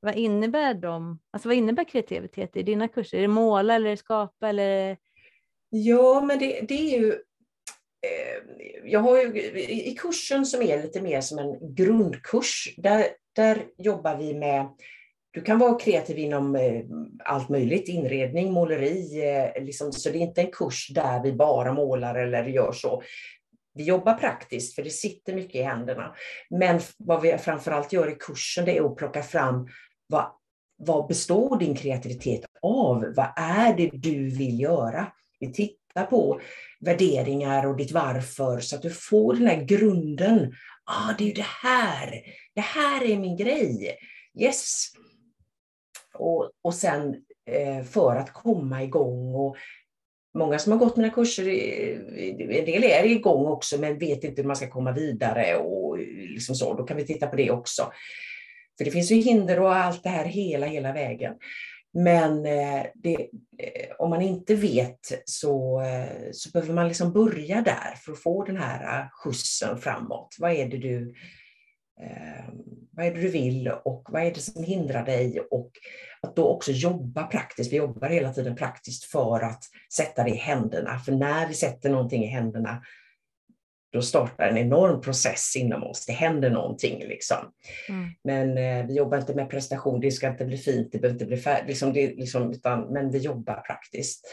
vad 0.00 0.14
innebär 0.14 0.74
de, 0.74 1.18
alltså 1.30 1.48
vad 1.48 1.56
innebär 1.56 1.84
kreativitet 1.84 2.56
i 2.56 2.62
dina 2.62 2.88
kurser? 2.88 3.18
Är 3.18 3.22
det 3.22 3.28
måla 3.28 3.74
eller 3.74 3.86
är 3.86 3.90
det 3.90 3.96
skapa 3.96 4.48
eller? 4.48 4.96
Ja, 5.70 6.20
men 6.24 6.38
det, 6.38 6.60
det 6.68 6.74
är 6.74 7.00
ju... 7.00 7.12
Eh, 7.12 8.64
jag 8.84 9.00
har 9.00 9.22
ju 9.22 9.40
i 9.40 9.88
i 9.90 9.94
kursen 9.94 10.46
som 10.46 10.62
är 10.62 10.82
lite 10.82 11.00
mer 11.00 11.20
som 11.20 11.38
en 11.38 11.74
grundkurs, 11.74 12.74
där, 12.76 13.06
där 13.32 13.64
jobbar 13.78 14.16
vi 14.16 14.34
med 14.34 14.68
du 15.34 15.40
kan 15.40 15.58
vara 15.58 15.78
kreativ 15.78 16.18
inom 16.18 16.56
eh, 16.56 16.82
allt 17.24 17.48
möjligt, 17.48 17.88
inredning, 17.88 18.52
måleri, 18.52 19.22
eh, 19.22 19.64
liksom, 19.64 19.92
så 19.92 20.10
det 20.10 20.18
är 20.18 20.20
inte 20.20 20.40
en 20.40 20.50
kurs 20.52 20.88
där 20.88 21.22
vi 21.22 21.32
bara 21.32 21.72
målar 21.72 22.14
eller 22.14 22.44
gör 22.44 22.72
så. 22.72 23.02
Vi 23.74 23.84
jobbar 23.84 24.14
praktiskt 24.14 24.74
för 24.74 24.82
det 24.82 24.90
sitter 24.90 25.34
mycket 25.34 25.54
i 25.54 25.62
händerna. 25.62 26.14
Men 26.50 26.80
vad 26.98 27.22
vi 27.22 27.38
framförallt 27.38 27.92
gör 27.92 28.10
i 28.10 28.16
kursen 28.20 28.64
det 28.64 28.76
är 28.76 28.84
att 28.84 28.96
plocka 28.96 29.22
fram 29.22 29.68
vad, 30.06 30.26
vad 30.76 31.06
består 31.06 31.58
din 31.58 31.76
kreativitet 31.76 32.44
av? 32.62 33.14
Vad 33.16 33.32
är 33.36 33.76
det 33.76 33.90
du 33.92 34.28
vill 34.28 34.60
göra? 34.60 35.06
Vi 35.40 35.52
tittar 35.52 36.06
på 36.06 36.40
värderingar 36.80 37.66
och 37.66 37.76
ditt 37.76 37.92
varför 37.92 38.60
så 38.60 38.76
att 38.76 38.82
du 38.82 38.90
får 38.90 39.34
den 39.34 39.46
här 39.46 39.64
grunden. 39.64 40.52
Ah, 40.84 41.14
det 41.18 41.24
är 41.24 41.28
ju 41.28 41.34
det 41.34 41.46
här. 41.62 42.22
Det 42.54 42.60
här 42.60 43.04
är 43.04 43.16
min 43.16 43.36
grej. 43.36 43.98
Yes. 44.40 44.94
Och, 46.14 46.50
och 46.62 46.74
sen 46.74 47.14
eh, 47.50 47.84
för 47.84 48.16
att 48.16 48.32
komma 48.32 48.82
igång 48.82 49.34
och 49.34 49.56
Många 50.38 50.58
som 50.58 50.72
har 50.72 50.78
gått 50.78 50.96
mina 50.96 51.10
kurser, 51.10 51.48
eh, 51.48 52.58
en 52.58 52.64
del 52.64 52.84
är 52.84 53.04
igång 53.04 53.46
också 53.46 53.78
men 53.78 53.98
vet 53.98 54.24
inte 54.24 54.42
hur 54.42 54.46
man 54.46 54.56
ska 54.56 54.70
komma 54.70 54.92
vidare 54.92 55.56
och 55.56 55.98
liksom 55.98 56.54
så. 56.54 56.74
Då 56.74 56.84
kan 56.84 56.96
vi 56.96 57.06
titta 57.06 57.26
på 57.26 57.36
det 57.36 57.50
också. 57.50 57.92
För 58.78 58.84
det 58.84 58.90
finns 58.90 59.12
ju 59.12 59.16
hinder 59.16 59.60
och 59.60 59.76
allt 59.76 60.02
det 60.02 60.08
här 60.08 60.24
hela, 60.24 60.66
hela 60.66 60.92
vägen. 60.92 61.34
Men 61.92 62.46
eh, 62.46 62.86
det, 62.94 63.14
eh, 63.58 63.90
om 63.98 64.10
man 64.10 64.22
inte 64.22 64.54
vet 64.54 65.22
så, 65.24 65.82
så 66.32 66.50
behöver 66.50 66.74
man 66.74 66.88
liksom 66.88 67.12
börja 67.12 67.62
där 67.62 67.94
för 68.04 68.12
att 68.12 68.22
få 68.22 68.44
den 68.44 68.56
här 68.56 69.08
skjutsen 69.12 69.78
framåt. 69.78 70.36
Vad 70.38 70.52
är 70.52 70.68
det 70.68 70.78
du, 70.78 71.14
eh, 72.00 72.44
vad 72.90 73.06
är 73.06 73.14
det 73.14 73.20
du 73.20 73.28
vill 73.28 73.68
och 73.68 74.08
vad 74.08 74.22
är 74.22 74.34
det 74.34 74.40
som 74.40 74.64
hindrar 74.64 75.04
dig? 75.04 75.40
Och 75.50 75.70
att 76.22 76.36
då 76.36 76.48
också 76.48 76.72
jobba 76.72 77.26
praktiskt. 77.26 77.72
Vi 77.72 77.76
jobbar 77.76 78.08
hela 78.08 78.32
tiden 78.32 78.56
praktiskt 78.56 79.04
för 79.04 79.40
att 79.40 79.64
sätta 79.94 80.24
det 80.24 80.30
i 80.30 80.36
händerna. 80.36 80.98
För 80.98 81.12
när 81.12 81.48
vi 81.48 81.54
sätter 81.54 81.90
någonting 81.90 82.24
i 82.24 82.26
händerna 82.26 82.82
då 83.94 84.02
startar 84.02 84.48
en 84.48 84.58
enorm 84.58 85.00
process 85.00 85.56
inom 85.56 85.82
oss. 85.82 86.06
Det 86.06 86.12
händer 86.12 86.50
någonting. 86.50 86.98
Liksom. 86.98 87.36
Mm. 87.88 88.10
Men 88.24 88.58
eh, 88.58 88.86
vi 88.86 88.94
jobbar 88.94 89.18
inte 89.18 89.34
med 89.34 89.50
prestation, 89.50 90.00
det 90.00 90.10
ska 90.10 90.28
inte 90.28 90.44
bli 90.44 90.56
fint, 90.56 90.92
det 90.92 90.98
behöver 90.98 91.14
inte 91.14 91.26
bli 91.26 91.36
färdigt. 91.36 91.68
Liksom, 91.68 91.92
liksom, 91.92 92.50
utan, 92.50 92.92
men 92.92 93.10
vi 93.10 93.18
jobbar 93.18 93.54
praktiskt. 93.54 94.26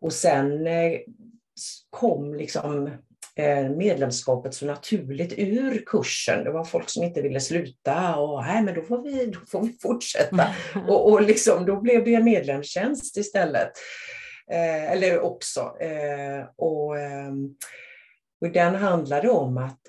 Och 0.00 0.12
sen 0.12 0.66
eh, 0.66 0.98
kom 1.90 2.34
liksom, 2.34 2.90
medlemskapet 3.76 4.54
så 4.54 4.66
naturligt 4.66 5.32
ur 5.36 5.82
kursen. 5.86 6.44
Det 6.44 6.50
var 6.50 6.64
folk 6.64 6.90
som 6.90 7.02
inte 7.02 7.22
ville 7.22 7.40
sluta 7.40 8.16
och 8.16 8.42
nej, 8.42 8.62
men 8.62 8.74
då 8.74 8.82
får 8.82 9.02
vi, 9.02 9.26
då 9.26 9.38
får 9.48 9.62
vi 9.62 9.76
fortsätta. 9.82 10.48
Och, 10.88 11.12
och 11.12 11.22
liksom, 11.22 11.66
då 11.66 11.80
blev 11.80 12.04
det 12.04 12.14
en 12.14 12.24
medlemstjänst 12.24 13.16
istället. 13.16 13.72
Eh, 14.50 14.92
eller 14.92 15.20
också. 15.20 15.60
Eh, 15.80 16.44
och, 16.56 16.98
ehm, 16.98 17.54
och 18.40 18.52
den 18.52 18.74
handlar 18.74 19.22
det 19.22 19.30
om 19.30 19.58
att 19.58 19.80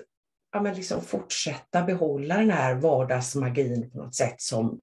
ja, 0.52 0.62
men 0.62 0.74
liksom 0.74 1.02
fortsätta 1.02 1.82
behålla 1.82 2.36
den 2.36 2.50
här 2.50 2.74
vardagsmagin 2.74 3.90
på 3.90 3.98
något 3.98 4.14
sätt 4.14 4.40
som 4.40 4.66
eh, 4.66 4.78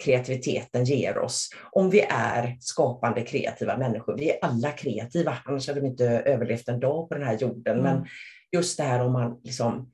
kreativiteten 0.00 0.84
ger 0.84 1.18
oss. 1.18 1.50
Om 1.72 1.90
vi 1.90 2.00
är 2.08 2.56
skapande 2.60 3.22
kreativa 3.22 3.78
människor. 3.78 4.16
Vi 4.18 4.30
är 4.30 4.38
alla 4.42 4.70
kreativa, 4.70 5.38
annars 5.44 5.68
hade 5.68 5.80
vi 5.80 5.86
inte 5.86 6.04
överlevt 6.04 6.68
en 6.68 6.80
dag 6.80 7.08
på 7.08 7.14
den 7.14 7.26
här 7.26 7.38
jorden. 7.38 7.78
Mm. 7.78 7.84
Men 7.84 8.06
just 8.52 8.78
det 8.78 8.84
här 8.84 9.00
om 9.00 9.12
man 9.12 9.40
liksom, 9.44 9.90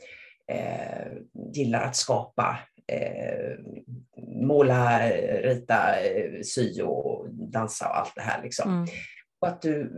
eh, 0.48 1.12
gillar 1.54 1.82
att 1.82 1.96
skapa 1.96 2.58
eh, 2.86 3.58
måla, 4.42 5.08
rita, 5.42 6.00
eh, 6.00 6.40
sy 6.42 6.82
och 6.82 7.26
dansa 7.30 7.88
och 7.88 7.98
allt 7.98 8.12
det 8.14 8.22
här. 8.22 8.42
Liksom. 8.42 8.72
Mm. 8.72 8.86
Och 9.40 9.48
att 9.48 9.62
du, 9.62 9.92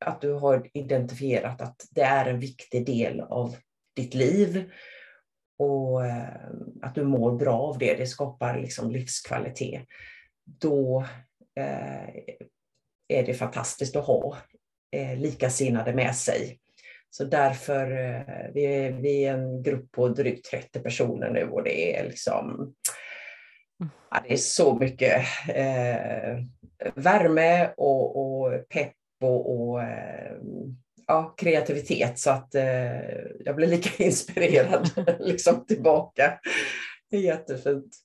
att 0.00 0.20
du 0.20 0.32
har 0.32 0.66
identifierat 0.74 1.60
att 1.60 1.76
det 1.90 2.02
är 2.02 2.26
en 2.26 2.40
viktig 2.40 2.86
del 2.86 3.20
av 3.20 3.56
ditt 3.96 4.14
liv 4.14 4.70
och 5.58 6.06
eh, 6.06 6.50
att 6.82 6.94
du 6.94 7.04
mår 7.04 7.32
bra 7.32 7.58
av 7.58 7.78
det, 7.78 7.94
det 7.94 8.06
skapar 8.06 8.58
liksom 8.58 8.90
livskvalitet. 8.90 9.82
Då 10.44 11.04
eh, 11.60 12.08
är 13.08 13.26
det 13.26 13.34
fantastiskt 13.34 13.96
att 13.96 14.06
ha 14.06 14.36
eh, 14.96 15.18
likasinnade 15.18 15.94
med 15.94 16.14
sig. 16.14 16.58
Så 17.10 17.24
därför, 17.24 17.86
vi, 18.54 18.64
är, 18.64 18.92
vi 18.92 19.24
är 19.24 19.34
en 19.34 19.62
grupp 19.62 19.92
på 19.92 20.08
drygt 20.08 20.50
30 20.50 20.80
personer 20.80 21.30
nu 21.30 21.48
och 21.48 21.64
det 21.64 21.96
är 21.96 22.04
liksom 22.04 22.74
ja, 24.10 24.20
det 24.24 24.32
är 24.32 24.36
så 24.36 24.74
mycket 24.74 25.24
eh, 25.48 26.38
värme 26.94 27.70
och, 27.76 28.16
och 28.16 28.68
pepp 28.68 28.94
och, 29.20 29.60
och 29.60 29.82
eh, 29.82 30.36
ja, 31.08 31.34
kreativitet 31.36 32.18
så 32.18 32.30
att 32.30 32.54
eh, 32.54 32.64
jag 33.44 33.56
blir 33.56 33.66
lika 33.66 34.04
inspirerad 34.04 34.90
liksom 35.20 35.66
tillbaka. 35.66 36.40
Det 37.10 37.16
är 37.16 37.20
jättefint. 37.20 37.96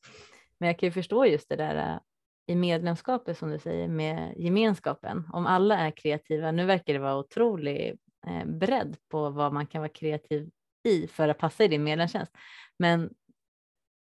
Men 0.57 0.67
jag 0.67 0.79
kan 0.79 0.87
ju 0.87 0.93
förstå 0.93 1.25
just 1.25 1.49
det 1.49 1.55
där 1.55 1.75
eh, 1.75 1.99
i 2.47 2.55
medlemskapet 2.55 3.37
som 3.37 3.51
du 3.51 3.59
säger 3.59 3.87
med 3.87 4.33
gemenskapen. 4.37 5.29
Om 5.33 5.45
alla 5.45 5.77
är 5.77 5.91
kreativa, 5.91 6.51
nu 6.51 6.65
verkar 6.65 6.93
det 6.93 6.99
vara 6.99 7.17
otrolig 7.17 7.97
eh, 8.27 8.45
bredd 8.45 8.97
på 9.11 9.29
vad 9.29 9.53
man 9.53 9.67
kan 9.67 9.81
vara 9.81 9.89
kreativ 9.89 10.49
i 10.83 11.07
för 11.07 11.27
att 11.27 11.37
passa 11.37 11.63
i 11.63 11.67
din 11.67 11.83
medlemstjänst. 11.83 12.31
Men 12.79 13.09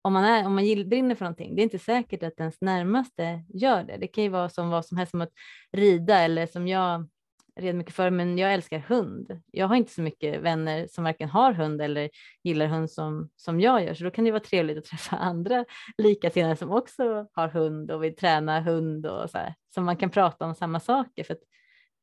om 0.01 0.13
man, 0.13 0.23
är, 0.23 0.45
om 0.45 0.55
man 0.55 0.89
brinner 0.89 1.15
för 1.15 1.25
någonting, 1.25 1.55
det 1.55 1.61
är 1.61 1.63
inte 1.63 1.79
säkert 1.79 2.23
att 2.23 2.39
ens 2.39 2.61
närmaste 2.61 3.43
gör 3.53 3.83
det. 3.83 3.97
Det 3.97 4.07
kan 4.07 4.23
ju 4.23 4.29
vara 4.29 4.49
som 4.49 4.69
vad 4.69 4.85
som 4.85 4.97
helst 4.97 5.11
som 5.11 5.21
att 5.21 5.33
rida 5.71 6.19
eller 6.19 6.47
som 6.47 6.67
jag 6.67 7.07
red 7.56 7.76
mycket 7.76 7.93
för, 7.93 8.10
men 8.10 8.38
jag 8.38 8.54
älskar 8.54 8.80
hund. 8.80 9.41
Jag 9.51 9.68
har 9.68 9.76
inte 9.76 9.93
så 9.93 10.01
mycket 10.01 10.41
vänner 10.41 10.88
som 10.88 11.04
varken 11.04 11.30
har 11.30 11.54
hund 11.54 11.82
eller 11.82 12.10
gillar 12.43 12.66
hund 12.66 12.91
som, 12.91 13.30
som 13.36 13.60
jag 13.60 13.84
gör, 13.84 13.93
så 13.93 14.04
då 14.04 14.12
kan 14.12 14.26
det 14.26 14.32
vara 14.32 14.43
trevligt 14.43 14.78
att 14.78 14.86
träffa 14.86 15.16
andra 15.18 15.66
likasinnade 15.97 16.56
som 16.56 16.72
också 16.72 17.28
har 17.34 17.47
hund 17.47 17.91
och 17.91 18.04
vill 18.04 18.16
träna 18.16 18.62
hund 18.62 19.06
och 19.06 19.30
så 19.30 19.38
här, 19.38 19.56
så 19.74 19.82
man 19.82 19.97
kan 19.97 20.10
prata 20.10 20.45
om 20.45 20.56
samma 20.56 20.80
saker. 20.80 21.24
För 21.24 21.34
att, 21.34 21.41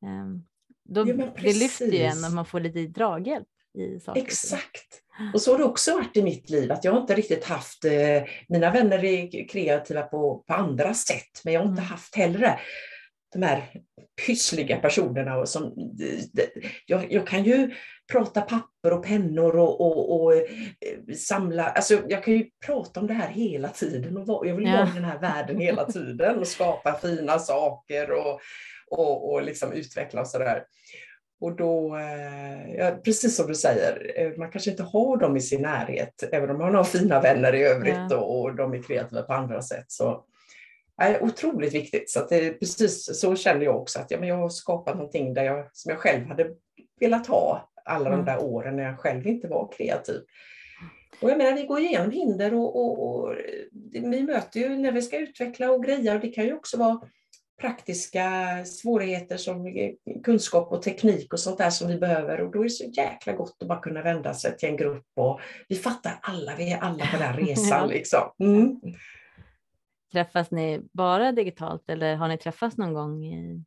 um, 0.02 0.46
då, 0.84 1.08
ja, 1.08 1.14
det 1.42 1.58
lyfter 1.58 1.92
ju 1.92 1.98
en 1.98 2.24
och 2.24 2.32
man 2.32 2.46
får 2.46 2.60
lite 2.60 2.86
draghjälp 2.86 3.48
i 3.78 4.00
saker. 4.00 4.20
Exakt. 4.20 5.02
Och 5.34 5.42
så 5.42 5.50
har 5.50 5.58
det 5.58 5.64
också 5.64 5.94
varit 5.94 6.16
i 6.16 6.22
mitt 6.22 6.50
liv, 6.50 6.72
att 6.72 6.84
jag 6.84 6.96
inte 6.96 7.14
riktigt 7.14 7.44
haft, 7.44 7.84
eh, 7.84 8.22
mina 8.48 8.70
vänner 8.70 9.04
är 9.04 9.48
kreativa 9.48 10.02
på, 10.02 10.44
på 10.46 10.54
andra 10.54 10.94
sätt, 10.94 11.40
men 11.44 11.54
jag 11.54 11.60
har 11.60 11.68
inte 11.68 11.82
mm. 11.82 11.90
haft 11.90 12.16
heller 12.16 12.60
de 13.32 13.42
här 13.42 13.62
pyssliga 14.26 14.76
personerna. 14.76 15.38
Och 15.38 15.48
som, 15.48 15.74
jag, 16.86 17.12
jag 17.12 17.26
kan 17.26 17.44
ju 17.44 17.70
prata 18.12 18.40
papper 18.40 18.92
och 18.92 19.04
pennor 19.04 19.56
och, 19.56 19.80
och, 19.80 20.22
och, 20.22 20.34
eh, 20.34 20.42
samla, 21.16 21.64
alltså 21.64 21.98
jag 22.08 22.24
kan 22.24 22.34
ju 22.34 22.46
prata 22.66 23.00
om 23.00 23.06
det 23.06 23.14
här 23.14 23.28
hela 23.28 23.68
tiden 23.68 24.16
och 24.16 24.46
jag 24.46 24.54
vill 24.54 24.66
ja. 24.66 24.72
vara 24.72 24.88
i 24.88 24.92
den 24.94 25.04
här 25.04 25.18
världen 25.18 25.60
hela 25.60 25.84
tiden 25.84 26.38
och 26.38 26.46
skapa 26.46 26.98
fina 27.02 27.38
saker 27.38 28.10
och, 28.10 28.40
och, 28.90 29.32
och 29.32 29.42
liksom 29.42 29.72
utveckla 29.72 30.20
och 30.20 30.28
sådär. 30.28 30.64
Och 31.40 31.56
då, 31.56 31.96
eh, 31.96 32.74
ja, 32.74 32.90
precis 33.04 33.36
som 33.36 33.46
du 33.46 33.54
säger, 33.54 34.12
eh, 34.16 34.38
man 34.38 34.50
kanske 34.50 34.70
inte 34.70 34.82
har 34.82 35.16
dem 35.16 35.36
i 35.36 35.40
sin 35.40 35.62
närhet, 35.62 36.24
även 36.32 36.50
om 36.50 36.58
man 36.58 36.74
har 36.74 36.84
fina 36.84 37.20
vänner 37.20 37.54
i 37.54 37.62
övrigt 37.62 38.10
ja. 38.10 38.16
och, 38.16 38.40
och 38.40 38.54
de 38.54 38.74
är 38.74 38.82
kreativa 38.82 39.22
på 39.22 39.32
andra 39.32 39.62
sätt. 39.62 39.84
Så, 39.88 40.24
är 41.00 41.22
otroligt 41.22 41.74
viktigt. 41.74 42.10
Så 42.10 42.26
det, 42.30 42.50
precis 42.50 43.20
så 43.20 43.36
känner 43.36 43.64
jag 43.64 43.80
också, 43.80 43.98
att 43.98 44.10
ja, 44.10 44.18
men 44.20 44.28
jag 44.28 44.36
har 44.36 44.48
skapat 44.48 44.94
någonting 44.94 45.34
där 45.34 45.44
jag, 45.44 45.68
som 45.72 45.90
jag 45.90 45.98
själv 45.98 46.26
hade 46.26 46.50
velat 47.00 47.26
ha 47.26 47.70
alla 47.84 48.08
mm. 48.08 48.18
de 48.18 48.32
där 48.32 48.44
åren 48.44 48.76
när 48.76 48.82
jag 48.82 48.98
själv 48.98 49.26
inte 49.26 49.48
var 49.48 49.72
kreativ. 49.72 50.20
Och 51.22 51.30
jag 51.30 51.38
menar, 51.38 51.56
vi 51.56 51.66
går 51.66 51.80
igenom 51.80 52.10
hinder 52.10 52.54
och, 52.54 52.76
och, 52.76 53.08
och 53.08 53.36
vi 53.92 54.22
möter 54.22 54.60
ju 54.60 54.68
när 54.68 54.92
vi 54.92 55.02
ska 55.02 55.18
utveckla 55.18 55.70
och 55.70 55.84
greja 55.84 56.14
och 56.14 56.20
det 56.20 56.28
kan 56.28 56.44
ju 56.44 56.54
också 56.54 56.78
vara 56.78 57.00
praktiska 57.60 58.30
svårigheter 58.64 59.36
som 59.36 59.74
kunskap 60.24 60.72
och 60.72 60.82
teknik 60.82 61.32
och 61.32 61.40
sånt 61.40 61.58
där 61.58 61.70
som 61.70 61.88
vi 61.88 61.98
behöver 61.98 62.40
och 62.40 62.52
då 62.52 62.58
är 62.58 62.64
det 62.64 62.70
så 62.70 62.84
jäkla 62.84 63.32
gott 63.32 63.56
att 63.60 63.68
bara 63.68 63.80
kunna 63.80 64.02
vända 64.02 64.34
sig 64.34 64.56
till 64.56 64.68
en 64.68 64.76
grupp 64.76 65.06
och 65.16 65.40
vi 65.68 65.76
fattar 65.76 66.18
alla, 66.20 66.52
vi 66.58 66.72
är 66.72 66.78
alla 66.78 67.06
på 67.06 67.16
den 67.18 67.36
resan 67.46 67.88
liksom. 67.88 68.32
Mm. 68.38 68.80
Träffas 70.12 70.50
ni 70.50 70.80
bara 70.92 71.32
digitalt 71.32 71.90
eller 71.90 72.16
har 72.16 72.28
ni 72.28 72.38
träffats 72.38 72.76
någon 72.76 72.94
gång 72.94 73.24
i, 73.24 73.64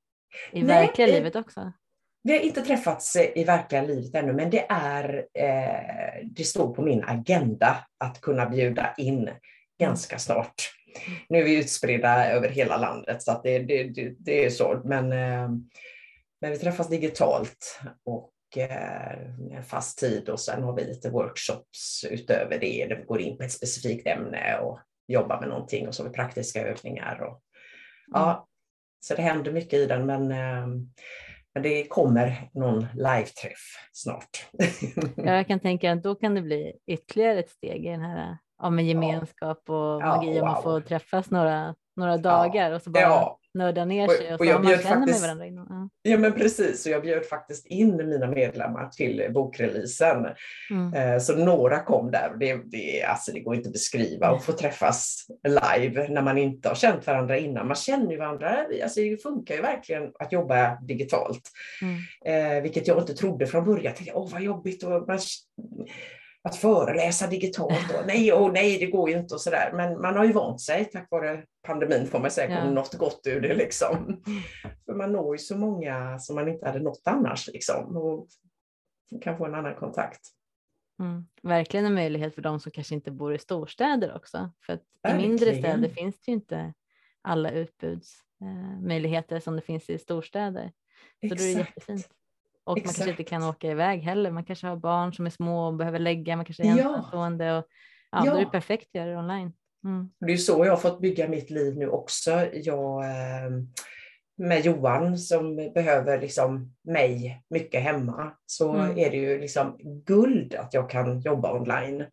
i 0.51 0.63
Nej, 0.63 0.87
verkliga 0.87 1.07
eh, 1.07 1.13
livet 1.13 1.35
också? 1.35 1.71
Vi 2.23 2.33
har 2.33 2.39
inte 2.39 2.61
träffats 2.61 3.15
eh, 3.15 3.37
i 3.37 3.43
verkliga 3.43 3.81
livet 3.81 4.15
ännu, 4.15 4.33
men 4.33 4.49
det, 4.49 4.65
är, 4.69 5.25
eh, 5.33 6.25
det 6.25 6.43
står 6.43 6.73
på 6.73 6.81
min 6.81 7.03
agenda 7.03 7.77
att 7.97 8.21
kunna 8.21 8.49
bjuda 8.49 8.93
in 8.97 9.29
ganska 9.79 10.19
snart. 10.19 10.55
Nu 11.29 11.39
är 11.39 11.43
vi 11.43 11.59
utspridda 11.59 12.31
över 12.31 12.49
hela 12.49 12.77
landet 12.77 13.23
så 13.23 13.41
det, 13.43 13.59
det, 13.59 13.83
det, 13.83 14.15
det 14.19 14.45
är 14.45 14.49
så, 14.49 14.81
men, 14.85 15.11
eh, 15.11 15.49
men 16.41 16.51
vi 16.51 16.57
träffas 16.57 16.89
digitalt 16.89 17.79
och 18.05 18.57
eh, 18.57 19.61
fast 19.63 19.97
tid 19.97 20.29
och 20.29 20.39
sen 20.39 20.63
har 20.63 20.75
vi 20.75 20.83
lite 20.83 21.09
workshops 21.09 22.05
utöver 22.09 22.59
det 22.59 22.85
där 22.87 22.95
vi 22.95 23.03
går 23.05 23.21
in 23.21 23.37
på 23.37 23.43
ett 23.43 23.51
specifikt 23.51 24.07
ämne 24.07 24.57
och 24.57 24.79
jobba 25.07 25.39
med 25.39 25.49
någonting 25.49 25.87
och 25.87 25.95
så 25.95 26.03
vi 26.03 26.09
praktiska 26.09 26.67
övningar. 26.67 27.21
Och, 27.21 27.41
ja, 28.11 28.31
mm. 28.31 28.43
så 28.99 29.15
det 29.15 29.21
händer 29.21 29.51
mycket 29.51 29.73
i 29.73 29.85
den 29.85 30.05
men, 30.05 30.31
eh, 30.31 30.67
men 31.53 31.63
det 31.63 31.87
kommer 31.87 32.49
någon 32.53 32.79
live-träff 32.93 33.89
snart. 33.91 34.47
ja, 35.15 35.35
jag 35.35 35.47
kan 35.47 35.59
tänka 35.59 35.91
att 35.91 36.03
då 36.03 36.15
kan 36.15 36.35
det 36.35 36.41
bli 36.41 36.73
ytterligare 36.87 37.39
ett 37.39 37.49
steg 37.49 37.85
i 37.85 37.89
den 37.89 38.01
här 38.01 38.37
om 38.57 38.79
en 38.79 38.87
gemenskap 38.87 39.69
och 39.69 40.01
magi 40.01 40.41
om 40.41 40.47
att 40.47 40.63
få 40.63 40.81
träffas 40.81 41.31
några, 41.31 41.75
några 41.95 42.17
dagar 42.17 42.71
och 42.71 42.81
så 42.81 42.89
bara 42.89 43.01
ja 43.01 43.39
nörda 43.53 43.85
ner 43.85 44.07
sig 44.07 44.27
och, 44.27 44.33
och, 44.33 44.39
och 44.39 44.45
jag 44.45 44.63
man 44.63 44.77
känner 44.77 45.05
med 45.05 45.21
varandra 45.21 45.45
innan. 45.45 45.67
Ja. 45.69 46.11
ja. 46.11 46.17
men 46.17 46.33
precis, 46.33 46.85
och 46.85 46.91
jag 46.91 47.01
bjöd 47.01 47.25
faktiskt 47.25 47.67
in 47.67 48.09
mina 48.09 48.27
medlemmar 48.27 48.89
till 48.89 49.27
bokreleasen. 49.33 50.25
Mm. 50.69 50.93
Eh, 50.93 51.19
så 51.19 51.35
några 51.35 51.79
kom 51.83 52.11
där 52.11 52.29
och 52.33 52.39
det, 52.39 52.61
det, 52.65 53.03
alltså, 53.03 53.31
det 53.31 53.39
går 53.39 53.55
inte 53.55 53.69
att 53.69 53.73
beskriva 53.73 54.27
att 54.27 54.43
få 54.43 54.51
träffas 54.51 55.27
live 55.43 56.07
när 56.09 56.21
man 56.21 56.37
inte 56.37 56.67
har 56.67 56.75
känt 56.75 57.07
varandra 57.07 57.37
innan. 57.37 57.67
Man 57.67 57.75
känner 57.75 58.11
ju 58.11 58.17
varandra, 58.17 58.65
alltså, 58.83 58.99
det 58.99 59.23
funkar 59.23 59.55
ju 59.55 59.61
verkligen 59.61 60.11
att 60.19 60.31
jobba 60.31 60.75
digitalt. 60.81 61.51
Mm. 61.81 62.57
Eh, 62.57 62.61
vilket 62.61 62.87
jag 62.87 62.99
inte 62.99 63.13
trodde 63.13 63.47
från 63.47 63.65
början. 63.65 63.83
Jag 63.83 63.95
tänkte, 63.95 64.13
åh 64.13 64.31
vad 64.31 64.41
jobbigt. 64.41 64.83
Och 64.83 65.07
man, 65.07 65.19
att 66.43 66.55
föreläsa 66.55 67.27
digitalt. 67.27 67.91
Och, 67.99 68.07
nej, 68.07 68.33
och 68.33 68.53
nej, 68.53 68.79
det 68.79 68.85
går 68.85 69.09
ju 69.09 69.17
inte 69.17 69.33
och 69.33 69.41
sådär. 69.41 69.71
Men 69.73 70.01
man 70.01 70.17
har 70.17 70.25
ju 70.25 70.31
vant 70.31 70.61
sig 70.61 70.85
tack 70.85 71.07
vare 71.11 71.43
pandemin 71.67 72.07
får 72.07 72.19
man 72.19 72.31
säga, 72.31 72.49
ja. 72.49 72.69
något 72.69 72.93
gott 72.93 73.21
ur 73.27 73.41
det 73.41 73.55
liksom. 73.55 74.23
För 74.85 74.93
man 74.93 75.11
når 75.11 75.35
ju 75.35 75.39
så 75.39 75.57
många 75.57 76.19
som 76.19 76.35
man 76.35 76.47
inte 76.47 76.65
hade 76.65 76.79
nått 76.79 77.01
annars 77.05 77.47
liksom. 77.47 77.97
Och 77.97 78.27
kan 79.21 79.37
få 79.37 79.45
en 79.45 79.55
annan 79.55 79.75
kontakt. 79.75 80.21
Mm. 80.99 81.27
Verkligen 81.43 81.85
en 81.85 81.93
möjlighet 81.93 82.35
för 82.35 82.41
de 82.41 82.59
som 82.59 82.71
kanske 82.71 82.95
inte 82.95 83.11
bor 83.11 83.35
i 83.35 83.39
storstäder 83.39 84.15
också. 84.15 84.51
För 84.65 84.79
i 85.09 85.13
mindre 85.13 85.57
städer 85.59 85.89
finns 85.89 86.21
det 86.21 86.31
ju 86.31 86.33
inte 86.33 86.73
alla 87.21 87.51
utbudsmöjligheter 87.51 89.35
eh, 89.35 89.41
som 89.41 89.55
det 89.55 89.61
finns 89.61 89.89
i 89.89 89.97
storstäder. 89.97 90.71
Så 91.19 91.25
Exakt. 91.25 91.41
då 91.41 91.47
är 91.47 91.53
det 91.53 91.59
jättefint. 91.59 92.09
Och 92.63 92.77
Exakt. 92.77 92.85
man 92.85 92.93
kanske 92.93 93.21
inte 93.21 93.29
kan 93.29 93.43
åka 93.43 93.71
iväg 93.71 94.01
heller. 94.01 94.31
Man 94.31 94.45
kanske 94.45 94.67
har 94.67 94.75
barn 94.75 95.13
som 95.13 95.25
är 95.25 95.29
små 95.29 95.67
och 95.67 95.73
behöver 95.73 95.99
lägga, 95.99 96.35
man 96.35 96.45
kanske 96.45 96.63
är 96.63 96.67
ensamstående. 96.67 97.57
Och, 97.57 97.65
ja, 98.11 98.25
ja. 98.25 98.31
Då 98.31 98.37
är 98.37 98.45
det 98.45 98.51
perfekt 98.51 98.87
att 98.87 98.95
göra 98.95 99.09
det 99.09 99.17
online. 99.17 99.53
Mm. 99.83 100.09
Det 100.19 100.33
är 100.33 100.37
så 100.37 100.65
jag 100.65 100.71
har 100.71 100.77
fått 100.77 101.01
bygga 101.01 101.27
mitt 101.27 101.49
liv 101.49 101.77
nu 101.77 101.89
också. 101.89 102.31
Jag, 102.53 103.05
ehm, 103.05 103.67
med 104.37 104.65
Johan 104.65 105.17
som 105.17 105.55
behöver 105.55 106.21
liksom 106.21 106.75
mig 106.83 107.43
mycket 107.49 107.81
hemma 107.81 108.31
så 108.45 108.73
mm. 108.73 108.97
är 108.97 109.11
det 109.11 109.17
ju 109.17 109.39
liksom 109.39 109.77
guld 110.05 110.55
att 110.55 110.73
jag 110.73 110.89
kan 110.89 111.19
jobba 111.19 111.53
online. 111.53 112.05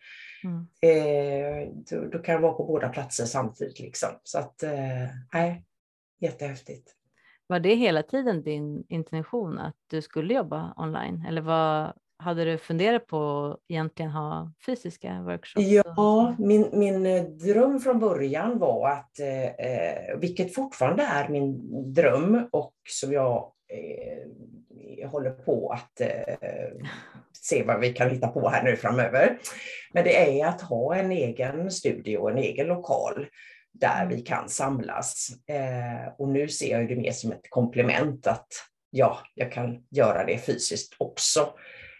Mm. 0.44 0.66
Eh, 0.82 1.68
då, 1.90 2.04
då, 2.06 2.18
kan 2.18 2.34
jag 2.34 2.42
vara 2.42 2.52
på 2.52 2.64
båda 2.64 2.88
platser 2.88 3.24
samtidigt. 3.24 3.80
Liksom. 3.80 4.08
Så 4.22 4.38
att, 4.38 4.62
eh, 4.62 5.54
jättehäftigt. 6.20 6.94
Var 7.50 7.60
det 7.60 7.74
hela 7.74 8.02
tiden 8.02 8.42
din 8.42 8.84
intention 8.88 9.58
att 9.58 9.76
du 9.90 10.02
skulle 10.02 10.34
jobba 10.34 10.74
online? 10.76 11.24
Eller 11.28 11.40
vad 11.40 11.92
hade 12.18 12.44
du 12.44 12.58
funderat 12.58 13.06
på 13.06 13.46
att 13.46 13.60
egentligen 13.68 14.10
ha 14.10 14.52
fysiska 14.66 15.22
workshops? 15.22 15.66
Ja, 15.66 16.34
min, 16.38 16.68
min 16.72 17.06
eh, 17.06 17.22
dröm 17.22 17.80
från 17.80 17.98
början 17.98 18.58
var 18.58 18.90
att, 18.90 19.20
eh, 19.20 19.44
eh, 19.44 20.18
vilket 20.18 20.54
fortfarande 20.54 21.02
är 21.02 21.28
min 21.28 21.60
dröm 21.94 22.48
och 22.52 22.74
som 22.88 23.12
jag 23.12 23.52
håller 25.06 25.30
på 25.30 25.72
att 25.72 26.00
se 27.32 27.62
vad 27.62 27.80
vi 27.80 27.92
kan 27.92 28.10
hitta 28.10 28.28
på 28.28 28.48
här 28.48 28.64
nu 28.64 28.76
framöver. 28.76 29.38
Men 29.92 30.04
det 30.04 30.40
är 30.40 30.46
att 30.46 30.60
ha 30.60 30.94
en 30.94 31.12
egen 31.12 31.70
studio, 31.70 32.28
en 32.28 32.38
egen 32.38 32.66
lokal 32.66 33.26
där 33.72 34.06
vi 34.06 34.20
kan 34.20 34.48
samlas. 34.48 35.28
Eh, 35.46 36.12
och 36.18 36.28
nu 36.28 36.48
ser 36.48 36.78
jag 36.78 36.88
det 36.88 36.96
mer 36.96 37.12
som 37.12 37.32
ett 37.32 37.50
komplement 37.50 38.26
att 38.26 38.48
ja, 38.90 39.18
jag 39.34 39.52
kan 39.52 39.84
göra 39.90 40.24
det 40.24 40.38
fysiskt 40.38 40.94
också. 40.98 41.48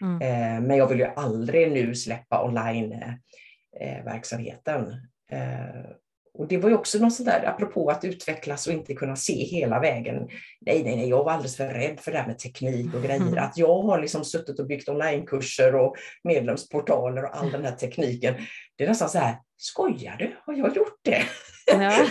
Mm. 0.01 0.21
Eh, 0.21 0.61
men 0.67 0.77
jag 0.77 0.87
vill 0.87 0.99
ju 0.99 1.05
aldrig 1.05 1.71
nu 1.71 1.95
släppa 1.95 2.43
online-verksamheten. 2.43 4.91
Eh, 5.31 5.85
och 6.33 6.47
det 6.47 6.57
var 6.57 6.69
ju 6.69 6.75
också 6.75 6.99
något 6.99 7.13
sånt 7.13 7.29
där, 7.29 7.45
apropå 7.45 7.89
att 7.89 8.05
utvecklas 8.05 8.67
och 8.67 8.73
inte 8.73 8.93
kunna 8.93 9.15
se 9.15 9.33
hela 9.33 9.79
vägen. 9.79 10.27
Nej, 10.61 10.83
nej, 10.83 10.95
nej, 10.95 11.09
jag 11.09 11.23
var 11.23 11.31
alldeles 11.31 11.57
för 11.57 11.67
rädd 11.67 11.99
för 11.99 12.11
det 12.11 12.17
här 12.17 12.27
med 12.27 12.39
teknik 12.39 12.95
och 12.95 13.03
grejer. 13.03 13.21
Mm. 13.21 13.37
Att 13.37 13.57
jag 13.57 13.81
har 13.81 14.01
liksom 14.01 14.25
suttit 14.25 14.59
och 14.59 14.67
byggt 14.67 14.89
onlinekurser 14.89 15.75
och 15.75 15.95
medlemsportaler 16.23 17.23
och 17.23 17.37
all 17.37 17.51
den 17.51 17.65
här 17.65 17.71
tekniken. 17.71 18.33
Det 18.75 18.83
är 18.83 18.87
nästan 18.87 19.09
så 19.09 19.17
här, 19.17 19.35
skojar 19.57 20.15
du? 20.19 20.35
Har 20.45 20.53
jag 20.53 20.75
gjort 20.75 20.99
det? 21.01 21.23
Ja. 21.71 22.07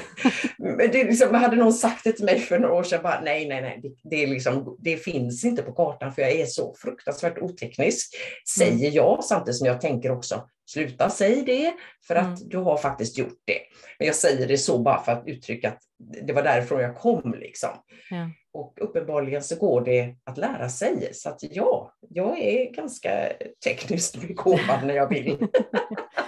det 0.92 1.04
liksom, 1.04 1.34
hade 1.34 1.56
någon 1.56 1.72
sagt 1.72 2.04
det 2.04 2.12
till 2.12 2.24
mig 2.24 2.40
för 2.40 2.58
några 2.58 2.74
år 2.74 2.82
sedan, 2.82 3.02
bara, 3.02 3.20
nej, 3.20 3.48
nej, 3.48 3.62
nej, 3.62 3.80
det, 3.82 4.16
det, 4.16 4.26
liksom, 4.26 4.76
det 4.78 4.96
finns 4.96 5.44
inte 5.44 5.62
på 5.62 5.72
kartan 5.72 6.12
för 6.12 6.22
jag 6.22 6.32
är 6.32 6.46
så 6.46 6.74
fruktansvärt 6.78 7.38
oteknisk, 7.38 8.14
säger 8.56 8.72
mm. 8.72 8.92
jag, 8.92 9.24
samtidigt 9.24 9.58
som 9.58 9.66
jag 9.66 9.80
tänker 9.80 10.10
också, 10.10 10.48
sluta 10.70 11.10
säg 11.10 11.42
det, 11.42 11.74
för 12.06 12.14
att 12.14 12.40
mm. 12.40 12.48
du 12.48 12.58
har 12.58 12.76
faktiskt 12.76 13.18
gjort 13.18 13.38
det. 13.44 13.60
Men 13.98 14.06
jag 14.06 14.16
säger 14.16 14.48
det 14.48 14.58
så 14.58 14.78
bara 14.78 15.02
för 15.02 15.12
att 15.12 15.22
uttrycka 15.26 15.68
att 15.68 15.78
det 16.26 16.32
var 16.32 16.42
därifrån 16.42 16.80
jag 16.80 16.96
kom. 16.96 17.34
Liksom. 17.40 17.70
Ja. 18.10 18.30
och 18.52 18.78
uppenbarligen 18.80 19.42
så 19.42 19.56
går 19.56 19.80
det 19.80 20.14
att 20.24 20.38
lära 20.38 20.68
sig. 20.68 21.10
Så 21.12 21.28
att 21.28 21.38
ja, 21.40 21.94
jag 22.08 22.38
är 22.38 22.72
ganska 22.72 23.32
tekniskt 23.64 24.16
begåvad 24.16 24.86
när 24.86 24.94
jag 24.94 25.08
vill. 25.08 25.36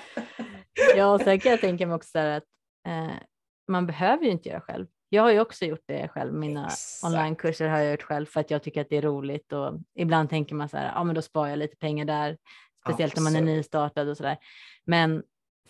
ja, 0.96 1.14
och 1.14 1.20
sen 1.20 1.40
kan 1.40 1.50
jag 1.50 1.60
tänka 1.60 1.86
mig 1.86 1.94
också 1.94 2.18
att 2.18 2.44
eh, 2.86 3.16
man 3.68 3.86
behöver 3.86 4.24
ju 4.24 4.30
inte 4.30 4.48
göra 4.48 4.60
själv. 4.60 4.86
Jag 5.08 5.22
har 5.22 5.32
ju 5.32 5.40
också 5.40 5.64
gjort 5.64 5.84
det 5.86 6.08
själv. 6.08 6.34
Mina 6.34 6.70
onlinekurser 7.04 7.68
har 7.68 7.78
jag 7.78 7.90
gjort 7.90 8.02
själv 8.02 8.26
för 8.26 8.40
att 8.40 8.50
jag 8.50 8.62
tycker 8.62 8.80
att 8.80 8.88
det 8.90 8.96
är 8.96 9.02
roligt 9.02 9.52
och 9.52 9.80
ibland 9.94 10.30
tänker 10.30 10.54
man 10.54 10.68
så 10.68 10.76
här, 10.76 10.92
ja 10.94 11.04
men 11.04 11.14
då 11.14 11.22
sparar 11.22 11.48
jag 11.48 11.58
lite 11.58 11.76
pengar 11.76 12.04
där, 12.04 12.38
speciellt 12.84 13.12
Absolut. 13.12 13.32
när 13.32 13.40
man 13.40 13.48
är 13.48 13.54
nystartad 13.54 14.08
och 14.08 14.16
så 14.16 14.22
där. 14.22 14.36
Men 14.84 15.22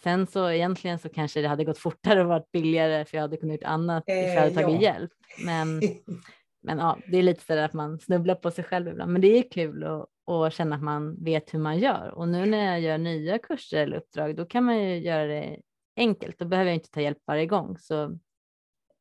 sen 0.03 0.27
så 0.27 0.51
egentligen 0.51 0.99
så 0.99 1.09
kanske 1.09 1.43
det 1.43 1.49
hade 1.49 1.65
gått 1.65 1.79
fortare 1.79 2.21
och 2.21 2.29
varit 2.29 2.53
billigare 2.53 3.05
för 3.05 3.17
jag 3.17 3.23
hade 3.23 3.37
kunnat 3.37 3.55
gjort 3.55 3.65
annat 3.65 4.05
eh, 4.07 4.19
ifall 4.19 4.35
jag 4.35 4.43
hade 4.43 4.55
tagit 4.55 4.83
ja. 4.83 4.93
hjälp. 4.93 5.11
Men, 5.45 5.81
men 6.63 6.79
ja, 6.79 6.99
det 7.07 7.19
är 7.19 7.23
lite 7.23 7.45
så 7.45 7.55
där 7.55 7.65
att 7.65 7.73
man 7.73 7.99
snubblar 7.99 8.35
på 8.35 8.51
sig 8.51 8.65
själv 8.65 8.89
ibland. 8.89 9.13
Men 9.13 9.23
det 9.23 9.39
är 9.39 9.51
kul 9.51 9.85
att, 9.85 10.09
att 10.31 10.55
känna 10.55 10.77
att 10.77 10.83
man 10.83 11.25
vet 11.25 11.55
hur 11.55 11.59
man 11.59 11.79
gör. 11.79 12.09
Och 12.15 12.29
nu 12.29 12.47
när 12.47 12.67
jag 12.67 12.81
gör 12.81 12.99
nya 12.99 13.39
kurser 13.39 13.83
eller 13.83 13.97
uppdrag, 13.97 14.37
då 14.37 14.45
kan 14.45 14.65
man 14.65 14.79
ju 14.79 14.99
göra 14.99 15.27
det 15.27 15.61
enkelt. 15.97 16.38
Då 16.38 16.45
behöver 16.45 16.70
jag 16.70 16.76
inte 16.76 16.90
ta 16.90 17.01
hjälp 17.01 17.18
varje 17.26 17.47
gång. 17.47 17.78
Så 17.78 18.18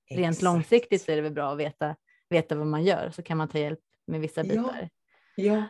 rent 0.09 0.29
Exakt. 0.29 0.41
långsiktigt 0.41 1.01
så 1.01 1.11
är 1.11 1.15
det 1.15 1.21
väl 1.21 1.33
bra 1.33 1.51
att 1.51 1.59
veta, 1.59 1.95
veta 2.29 2.55
vad 2.55 2.67
man 2.67 2.83
gör, 2.83 3.11
så 3.15 3.23
kan 3.23 3.37
man 3.37 3.47
ta 3.47 3.57
hjälp 3.57 3.79
med 4.07 4.21
vissa 4.21 4.43
bitar. 4.43 4.89
Ja, 5.35 5.43
ja. 5.43 5.63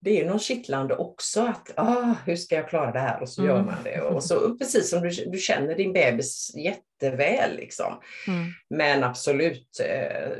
det 0.00 0.20
är 0.20 0.30
något 0.30 0.42
kittlande 0.42 0.96
också 0.96 1.40
att 1.40 1.72
ah, 1.76 2.14
hur 2.24 2.36
ska 2.36 2.54
jag 2.54 2.68
klara 2.68 2.92
det 2.92 2.98
här 2.98 3.20
och 3.20 3.28
så 3.28 3.42
mm. 3.42 3.56
gör 3.56 3.64
man 3.64 3.82
det. 3.84 4.00
Och 4.00 4.24
så 4.24 4.58
precis 4.58 4.90
som 4.90 5.02
du, 5.02 5.08
du 5.08 5.38
känner 5.38 5.74
din 5.74 5.92
bebis 5.92 6.54
jätteväl. 6.56 7.56
Liksom. 7.56 8.00
Mm. 8.28 8.46
Men 8.70 9.04
absolut, 9.04 9.80
eh, 9.80 10.32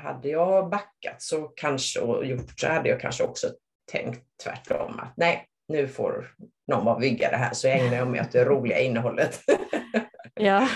hade 0.00 0.28
jag 0.28 0.70
backat 0.70 1.22
så 1.22 1.42
kanske 1.42 2.00
och 2.00 2.26
gjort 2.26 2.60
så 2.60 2.68
hade 2.68 2.88
jag 2.88 3.00
kanske 3.00 3.24
också 3.24 3.46
tänkt 3.92 4.24
tvärtom 4.44 5.00
att 5.00 5.16
nej, 5.16 5.46
nu 5.68 5.88
får 5.88 6.34
någon 6.66 6.84
bara 6.84 6.98
vigga 6.98 7.30
det 7.30 7.36
här 7.36 7.54
så 7.54 7.68
ägnar 7.68 7.96
jag 7.96 8.08
mig 8.08 8.20
åt 8.20 8.32
det 8.32 8.44
roliga 8.44 8.80
innehållet. 8.80 9.40
Ja, 10.40 10.68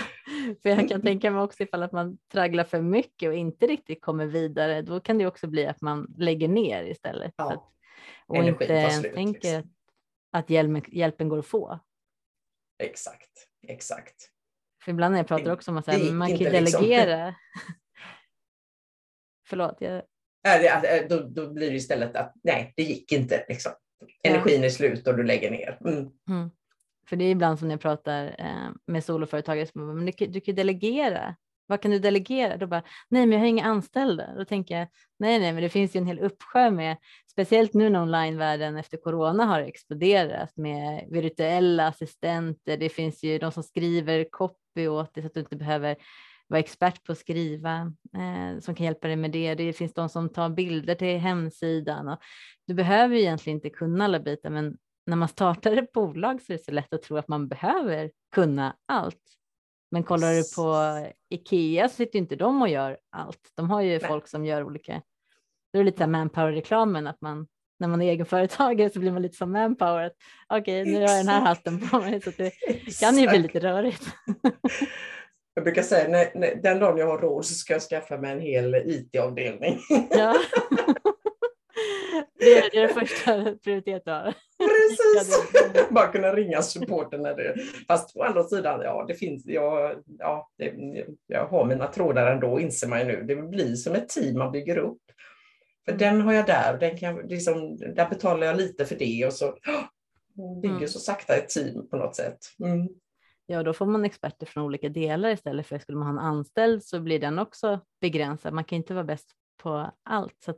för 0.61 0.69
jag 0.69 0.89
kan 0.89 1.01
tänka 1.01 1.31
mig 1.31 1.41
också 1.41 1.63
ifall 1.63 1.83
att 1.83 1.91
man 1.91 2.17
tragglar 2.31 2.63
för 2.63 2.81
mycket 2.81 3.29
och 3.29 3.35
inte 3.35 3.67
riktigt 3.67 4.01
kommer 4.01 4.25
vidare, 4.25 4.81
då 4.81 4.99
kan 4.99 5.17
det 5.17 5.27
också 5.27 5.47
bli 5.47 5.67
att 5.67 5.81
man 5.81 6.13
lägger 6.17 6.47
ner 6.47 6.83
istället. 6.83 7.33
Ja. 7.37 7.53
Att, 7.53 7.63
och 8.27 8.43
inte 8.43 8.89
slut, 8.89 9.13
tänker 9.13 9.57
liksom. 9.57 9.73
att 10.31 10.49
hjälpen, 10.49 10.83
hjälpen 10.87 11.29
går 11.29 11.39
att 11.39 11.45
få. 11.45 11.79
Exakt, 12.83 13.47
exakt. 13.67 14.29
För 14.83 14.91
ibland 14.91 15.11
när 15.11 15.19
jag 15.19 15.27
pratar 15.27 15.51
också 15.51 15.71
om 15.71 15.77
att 15.77 15.87
här, 15.87 16.11
man 16.11 16.29
kan 16.29 16.37
delegera. 16.37 17.25
Liksom. 17.25 17.43
Förlåt. 19.47 19.77
Jag... 19.79 20.01
Äh, 20.47 21.07
då, 21.09 21.19
då 21.19 21.53
blir 21.53 21.69
det 21.69 21.75
istället 21.75 22.15
att 22.15 22.33
nej, 22.43 22.73
det 22.75 22.83
gick 22.83 23.11
inte. 23.11 23.45
Liksom. 23.49 23.71
Energin 24.23 24.63
är 24.63 24.69
slut 24.69 25.07
och 25.07 25.17
du 25.17 25.23
lägger 25.23 25.51
ner. 25.51 25.77
Mm. 25.85 26.09
Mm. 26.29 26.49
För 27.09 27.15
det 27.15 27.25
är 27.25 27.31
ibland 27.31 27.59
som 27.59 27.67
när 27.67 27.73
jag 27.73 27.81
pratar 27.81 28.35
eh, 28.39 28.71
med 28.87 29.03
soloföretagare 29.03 29.67
som 29.67 29.87
bara, 29.87 29.93
men 29.93 30.05
du, 30.05 30.27
du 30.27 30.41
kan 30.41 30.55
delegera. 30.55 31.35
Vad 31.67 31.81
kan 31.81 31.91
du 31.91 31.99
delegera? 31.99 32.57
Då 32.57 32.67
bara, 32.67 32.83
nej 33.09 33.25
men 33.25 33.31
jag 33.31 33.39
har 33.39 33.47
inga 33.47 33.63
anställda. 33.63 34.35
Då 34.37 34.45
tänker 34.45 34.79
jag, 34.79 34.87
nej 35.19 35.39
nej 35.39 35.53
men 35.53 35.63
det 35.63 35.69
finns 35.69 35.95
ju 35.95 35.97
en 35.97 36.07
hel 36.07 36.19
uppsjö 36.19 36.71
med, 36.71 36.97
speciellt 37.31 37.73
nu 37.73 37.89
när 37.89 38.01
onlinevärlden 38.01 38.77
efter 38.77 38.97
corona 38.97 39.45
har 39.45 39.61
exploderat 39.61 40.57
med 40.57 41.07
virtuella 41.09 41.87
assistenter. 41.87 42.77
Det 42.77 42.89
finns 42.89 43.23
ju 43.23 43.37
de 43.39 43.51
som 43.51 43.63
skriver 43.63 44.25
copy 44.29 44.87
åt 44.87 45.13
dig 45.13 45.23
så 45.23 45.27
att 45.27 45.33
du 45.33 45.39
inte 45.39 45.55
behöver 45.55 45.95
vara 46.53 46.59
expert 46.59 47.03
på 47.03 47.11
att 47.11 47.17
skriva 47.17 47.93
eh, 48.17 48.59
som 48.59 48.75
kan 48.75 48.85
hjälpa 48.85 49.07
dig 49.07 49.15
med 49.15 49.31
det. 49.31 49.55
Det 49.55 49.73
finns 49.73 49.93
de 49.93 50.09
som 50.09 50.29
tar 50.29 50.49
bilder 50.49 50.95
till 50.95 51.17
hemsidan. 51.17 52.07
Och 52.07 52.19
du 52.67 52.73
behöver 52.73 53.15
ju 53.15 53.21
egentligen 53.21 53.57
inte 53.57 53.69
kunna 53.69 54.05
alla 54.05 54.19
bitar, 54.19 54.49
men 54.49 54.77
när 55.05 55.15
man 55.15 55.27
startar 55.27 55.77
ett 55.77 55.91
bolag 55.91 56.41
så 56.41 56.53
är 56.53 56.57
det 56.57 56.63
så 56.63 56.71
lätt 56.71 56.93
att 56.93 57.01
tro 57.01 57.17
att 57.17 57.27
man 57.27 57.47
behöver 57.47 58.11
kunna 58.35 58.75
allt. 58.87 59.21
Men 59.91 60.03
kollar 60.03 60.33
du 60.33 60.43
på 60.55 60.97
Ikea 61.29 61.89
så 61.89 61.95
sitter 61.95 62.19
inte 62.19 62.35
de 62.35 62.61
och 62.61 62.69
gör 62.69 62.97
allt. 63.11 63.51
De 63.55 63.69
har 63.69 63.81
ju 63.81 63.89
Nej. 63.89 64.07
folk 64.07 64.27
som 64.27 64.45
gör 64.45 64.63
olika. 64.63 65.01
Det 65.73 65.79
är 65.79 65.83
lite 65.83 66.07
manpower-reklamen 66.07 67.07
att 67.07 67.21
man 67.21 67.47
när 67.79 67.87
man 67.87 68.01
är 68.01 68.11
egenföretagare 68.11 68.89
så 68.89 68.99
blir 68.99 69.11
man 69.11 69.21
lite 69.21 69.37
som 69.37 69.51
manpower. 69.51 70.11
Okej, 70.47 70.81
okay, 70.81 70.93
nu 70.93 70.99
har 70.99 71.07
jag 71.07 71.19
den 71.19 71.27
här 71.27 71.41
hatten 71.41 71.89
på 71.89 71.99
mig 71.99 72.21
så 72.21 72.31
det 72.37 72.51
kan 72.99 73.17
ju 73.17 73.27
bli 73.27 73.39
lite 73.39 73.59
rörigt. 73.59 74.03
Jag 75.53 75.63
brukar 75.63 75.81
säga 75.81 76.09
när, 76.09 76.39
när, 76.39 76.55
den 76.55 76.79
dagen 76.79 76.97
jag 76.97 77.07
har 77.07 77.17
råd 77.17 77.45
så 77.45 77.53
ska 77.53 77.73
jag 77.73 77.81
skaffa 77.81 78.17
mig 78.17 78.31
en 78.31 78.41
hel 78.41 78.75
IT-avdelning. 78.75 79.79
Ja. 80.09 80.35
Det 82.39 82.57
är, 82.57 82.87
det 82.87 82.93
första 82.93 83.55
prioritet 83.63 84.01
du 84.05 84.11
har. 84.11 84.33
Precis! 84.57 85.89
Bara 85.89 86.07
kunna 86.07 86.33
ringa 86.33 86.61
supporten 86.61 87.21
när 87.21 87.35
det... 87.35 87.55
Fast 87.87 88.17
å 88.17 88.23
andra 88.23 88.43
sidan, 88.43 88.81
ja, 88.83 89.05
det 89.07 89.13
finns, 89.13 89.45
jag, 89.45 89.95
ja, 90.19 90.49
det, 90.57 90.73
jag 91.27 91.45
har 91.45 91.65
mina 91.65 91.87
trådar 91.87 92.31
ändå, 92.31 92.59
inser 92.59 92.87
man 92.87 92.99
ju 92.99 93.05
nu. 93.05 93.23
Det 93.23 93.35
blir 93.35 93.75
som 93.75 93.95
ett 93.95 94.09
team 94.09 94.37
man 94.37 94.51
bygger 94.51 94.77
upp. 94.77 95.01
För 95.85 95.91
mm. 95.91 95.99
den 95.99 96.21
har 96.21 96.33
jag 96.33 96.45
där, 96.45 96.77
den 96.79 96.97
kan, 96.97 97.15
liksom, 97.15 97.77
där 97.77 98.09
betalar 98.09 98.47
jag 98.47 98.57
lite 98.57 98.85
för 98.85 98.95
det 98.95 99.25
och 99.25 99.33
så 99.33 99.57
bygger 100.61 100.75
mm. 100.75 100.87
så 100.87 100.99
sakta 100.99 101.35
ett 101.35 101.49
team 101.49 101.89
på 101.89 101.97
något 101.97 102.15
sätt. 102.15 102.37
Mm. 102.63 102.87
Ja, 103.45 103.63
då 103.63 103.73
får 103.73 103.85
man 103.85 104.05
experter 104.05 104.45
från 104.45 104.63
olika 104.63 104.89
delar 104.89 105.29
istället 105.29 105.67
för 105.67 105.79
skulle 105.79 105.97
man 105.97 106.07
ha 106.07 106.13
en 106.13 106.27
anställd 106.27 106.83
så 106.83 106.99
blir 106.99 107.19
den 107.19 107.39
också 107.39 107.79
begränsad. 108.01 108.53
Man 108.53 108.63
kan 108.63 108.75
inte 108.75 108.93
vara 108.93 109.03
bäst 109.03 109.31
på 109.57 109.91
allt. 110.03 110.41
Så 110.45 110.53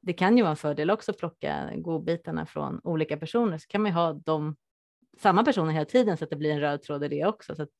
det 0.00 0.12
kan 0.12 0.36
ju 0.36 0.42
vara 0.42 0.50
en 0.50 0.56
fördel 0.56 0.90
också 0.90 1.10
att 1.10 1.18
plocka 1.18 1.70
godbitarna 1.76 2.46
från 2.46 2.80
olika 2.84 3.16
personer. 3.16 3.58
Så 3.58 3.66
kan 3.66 3.82
man 3.82 3.90
ju 3.90 3.94
ha 3.94 4.12
dem, 4.12 4.56
samma 5.18 5.44
personer 5.44 5.72
hela 5.72 5.84
tiden 5.84 6.16
så 6.16 6.24
att 6.24 6.30
det 6.30 6.36
blir 6.36 6.50
en 6.50 6.60
röd 6.60 6.82
tråd 6.82 7.04
i 7.04 7.08
det 7.08 7.26
också. 7.26 7.54
Så 7.54 7.62
att 7.62 7.70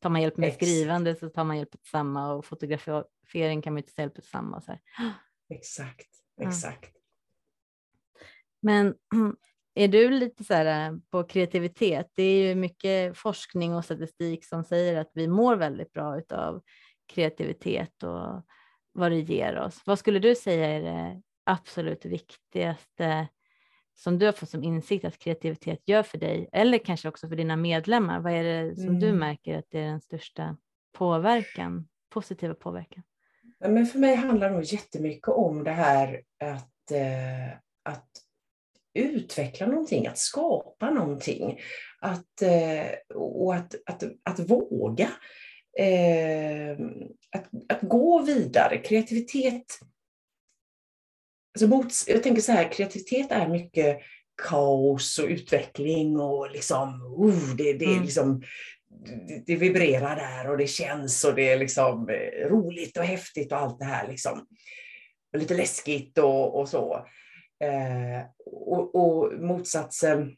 tar 0.00 0.10
man 0.10 0.22
hjälp 0.22 0.36
med 0.36 0.54
skrivande 0.54 1.14
så 1.14 1.28
tar 1.28 1.44
man 1.44 1.56
hjälp 1.58 1.74
med 1.74 1.84
samma 1.84 2.32
och 2.32 2.44
fotografering 2.44 3.62
kan 3.62 3.72
man 3.72 3.78
inte 3.78 3.94
ta 3.94 4.02
hjälp 4.02 4.16
med 4.16 4.24
samma. 4.24 4.60
Så 4.60 4.72
här. 4.72 4.80
Exakt, 5.48 6.08
exakt. 6.40 6.90
Ja. 6.94 7.00
Men 8.62 8.94
är 9.80 9.88
du 9.88 10.10
lite 10.10 10.44
så 10.44 10.54
här 10.54 10.90
eh, 10.90 10.96
på 11.10 11.24
kreativitet? 11.24 12.10
Det 12.14 12.22
är 12.22 12.48
ju 12.48 12.54
mycket 12.54 13.18
forskning 13.18 13.74
och 13.74 13.84
statistik 13.84 14.44
som 14.44 14.64
säger 14.64 15.00
att 15.00 15.10
vi 15.14 15.28
mår 15.28 15.56
väldigt 15.56 15.92
bra 15.92 16.20
av 16.30 16.62
kreativitet 17.12 18.02
och 18.02 18.46
vad 18.92 19.10
det 19.10 19.20
ger 19.20 19.58
oss. 19.58 19.82
Vad 19.86 19.98
skulle 19.98 20.18
du 20.18 20.34
säga 20.34 20.66
är 20.66 20.82
det 20.82 21.22
absolut 21.44 22.04
viktigaste 22.04 23.28
som 23.94 24.18
du 24.18 24.26
har 24.26 24.32
fått 24.32 24.50
som 24.50 24.62
insikt 24.62 25.04
att 25.04 25.18
kreativitet 25.18 25.88
gör 25.88 26.02
för 26.02 26.18
dig 26.18 26.48
eller 26.52 26.78
kanske 26.78 27.08
också 27.08 27.28
för 27.28 27.36
dina 27.36 27.56
medlemmar? 27.56 28.20
Vad 28.20 28.32
är 28.32 28.42
det 28.42 28.76
som 28.76 28.88
mm. 28.88 29.00
du 29.00 29.12
märker 29.12 29.58
att 29.58 29.70
det 29.70 29.78
är 29.78 29.86
den 29.86 30.00
största 30.00 30.56
påverkan, 30.92 31.88
positiva 32.10 32.54
påverkan? 32.54 33.02
Men 33.58 33.86
för 33.86 33.98
mig 33.98 34.14
handlar 34.14 34.48
det 34.48 34.54
nog 34.54 34.64
jättemycket 34.64 35.28
om 35.28 35.64
det 35.64 35.70
här 35.70 36.22
att, 36.44 36.90
eh, 36.90 37.58
att 37.82 38.29
utveckla 38.94 39.66
någonting, 39.66 40.06
att 40.06 40.18
skapa 40.18 40.90
någonting. 40.90 41.60
Att, 42.00 42.42
eh, 42.42 43.16
och 43.16 43.54
att, 43.54 43.74
att, 43.86 44.02
att 44.22 44.50
våga. 44.50 45.10
Eh, 45.78 46.72
att, 47.36 47.48
att 47.68 47.80
gå 47.82 48.22
vidare. 48.22 48.78
Kreativitet 48.78 49.64
Alltså 51.54 51.68
mot, 51.68 51.92
jag 52.06 52.22
tänker 52.22 52.42
så 52.42 52.52
här, 52.52 52.72
kreativitet 52.72 53.32
är 53.32 53.48
mycket 53.48 54.00
kaos 54.48 55.18
och 55.18 55.28
utveckling 55.28 56.20
och 56.20 56.50
liksom, 56.50 56.88
uh, 57.24 57.56
det, 57.56 57.72
det, 57.72 57.84
mm. 57.84 58.02
liksom, 58.02 58.42
det, 59.28 59.42
det, 59.46 59.56
vibrerar 59.56 60.16
där 60.16 60.50
och 60.50 60.58
det 60.58 60.66
känns 60.66 61.24
och 61.24 61.34
det 61.34 61.48
är 61.48 61.58
liksom 61.58 62.08
eh, 62.08 62.48
roligt 62.48 62.96
och 62.96 63.04
häftigt 63.04 63.52
och 63.52 63.58
allt 63.58 63.78
det 63.78 63.84
här. 63.84 64.08
Liksom. 64.08 64.46
Och 65.32 65.38
lite 65.38 65.54
läskigt 65.54 66.18
och, 66.18 66.60
och 66.60 66.68
så. 66.68 67.06
Eh, 67.64 68.22
och, 68.46 68.94
och, 68.94 69.32
motsatsen 69.40 70.36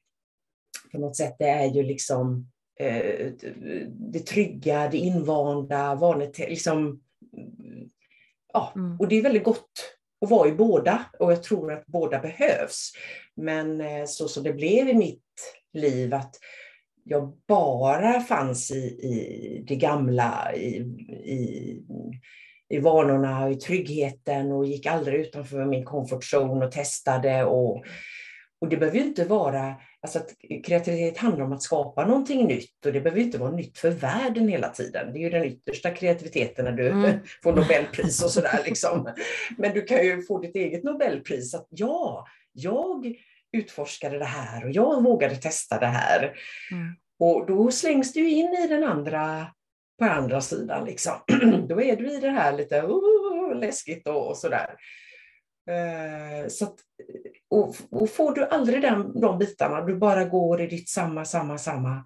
på 0.92 0.98
något 0.98 1.16
sätt, 1.16 1.36
det 1.38 1.48
är 1.48 1.66
ju 1.66 1.82
liksom 1.82 2.50
eh, 2.80 3.32
det 3.88 4.26
trygga, 4.26 4.88
det 4.88 4.98
invanda, 4.98 5.94
vanligt, 5.94 6.38
liksom, 6.38 7.02
ja, 8.52 8.72
mm. 8.76 9.00
och 9.00 9.08
det 9.08 9.18
är 9.18 9.22
väldigt 9.22 9.44
gott 9.44 9.96
och 10.20 10.28
vara 10.28 10.48
i 10.48 10.52
båda 10.52 11.04
och 11.18 11.32
jag 11.32 11.42
tror 11.42 11.72
att 11.72 11.86
båda 11.86 12.18
behövs. 12.18 12.92
Men 13.34 13.80
eh, 13.80 14.04
så 14.06 14.28
som 14.28 14.42
det 14.42 14.52
blev 14.52 14.88
i 14.88 14.94
mitt 14.94 15.22
liv 15.72 16.14
att 16.14 16.34
jag 17.04 17.32
bara 17.48 18.20
fanns 18.20 18.70
i, 18.70 18.84
i 18.84 19.64
det 19.66 19.76
gamla, 19.76 20.54
i, 20.54 20.76
i, 21.24 21.82
i 22.72 22.78
vanorna, 22.78 23.50
i 23.50 23.54
tryggheten 23.54 24.52
och 24.52 24.66
gick 24.66 24.86
aldrig 24.86 25.20
utanför 25.20 25.64
min 25.64 25.84
comfort 25.84 26.24
zone 26.34 26.66
och 26.66 26.72
testade 26.72 27.44
och, 27.44 27.84
Och 28.60 28.68
det 28.68 28.76
behöver 28.76 28.98
ju 28.98 29.04
inte 29.04 29.24
vara, 29.24 29.74
alltså 30.00 30.18
att 30.18 30.34
kreativitet 30.64 31.18
handlar 31.18 31.44
om 31.44 31.52
att 31.52 31.62
skapa 31.62 32.06
någonting 32.06 32.46
nytt 32.46 32.86
och 32.86 32.92
det 32.92 33.00
behöver 33.00 33.20
inte 33.20 33.38
vara 33.38 33.50
nytt 33.50 33.78
för 33.78 33.90
världen 33.90 34.48
hela 34.48 34.68
tiden. 34.68 35.12
Det 35.12 35.18
är 35.18 35.22
ju 35.22 35.30
den 35.30 35.44
yttersta 35.44 35.90
kreativiteten 35.90 36.64
när 36.64 36.72
du 36.72 36.88
mm. 36.88 37.18
får 37.42 37.52
Nobelpris 37.52 38.24
och 38.24 38.30
sådär. 38.30 38.62
Liksom. 38.64 39.08
Men 39.58 39.74
du 39.74 39.82
kan 39.82 40.04
ju 40.04 40.22
få 40.22 40.38
ditt 40.38 40.56
eget 40.56 40.84
Nobelpris. 40.84 41.54
Att 41.54 41.66
ja, 41.70 42.26
jag 42.52 43.14
utforskade 43.52 44.18
det 44.18 44.24
här 44.24 44.64
och 44.64 44.70
jag 44.70 45.02
vågade 45.02 45.36
testa 45.36 45.78
det 45.78 45.86
här. 45.86 46.22
Mm. 46.70 46.94
Och 47.18 47.46
då 47.46 47.70
slängs 47.70 48.12
du 48.12 48.28
in 48.28 48.54
i 48.64 48.68
den 48.68 48.84
andra, 48.84 49.46
på 50.02 50.08
andra 50.08 50.40
sidan. 50.40 50.84
Liksom. 50.84 51.12
då 51.68 51.82
är 51.82 51.96
du 51.96 52.12
i 52.12 52.20
det 52.20 52.30
här 52.30 52.52
lite 52.52 52.82
uh, 52.82 53.60
läskigt 53.60 54.08
och, 54.08 54.28
och 54.28 54.36
sådär. 54.36 54.76
Uh, 55.70 56.48
så 56.48 56.64
att, 56.64 56.74
och, 57.50 57.76
och, 57.90 58.10
får 58.10 58.34
du 58.34 58.44
aldrig 58.44 58.82
den, 58.82 59.20
de 59.20 59.38
bitarna, 59.38 59.80
du 59.80 59.96
bara 59.96 60.24
går 60.24 60.60
i 60.60 60.66
ditt 60.66 60.88
samma, 60.88 61.24
samma, 61.24 61.58
samma, 61.58 62.04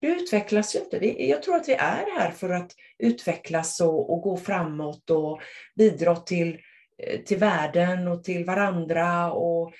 du 0.00 0.08
utvecklas 0.08 0.74
ju 0.74 0.78
inte. 0.78 1.22
Jag 1.22 1.42
tror 1.42 1.56
att 1.56 1.68
vi 1.68 1.72
är 1.72 2.18
här 2.18 2.30
för 2.30 2.50
att 2.50 2.72
utvecklas 2.98 3.80
och, 3.80 4.12
och 4.12 4.22
gå 4.22 4.36
framåt 4.36 5.10
och 5.10 5.40
bidra 5.76 6.16
till, 6.16 6.58
eh, 7.02 7.20
till 7.20 7.38
världen 7.38 8.08
och 8.08 8.24
till 8.24 8.44
varandra. 8.44 9.32
Och, 9.32 9.72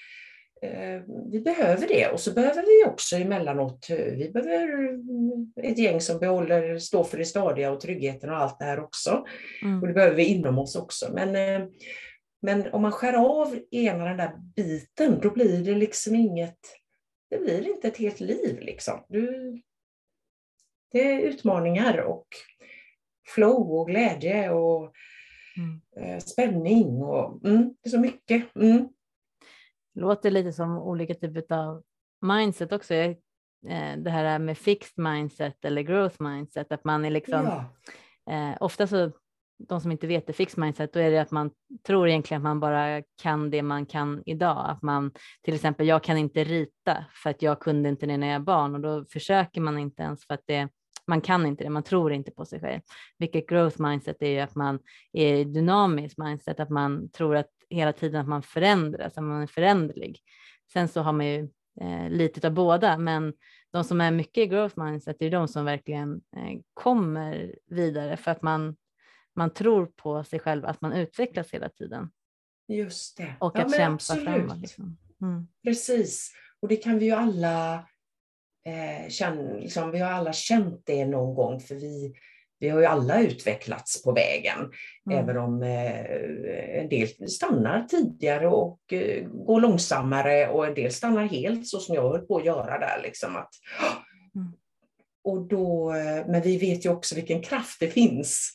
vi 1.30 1.40
behöver 1.40 1.88
det 1.88 2.08
och 2.08 2.20
så 2.20 2.32
behöver 2.32 2.62
vi 2.62 2.92
också 2.92 3.16
emellanåt, 3.16 3.86
vi 3.90 4.30
behöver 4.34 4.98
ett 5.62 5.78
gäng 5.78 6.00
som 6.00 6.18
behåller, 6.18 6.78
står 6.78 7.04
för 7.04 7.18
det 7.18 7.24
stadiga 7.24 7.72
och 7.72 7.80
tryggheten 7.80 8.30
och 8.30 8.36
allt 8.36 8.58
det 8.58 8.64
här 8.64 8.80
också. 8.80 9.24
Mm. 9.62 9.80
Och 9.80 9.88
det 9.88 9.94
behöver 9.94 10.16
vi 10.16 10.24
inom 10.24 10.58
oss 10.58 10.76
också. 10.76 11.12
Men, 11.14 11.36
eh, 11.36 11.68
men 12.42 12.72
om 12.72 12.82
man 12.82 12.92
skär 12.92 13.12
av 13.12 13.58
ena 13.70 14.04
den 14.04 14.16
där 14.16 14.32
biten, 14.56 15.20
då 15.22 15.30
blir 15.30 15.64
det 15.64 15.74
liksom 15.74 16.14
inget, 16.14 16.58
det 17.30 17.38
blir 17.38 17.68
inte 17.68 17.88
ett 17.88 17.96
helt 17.96 18.20
liv. 18.20 18.58
Liksom. 18.60 19.04
Du, 19.08 19.52
det 20.92 21.12
är 21.12 21.20
utmaningar 21.20 21.98
och 21.98 22.26
flow 23.34 23.72
och 23.72 23.86
glädje 23.86 24.50
och 24.50 24.92
mm. 25.56 25.80
Eh, 25.96 26.18
spänning. 26.18 27.02
Och, 27.02 27.46
mm, 27.46 27.74
det 27.82 27.88
är 27.88 27.90
så 27.90 28.00
mycket. 28.00 28.56
Mm. 28.56 28.88
Låter 29.94 30.30
lite 30.30 30.52
som 30.52 30.78
olika 30.78 31.14
typer 31.14 31.56
av 31.56 31.82
mindset 32.22 32.72
också. 32.72 32.94
Eh, 32.94 33.16
det 33.96 34.10
här 34.10 34.38
med 34.38 34.58
fixed 34.58 35.04
mindset 35.04 35.64
eller 35.64 35.82
growth 35.82 36.22
mindset, 36.22 36.72
att 36.72 36.84
man 36.84 37.04
är 37.04 37.10
liksom 37.10 37.44
ja. 37.44 38.32
eh, 38.34 38.56
ofta 38.60 38.86
så 38.86 39.12
de 39.68 39.80
som 39.80 39.92
inte 39.92 40.06
vet 40.06 40.26
det, 40.26 40.32
fixed 40.32 40.58
mindset, 40.58 40.92
då 40.92 41.00
är 41.00 41.10
det 41.10 41.18
att 41.18 41.30
man 41.30 41.50
tror 41.86 42.08
egentligen 42.08 42.40
att 42.40 42.44
man 42.44 42.60
bara 42.60 43.02
kan 43.22 43.50
det 43.50 43.62
man 43.62 43.86
kan 43.86 44.22
idag. 44.26 44.64
Att 44.70 44.82
man 44.82 45.10
till 45.42 45.54
exempel, 45.54 45.86
jag 45.86 46.02
kan 46.02 46.16
inte 46.16 46.44
rita 46.44 47.04
för 47.22 47.30
att 47.30 47.42
jag 47.42 47.60
kunde 47.60 47.88
inte 47.88 48.06
det 48.06 48.16
när 48.16 48.32
jag 48.32 48.38
var 48.38 48.44
barn 48.44 48.74
och 48.74 48.80
då 48.80 49.04
försöker 49.04 49.60
man 49.60 49.78
inte 49.78 50.02
ens 50.02 50.26
för 50.26 50.34
att 50.34 50.42
det 50.46 50.68
man 51.06 51.20
kan 51.20 51.46
inte 51.46 51.64
det, 51.64 51.70
man 51.70 51.82
tror 51.82 52.12
inte 52.12 52.30
på 52.30 52.44
sig 52.44 52.60
själv. 52.60 52.80
Vilket 53.18 53.48
growth 53.48 53.82
mindset 53.82 54.22
är 54.22 54.28
ju 54.28 54.40
att 54.40 54.54
man 54.54 54.78
är 55.12 55.44
dynamiskt 55.44 56.18
mindset, 56.18 56.60
att 56.60 56.70
man 56.70 57.10
tror 57.10 57.36
att 57.36 57.48
hela 57.70 57.92
tiden 57.92 58.20
att 58.20 58.28
man 58.28 58.42
förändras, 58.42 59.18
att 59.18 59.24
man 59.24 59.42
är 59.42 59.46
föränderlig. 59.46 60.20
Sen 60.72 60.88
så 60.88 61.00
har 61.00 61.12
man 61.12 61.26
ju 61.26 61.48
eh, 61.80 62.10
lite 62.10 62.46
av 62.46 62.52
båda, 62.54 62.98
men 62.98 63.32
de 63.72 63.84
som 63.84 64.00
är 64.00 64.10
mycket 64.10 64.38
i 64.38 64.46
growth 64.46 64.78
mindset 64.78 65.22
är 65.22 65.30
de 65.30 65.48
som 65.48 65.64
verkligen 65.64 66.14
eh, 66.36 66.60
kommer 66.74 67.54
vidare 67.66 68.16
för 68.16 68.30
att 68.30 68.42
man, 68.42 68.76
man 69.36 69.50
tror 69.50 69.86
på 69.86 70.24
sig 70.24 70.38
själv, 70.38 70.64
att 70.64 70.80
man 70.80 70.92
utvecklas 70.92 71.50
hela 71.50 71.68
tiden. 71.68 72.10
Just 72.68 73.16
det. 73.16 73.34
Och 73.40 73.52
ja, 73.54 73.64
att 73.64 73.76
kämpa 73.76 73.94
absolut. 73.94 74.24
framåt. 74.24 74.58
Liksom. 74.58 74.98
Mm. 75.22 75.46
Precis, 75.64 76.32
och 76.60 76.68
det 76.68 76.76
kan 76.76 76.98
vi 76.98 77.04
ju 77.04 77.12
alla 77.12 77.74
eh, 78.66 79.08
känn, 79.08 79.56
liksom, 79.60 79.90
vi 79.90 79.98
har 79.98 80.10
alla 80.10 80.32
känt 80.32 80.82
det 80.86 81.06
någon 81.06 81.34
gång, 81.34 81.60
för 81.60 81.74
vi, 81.74 82.14
vi 82.64 82.70
har 82.70 82.80
ju 82.80 82.86
alla 82.86 83.22
utvecklats 83.22 84.02
på 84.02 84.12
vägen, 84.12 84.58
mm. 85.06 85.18
även 85.18 85.36
om 85.38 85.62
eh, 85.62 86.80
en 86.80 86.88
del 86.88 87.30
stannar 87.30 87.82
tidigare 87.82 88.48
och 88.48 88.92
eh, 88.92 89.28
går 89.28 89.60
långsammare 89.60 90.48
och 90.48 90.66
en 90.66 90.74
del 90.74 90.92
stannar 90.92 91.24
helt 91.24 91.66
så 91.66 91.78
som 91.78 91.94
jag 91.94 92.10
höll 92.10 92.26
på 92.26 92.36
att 92.36 92.44
göra 92.44 92.78
där. 92.78 93.00
Liksom, 93.02 93.36
att, 93.36 93.50
mm. 94.34 94.52
och 95.24 95.48
då, 95.48 95.94
eh, 95.94 96.26
men 96.26 96.42
vi 96.42 96.58
vet 96.58 96.86
ju 96.86 96.90
också 96.90 97.14
vilken 97.14 97.42
kraft 97.42 97.80
det 97.80 97.88
finns 97.88 98.50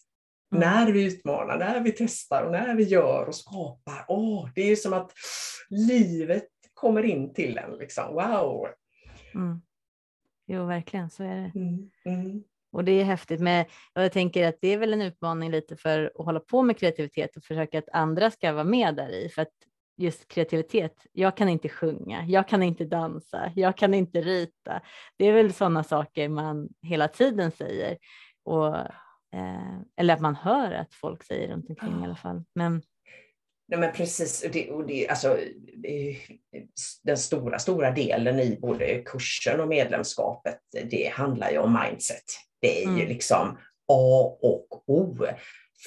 mm. 0.56 0.70
när 0.70 0.92
vi 0.92 1.04
utmanar, 1.04 1.58
när 1.58 1.80
vi 1.80 1.92
testar 1.92 2.44
och 2.44 2.52
när 2.52 2.76
vi 2.76 2.84
gör 2.84 3.28
och 3.28 3.36
skapar. 3.36 4.06
Åh, 4.08 4.50
det 4.56 4.62
är 4.62 4.76
som 4.76 4.94
att 4.94 5.12
livet 5.70 6.48
kommer 6.74 7.04
in 7.04 7.34
till 7.34 7.58
en. 7.58 7.78
Liksom. 7.78 8.14
Wow! 8.14 8.68
Mm. 9.36 9.62
Jo, 10.48 10.66
verkligen 10.66 11.10
så 11.10 11.24
är 11.24 11.36
det. 11.36 11.52
Mm. 12.10 12.44
Och 12.72 12.84
det 12.84 12.92
är 12.92 13.04
häftigt 13.04 13.40
med, 13.40 13.66
jag 13.94 14.12
tänker 14.12 14.48
att 14.48 14.58
det 14.62 14.74
är 14.74 14.78
väl 14.78 14.94
en 14.94 15.02
utmaning 15.02 15.52
lite 15.52 15.76
för 15.76 16.12
att 16.20 16.26
hålla 16.26 16.40
på 16.40 16.62
med 16.62 16.78
kreativitet 16.78 17.38
och 17.38 17.44
försöka 17.44 17.80
att 17.80 17.90
andra 17.94 18.32
ska 18.32 18.54
vara 18.54 18.64
med 18.64 18.96
där 18.96 19.10
i. 19.10 19.30
För 19.30 19.42
att 19.42 19.54
just 19.98 20.28
kreativitet, 20.28 20.94
jag 21.12 21.38
kan 21.38 21.50
inte 21.50 21.70
sjunga, 21.70 22.26
jag 22.28 22.48
kan 22.48 22.64
inte 22.64 22.86
dansa, 22.86 23.52
jag 23.56 23.78
kan 23.78 23.94
inte 23.94 24.22
rita. 24.22 24.82
Det 25.18 25.26
är 25.26 25.34
väl 25.34 25.54
sådana 25.54 25.84
saker 25.84 26.30
man 26.30 26.70
hela 26.82 27.08
tiden 27.08 27.52
säger. 27.52 27.98
Och, 28.46 28.78
eh, 29.36 29.80
eller 29.98 30.14
att 30.14 30.22
man 30.22 30.36
hör 30.36 30.72
att 30.72 30.94
folk 30.94 31.24
säger 31.24 31.48
runt 31.48 31.70
omkring 31.70 32.02
i 32.02 32.04
alla 32.04 32.16
fall. 32.16 32.44
Men, 32.56 32.82
Nej, 33.68 33.80
men 33.80 33.94
precis, 33.94 34.44
och 34.44 34.52
det, 34.52 34.72
och 34.72 34.88
det, 34.88 35.10
alltså, 35.10 35.38
den 37.04 37.18
stora, 37.18 37.60
stora 37.60 37.92
delen 37.92 38.40
i 38.40 38.58
både 38.62 39.04
kursen 39.06 39.60
och 39.60 39.68
medlemskapet, 39.68 40.60
det 40.90 41.12
handlar 41.14 41.52
ju 41.52 41.58
om 41.58 41.80
mindset. 41.84 42.24
Det 42.62 42.84
är 42.84 42.88
mm. 42.88 42.98
ju 42.98 43.08
liksom 43.08 43.58
A 43.88 44.38
och 44.42 44.84
O 44.88 45.26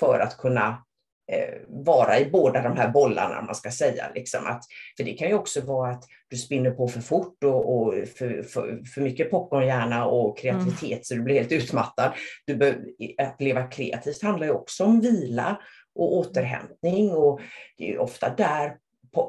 för 0.01 0.18
att 0.18 0.37
kunna 0.37 0.85
eh, 1.33 1.55
vara 1.68 2.18
i 2.18 2.31
båda 2.31 2.62
de 2.62 2.77
här 2.77 2.89
bollarna, 2.89 3.43
man 3.43 3.55
ska 3.55 3.70
säga. 3.70 4.05
Liksom 4.14 4.47
att, 4.47 4.64
för 4.97 5.05
det 5.05 5.12
kan 5.12 5.29
ju 5.29 5.35
också 5.35 5.61
vara 5.61 5.91
att 5.91 6.05
du 6.29 6.37
spinner 6.37 6.70
på 6.70 6.89
för 6.89 7.01
fort 7.01 7.45
och, 7.45 7.77
och 7.77 7.95
för, 7.95 8.43
för, 8.43 8.83
för 8.95 9.01
mycket 9.01 9.31
popcornhjärna 9.31 10.07
och 10.07 10.39
kreativitet 10.39 10.83
mm. 10.83 11.03
så 11.03 11.14
du 11.14 11.23
blir 11.23 11.35
helt 11.35 11.53
utmattad. 11.53 12.12
Du 12.47 12.57
bör, 12.57 12.79
att 13.18 13.41
leva 13.41 13.62
kreativt 13.62 14.23
handlar 14.23 14.47
ju 14.47 14.53
också 14.53 14.85
om 14.85 15.01
vila 15.01 15.61
och 15.95 16.16
återhämtning 16.16 17.11
och 17.11 17.41
det 17.79 17.93
är 17.93 17.99
ofta 17.99 18.35
där 18.35 18.77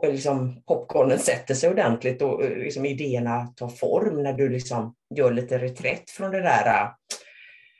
liksom, 0.03 0.63
popcornen 0.67 1.19
sätter 1.19 1.53
sig 1.53 1.69
ordentligt 1.69 2.21
och 2.21 2.43
eh, 2.43 2.57
liksom, 2.57 2.85
idéerna 2.85 3.47
tar 3.47 3.67
form 3.67 4.23
när 4.23 4.33
du 4.33 4.49
liksom 4.49 4.95
gör 5.15 5.31
lite 5.31 5.57
reträtt 5.57 6.09
från 6.09 6.31
de 6.31 6.37
där 6.37 6.89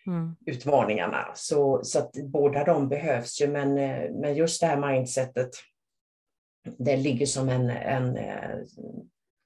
mm. 0.08 0.36
utmaningarna. 0.46 1.32
Så, 1.36 1.84
så 1.84 2.00
att 2.00 2.14
båda 2.14 2.64
de 2.64 2.90
behövs 2.90 3.42
ju, 3.42 3.48
men, 3.48 3.78
eh, 3.78 4.12
men 4.12 4.36
just 4.36 4.62
det 4.62 4.68
här 4.68 4.92
mindsetet, 4.92 5.50
det 6.78 6.98
ligger 6.98 7.26
som 7.26 7.50
en, 7.50 7.70
en 7.70 8.18
äh, 8.18 8.60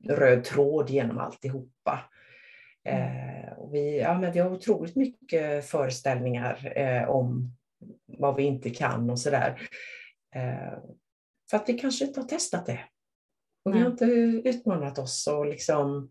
röd 0.09 0.43
tråd 0.43 0.89
genom 0.89 1.17
alltihopa. 1.17 1.99
Mm. 2.83 3.01
Eh, 3.01 3.53
vi, 3.71 3.99
ja, 3.99 4.19
men 4.19 4.31
vi 4.31 4.39
har 4.39 4.51
otroligt 4.51 4.95
mycket 4.95 5.65
föreställningar 5.65 6.77
eh, 6.77 7.09
om 7.09 7.51
vad 8.05 8.35
vi 8.35 8.43
inte 8.43 8.69
kan 8.69 9.09
och 9.09 9.19
sådär. 9.19 9.61
Eh, 10.35 10.79
för 11.49 11.57
att 11.57 11.69
vi 11.69 11.73
kanske 11.73 12.05
inte 12.05 12.19
har 12.19 12.27
testat 12.27 12.65
det. 12.65 12.79
Och 13.65 13.75
vi 13.75 13.79
har 13.79 13.91
inte 13.91 14.05
utmanat 14.49 14.99
oss 14.99 15.27
och 15.27 15.45
liksom 15.45 16.09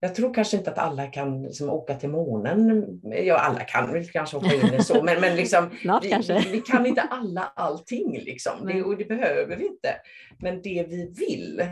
jag 0.00 0.14
tror 0.14 0.34
kanske 0.34 0.56
inte 0.56 0.70
att 0.70 0.78
alla 0.78 1.06
kan 1.06 1.42
liksom 1.42 1.70
åka 1.70 1.94
till 1.94 2.08
månen. 2.08 2.86
Ja, 3.02 3.38
alla 3.38 3.60
kan 3.60 3.92
väl 3.92 4.08
kanske 4.08 4.36
åka 4.36 4.54
in 4.54 4.84
så, 4.84 5.02
men, 5.02 5.20
men 5.20 5.36
liksom, 5.36 5.70
vi, 6.02 6.48
vi, 6.52 6.60
kan 6.60 6.86
inte 6.86 7.02
alla 7.02 7.52
allting. 7.56 8.20
Liksom. 8.24 8.66
Det, 8.66 8.82
och 8.82 8.96
det 8.96 9.04
behöver 9.04 9.56
vi 9.56 9.66
inte. 9.66 9.94
Men 10.38 10.62
det 10.62 10.86
vi 10.88 11.14
vill, 11.18 11.62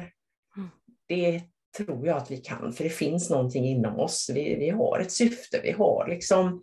det 1.09 1.43
tror 1.77 2.07
jag 2.07 2.17
att 2.17 2.31
vi 2.31 2.37
kan, 2.37 2.73
för 2.73 2.85
det 2.85 2.91
finns 2.91 3.31
någonting 3.31 3.65
inom 3.65 3.99
oss. 3.99 4.31
Vi, 4.35 4.55
vi 4.55 4.71
har 4.71 4.99
ett 4.99 5.13
syfte, 5.13 5.61
vi 5.63 5.73
har 5.73 6.09
liksom 6.09 6.63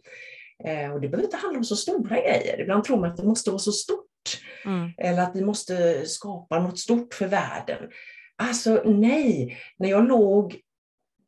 Eh, 0.64 0.94
och 0.94 1.02
det 1.02 1.08
behöver 1.08 1.26
inte 1.26 1.38
handla 1.38 1.58
om 1.58 1.64
så 1.64 1.76
stora 1.76 2.16
grejer. 2.16 2.62
Ibland 2.62 2.84
tror 2.84 2.98
man 2.98 3.10
att 3.10 3.18
det 3.18 3.28
måste 3.28 3.50
vara 3.50 3.60
så 3.60 3.72
stort. 3.72 4.06
Mm. 4.66 4.92
Eller 4.98 5.22
att 5.22 5.36
vi 5.36 5.46
måste 5.46 6.06
skapa 6.06 6.60
något 6.60 6.80
stort 6.80 7.14
för 7.14 7.28
världen. 7.28 7.90
Alltså 8.36 8.84
nej, 8.86 9.58
när 9.78 9.90
jag 9.90 10.08
låg 10.08 10.56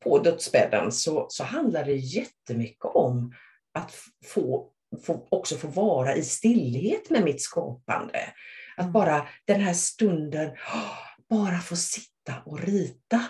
på 0.07 0.19
dödsbädden 0.19 0.91
så, 0.91 1.25
så 1.29 1.43
handlade 1.43 1.85
det 1.85 1.97
jättemycket 1.97 2.85
om 2.85 3.33
att 3.73 3.91
få, 4.25 4.69
få, 5.05 5.27
också 5.29 5.55
få 5.55 5.67
vara 5.67 6.15
i 6.15 6.23
stillhet 6.23 7.09
med 7.09 7.23
mitt 7.23 7.41
skapande. 7.41 8.19
Att 8.77 8.83
mm. 8.83 8.93
bara 8.93 9.27
den 9.45 9.61
här 9.61 9.73
stunden, 9.73 10.49
bara 11.29 11.59
få 11.59 11.75
sitta 11.75 12.33
och 12.45 12.59
rita. 12.59 13.23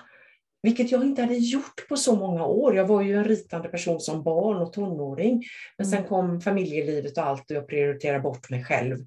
Vilket 0.61 0.91
jag 0.91 1.03
inte 1.03 1.21
hade 1.21 1.38
gjort 1.38 1.88
på 1.89 1.97
så 1.97 2.15
många 2.15 2.45
år. 2.45 2.75
Jag 2.75 2.88
var 2.88 3.01
ju 3.01 3.15
en 3.15 3.25
ritande 3.25 3.69
person 3.69 3.99
som 3.99 4.23
barn 4.23 4.57
och 4.57 4.73
tonåring. 4.73 5.43
Men 5.78 5.88
sen 5.88 5.97
mm. 5.97 6.09
kom 6.09 6.41
familjelivet 6.41 7.17
och 7.17 7.23
allt 7.23 7.51
och 7.51 7.57
jag 7.57 7.67
prioriterade 7.67 8.19
bort 8.19 8.49
mig 8.49 8.63
själv. 8.63 8.97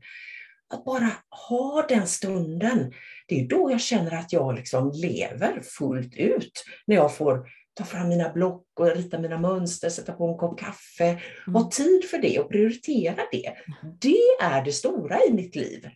att 0.75 0.85
bara 0.85 1.11
ha 1.49 1.87
den 1.89 2.07
stunden, 2.07 2.93
det 3.29 3.41
är 3.41 3.49
då 3.49 3.71
jag 3.71 3.81
känner 3.81 4.15
att 4.15 4.33
jag 4.33 4.55
liksom 4.55 4.93
lever 4.95 5.61
fullt 5.61 6.15
ut. 6.15 6.65
När 6.87 6.97
jag 6.97 7.17
får 7.17 7.49
ta 7.75 7.85
fram 7.85 8.09
mina 8.09 8.33
block 8.33 8.67
och 8.79 8.97
rita 8.97 9.19
mina 9.19 9.39
mönster, 9.39 9.89
sätta 9.89 10.13
på 10.13 10.29
en 10.29 10.37
kopp 10.37 10.61
kaffe, 10.61 11.05
mm. 11.05 11.55
ha 11.55 11.71
tid 11.71 12.05
för 12.11 12.19
det 12.19 12.39
och 12.39 12.51
prioritera 12.51 13.23
det. 13.33 13.55
Det 14.01 14.43
är 14.43 14.65
det 14.65 14.73
stora 14.73 15.25
i 15.25 15.33
mitt 15.33 15.57
liv. 15.57 15.89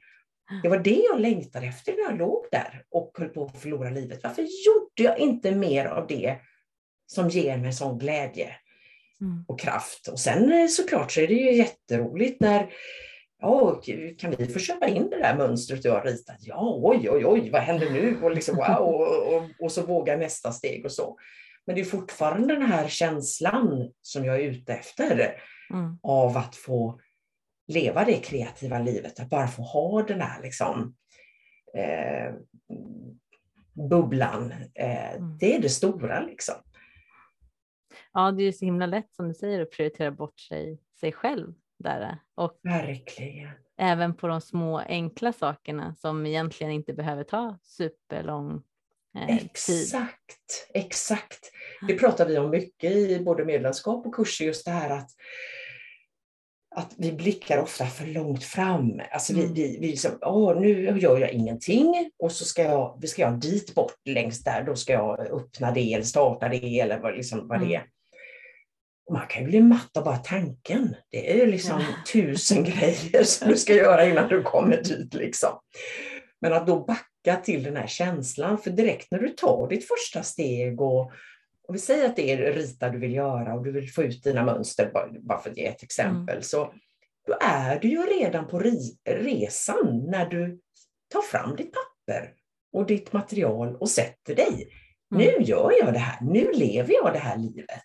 Det 0.63 0.69
var 0.69 0.79
det 0.79 1.03
jag 1.11 1.21
längtade 1.21 1.67
efter 1.67 1.93
när 1.93 2.01
jag 2.01 2.19
låg 2.19 2.47
där 2.53 2.85
och 2.91 3.11
höll 3.19 3.29
på 3.29 3.45
att 3.45 3.63
förlora 3.63 3.91
livet. 3.91 4.21
Varför 4.23 4.43
gjorde 4.43 5.03
jag 5.03 5.19
inte 5.19 5.51
mer 5.51 5.87
av 5.87 6.07
det 6.07 6.37
som 7.07 7.29
ger 7.29 7.57
mig 7.57 7.73
sån 7.73 7.99
glädje 7.99 8.57
mm. 9.21 9.45
och 9.49 9.61
kraft? 9.61 10.09
Och 10.09 10.21
sen 10.21 10.53
eh, 10.53 10.69
såklart 10.69 11.13
så 11.13 11.21
är 11.21 11.29
det 11.29 11.35
ju 11.35 11.55
jätteroligt 11.55 12.41
när 12.41 12.71
Ja, 13.41 13.83
kan 14.19 14.35
vi 14.39 14.47
få 14.47 14.59
köpa 14.59 14.89
in 14.89 15.11
det 15.11 15.19
där 15.19 15.37
mönstret 15.37 15.83
du 15.83 15.91
har 15.91 16.03
ritat? 16.03 16.37
Ja, 16.41 16.81
oj, 16.83 17.11
oj, 17.11 17.27
oj, 17.27 17.51
vad 17.51 17.63
händer 17.63 17.91
nu? 17.91 18.19
Och, 18.23 18.31
liksom, 18.31 18.57
wow, 18.57 18.79
och, 18.79 19.35
och, 19.35 19.43
och 19.61 19.73
så 19.73 19.87
våga 19.87 20.17
nästa 20.17 20.53
steg 20.53 20.85
och 20.85 20.93
så. 20.93 21.17
Men 21.67 21.77
det 21.77 21.81
är 21.81 21.85
fortfarande 21.85 22.55
den 22.55 22.63
här 22.63 22.89
känslan 22.89 23.93
som 24.03 24.25
jag 24.25 24.37
är 24.37 24.45
ute 24.45 24.75
efter 24.75 25.41
mm. 25.71 25.99
av 26.03 26.37
att 26.37 26.57
få 26.57 27.01
leva 27.67 28.05
det 28.05 28.19
kreativa 28.19 28.79
livet, 28.79 29.21
att 29.21 29.31
bara 29.31 29.47
få 29.47 29.63
ha 29.63 30.03
den 30.03 30.21
här 30.21 30.43
liksom, 30.43 30.97
eh, 31.77 32.35
bubblan. 33.89 34.53
Eh, 34.75 35.15
mm. 35.15 35.39
Det 35.39 35.57
är 35.57 35.61
det 35.61 35.69
stora 35.69 36.21
liksom. 36.21 36.55
Ja, 38.13 38.33
det 38.33 38.43
är 38.43 38.53
så 38.53 38.65
himla 38.65 38.87
lätt 38.87 39.15
som 39.15 39.29
du 39.29 39.35
säger 39.35 39.61
att 39.61 39.71
prioritera 39.71 40.11
bort 40.11 40.41
sig, 40.41 40.79
sig 41.01 41.13
själv 41.13 41.55
där. 41.79 42.19
Och 42.35 42.61
Verkligen. 42.63 43.51
Även 43.77 44.15
på 44.15 44.27
de 44.27 44.41
små 44.41 44.79
enkla 44.79 45.33
sakerna 45.33 45.95
som 45.95 46.27
egentligen 46.27 46.73
inte 46.73 46.93
behöver 46.93 47.25
ta 47.25 47.59
superlång 47.63 48.63
eh, 49.17 49.39
tid. 49.39 49.47
Exakt, 49.47 50.71
exakt. 50.75 51.51
Det 51.89 51.95
pratar 51.95 52.27
vi 52.27 52.39
om 52.39 52.51
mycket 52.51 52.93
i 52.93 53.21
både 53.21 53.45
medlemskap 53.45 54.07
och 54.07 54.15
kurser, 54.15 54.45
just 54.45 54.65
det 54.65 54.71
här 54.71 54.91
att 54.91 55.11
att 56.77 56.95
vi 56.97 57.13
blickar 57.13 57.59
ofta 57.59 57.87
för 57.87 58.07
långt 58.07 58.45
fram. 58.45 59.01
Alltså 59.11 59.35
vi, 59.35 59.41
mm. 59.41 59.55
vi, 59.55 59.79
vi 59.81 59.87
liksom, 59.87 60.19
åh, 60.21 60.61
nu 60.61 60.99
gör 60.99 61.19
jag 61.19 61.33
ingenting 61.33 62.11
och 62.19 62.33
så 62.33 62.45
ska 62.45 62.63
jag, 62.63 63.09
ska 63.09 63.23
jag 63.23 63.41
dit 63.41 63.75
bort 63.75 63.97
längst 64.05 64.45
där, 64.45 64.63
då 64.63 64.77
ska 64.77 64.93
jag 64.93 65.21
öppna 65.21 65.71
det 65.71 65.95
eller 65.95 66.05
starta 66.05 66.49
det 66.49 66.81
eller 66.81 66.99
vad, 66.99 67.17
liksom, 67.17 67.49
vad 67.49 67.61
det 67.61 67.75
är. 67.75 67.79
Mm. 67.79 67.89
Man 69.13 69.27
kan 69.27 69.43
ju 69.43 69.49
bli 69.49 69.61
matt 69.61 69.97
av 69.97 70.05
bara 70.05 70.17
tanken. 70.17 70.97
Det 71.11 71.33
är 71.33 71.37
ju 71.37 71.47
liksom 71.47 71.81
ja. 71.81 72.13
tusen 72.13 72.65
grejer 72.65 73.25
som 73.25 73.49
du 73.49 73.57
ska 73.57 73.75
göra 73.75 74.07
innan 74.07 74.29
du 74.29 74.43
kommer 74.43 74.83
dit. 74.83 75.15
Liksom. 75.15 75.51
Men 76.41 76.53
att 76.53 76.67
då 76.67 76.85
backa 76.85 77.43
till 77.45 77.63
den 77.63 77.77
här 77.77 77.87
känslan, 77.87 78.59
för 78.59 78.71
direkt 78.71 79.11
när 79.11 79.19
du 79.19 79.29
tar 79.29 79.69
ditt 79.69 79.89
första 79.89 80.23
steg 80.23 80.81
och 80.81 81.13
om 81.69 81.73
vi 81.73 81.79
säger 81.79 82.07
att 82.07 82.17
det 82.17 82.33
är 82.33 82.53
rita 82.53 82.91
du 82.91 82.99
vill 82.99 83.15
göra 83.15 83.55
och 83.55 83.65
du 83.65 83.73
vill 83.73 83.93
få 83.93 84.03
ut 84.03 84.25
dina 84.25 84.45
mönster, 84.45 84.91
bara 85.21 85.39
för 85.39 85.51
att 85.51 85.57
ge 85.57 85.67
ett 85.67 85.83
exempel, 85.83 86.35
mm. 86.35 86.43
så 86.43 86.75
då 87.27 87.37
är 87.41 87.81
du 87.81 87.89
ju 87.89 88.03
redan 88.03 88.47
på 88.47 88.63
resan 89.05 90.05
när 90.07 90.27
du 90.27 90.61
tar 91.13 91.23
fram 91.23 91.57
ditt 91.57 91.73
papper 91.73 92.33
och 92.73 92.87
ditt 92.87 93.13
material 93.13 93.77
och 93.77 93.91
sätter 93.91 94.35
dig. 94.35 94.69
Mm. 95.15 95.27
Nu 95.27 95.45
gör 95.45 95.73
jag 95.81 95.93
det 95.93 95.99
här, 95.99 96.19
nu 96.21 96.53
lever 96.53 96.95
jag 96.95 97.13
det 97.13 97.19
här 97.19 97.37
livet. 97.37 97.85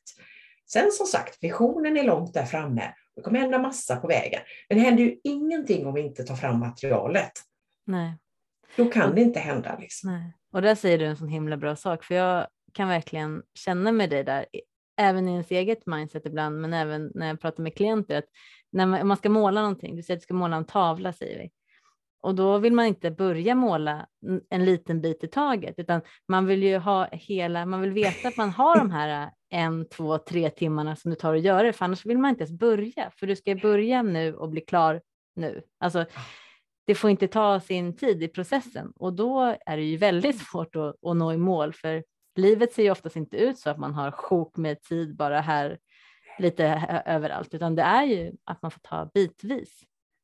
Sen 0.71 0.91
som 0.91 1.05
sagt, 1.05 1.37
visionen 1.41 1.97
är 1.97 2.03
långt 2.03 2.33
där 2.33 2.45
framme. 2.45 2.93
Det 3.15 3.21
kommer 3.21 3.39
hända 3.39 3.59
massa 3.59 3.95
på 3.95 4.07
vägen. 4.07 4.41
Men 4.69 4.77
det 4.77 4.83
händer 4.83 5.03
ju 5.03 5.19
ingenting 5.23 5.87
om 5.87 5.93
vi 5.93 6.01
inte 6.01 6.23
tar 6.23 6.35
fram 6.35 6.59
materialet. 6.59 7.31
Nej. 7.85 8.17
Då 8.75 8.85
kan 8.85 9.15
det 9.15 9.21
inte 9.21 9.39
hända. 9.39 9.77
Liksom. 9.79 10.11
Nej. 10.11 10.33
Och 10.53 10.61
där 10.61 10.75
säger 10.75 10.97
du 10.97 11.05
en 11.05 11.17
sån 11.17 11.27
himla 11.27 11.57
bra 11.57 11.75
sak, 11.75 12.03
för 12.03 12.15
jag 12.15 12.47
kan 12.73 12.87
verkligen 12.87 13.43
känna 13.53 13.91
med 13.91 14.09
dig 14.09 14.23
där, 14.23 14.45
även 14.97 15.27
i 15.27 15.31
ens 15.31 15.51
eget 15.51 15.85
mindset 15.85 16.25
ibland, 16.25 16.61
men 16.61 16.73
även 16.73 17.11
när 17.15 17.27
jag 17.27 17.41
pratar 17.41 17.63
med 17.63 17.75
klienter, 17.75 18.17
att 18.17 18.25
när 18.71 18.85
man, 18.85 19.07
man 19.07 19.17
ska 19.17 19.29
måla 19.29 19.61
någonting, 19.61 19.95
du 19.95 20.03
säger 20.03 20.17
att 20.17 20.21
du 20.21 20.23
ska 20.23 20.33
måla 20.33 20.55
en 20.55 20.65
tavla, 20.65 21.13
säger 21.13 21.39
vi, 21.39 21.49
och 22.21 22.35
då 22.35 22.57
vill 22.57 22.73
man 22.73 22.85
inte 22.85 23.11
börja 23.11 23.55
måla 23.55 24.07
en 24.49 24.65
liten 24.65 25.01
bit 25.01 25.23
i 25.23 25.27
taget, 25.27 25.79
utan 25.79 26.01
man 26.27 26.45
vill 26.45 26.63
ju 26.63 26.77
ha 26.77 27.07
hela, 27.11 27.65
man 27.65 27.81
vill 27.81 27.91
veta 27.91 28.27
att 28.27 28.37
man 28.37 28.49
har 28.49 28.77
de 28.77 28.91
här 28.91 29.31
en, 29.49 29.89
två, 29.89 30.17
tre 30.17 30.49
timmarna 30.49 30.95
som 30.95 31.11
det 31.11 31.17
tar 31.17 31.35
att 31.35 31.41
göra 31.41 31.63
det, 31.63 31.73
för 31.73 31.85
annars 31.85 32.05
vill 32.05 32.17
man 32.17 32.29
inte 32.29 32.43
ens 32.43 32.59
börja, 32.59 33.11
för 33.15 33.27
du 33.27 33.35
ska 33.35 33.55
börja 33.55 34.01
nu 34.01 34.35
och 34.35 34.49
bli 34.49 34.61
klar 34.61 35.01
nu. 35.35 35.61
Alltså, 35.79 36.05
det 36.85 36.95
får 36.95 37.09
inte 37.09 37.27
ta 37.27 37.59
sin 37.59 37.97
tid 37.97 38.23
i 38.23 38.27
processen. 38.27 38.91
Och 38.95 39.13
då 39.13 39.55
är 39.65 39.77
det 39.77 39.83
ju 39.83 39.97
väldigt 39.97 40.39
svårt 40.39 40.75
att, 40.75 41.05
att 41.05 41.17
nå 41.17 41.33
i 41.33 41.37
mål, 41.37 41.73
för 41.73 42.03
livet 42.39 42.73
ser 42.73 42.83
ju 42.83 42.91
oftast 42.91 43.15
inte 43.15 43.37
ut 43.37 43.59
så 43.59 43.69
att 43.69 43.77
man 43.77 43.93
har 43.93 44.11
sjok 44.11 44.57
med 44.57 44.81
tid 44.81 45.15
bara 45.15 45.41
här 45.41 45.77
lite 46.39 46.65
överallt, 47.05 47.53
utan 47.53 47.75
det 47.75 47.81
är 47.81 48.03
ju 48.03 48.31
att 48.43 48.61
man 48.61 48.71
får 48.71 48.79
ta 48.79 49.11
bitvis. 49.13 49.79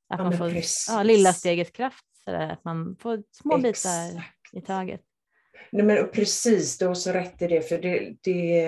Att 0.10 0.20
ja, 0.20 0.24
man 0.24 0.38
får 0.38 0.52
ja, 0.90 1.04
lilla 1.04 1.34
stegets 1.34 1.72
kraft, 1.72 2.06
så 2.26 2.32
där, 2.32 2.50
att 2.50 2.64
man 2.64 2.96
får 3.00 3.24
små 3.32 3.68
Exakt. 3.68 4.14
bitar 4.14 4.24
i 4.52 4.62
taget. 4.62 5.02
Nej, 5.72 5.86
men 5.86 6.10
precis, 6.12 6.78
du 6.78 6.88
har 6.88 6.94
så 6.94 7.12
rätt 7.12 7.42
i 7.42 7.48
det. 7.48 7.62
För 7.62 7.78
det, 7.78 8.16
det, 8.22 8.66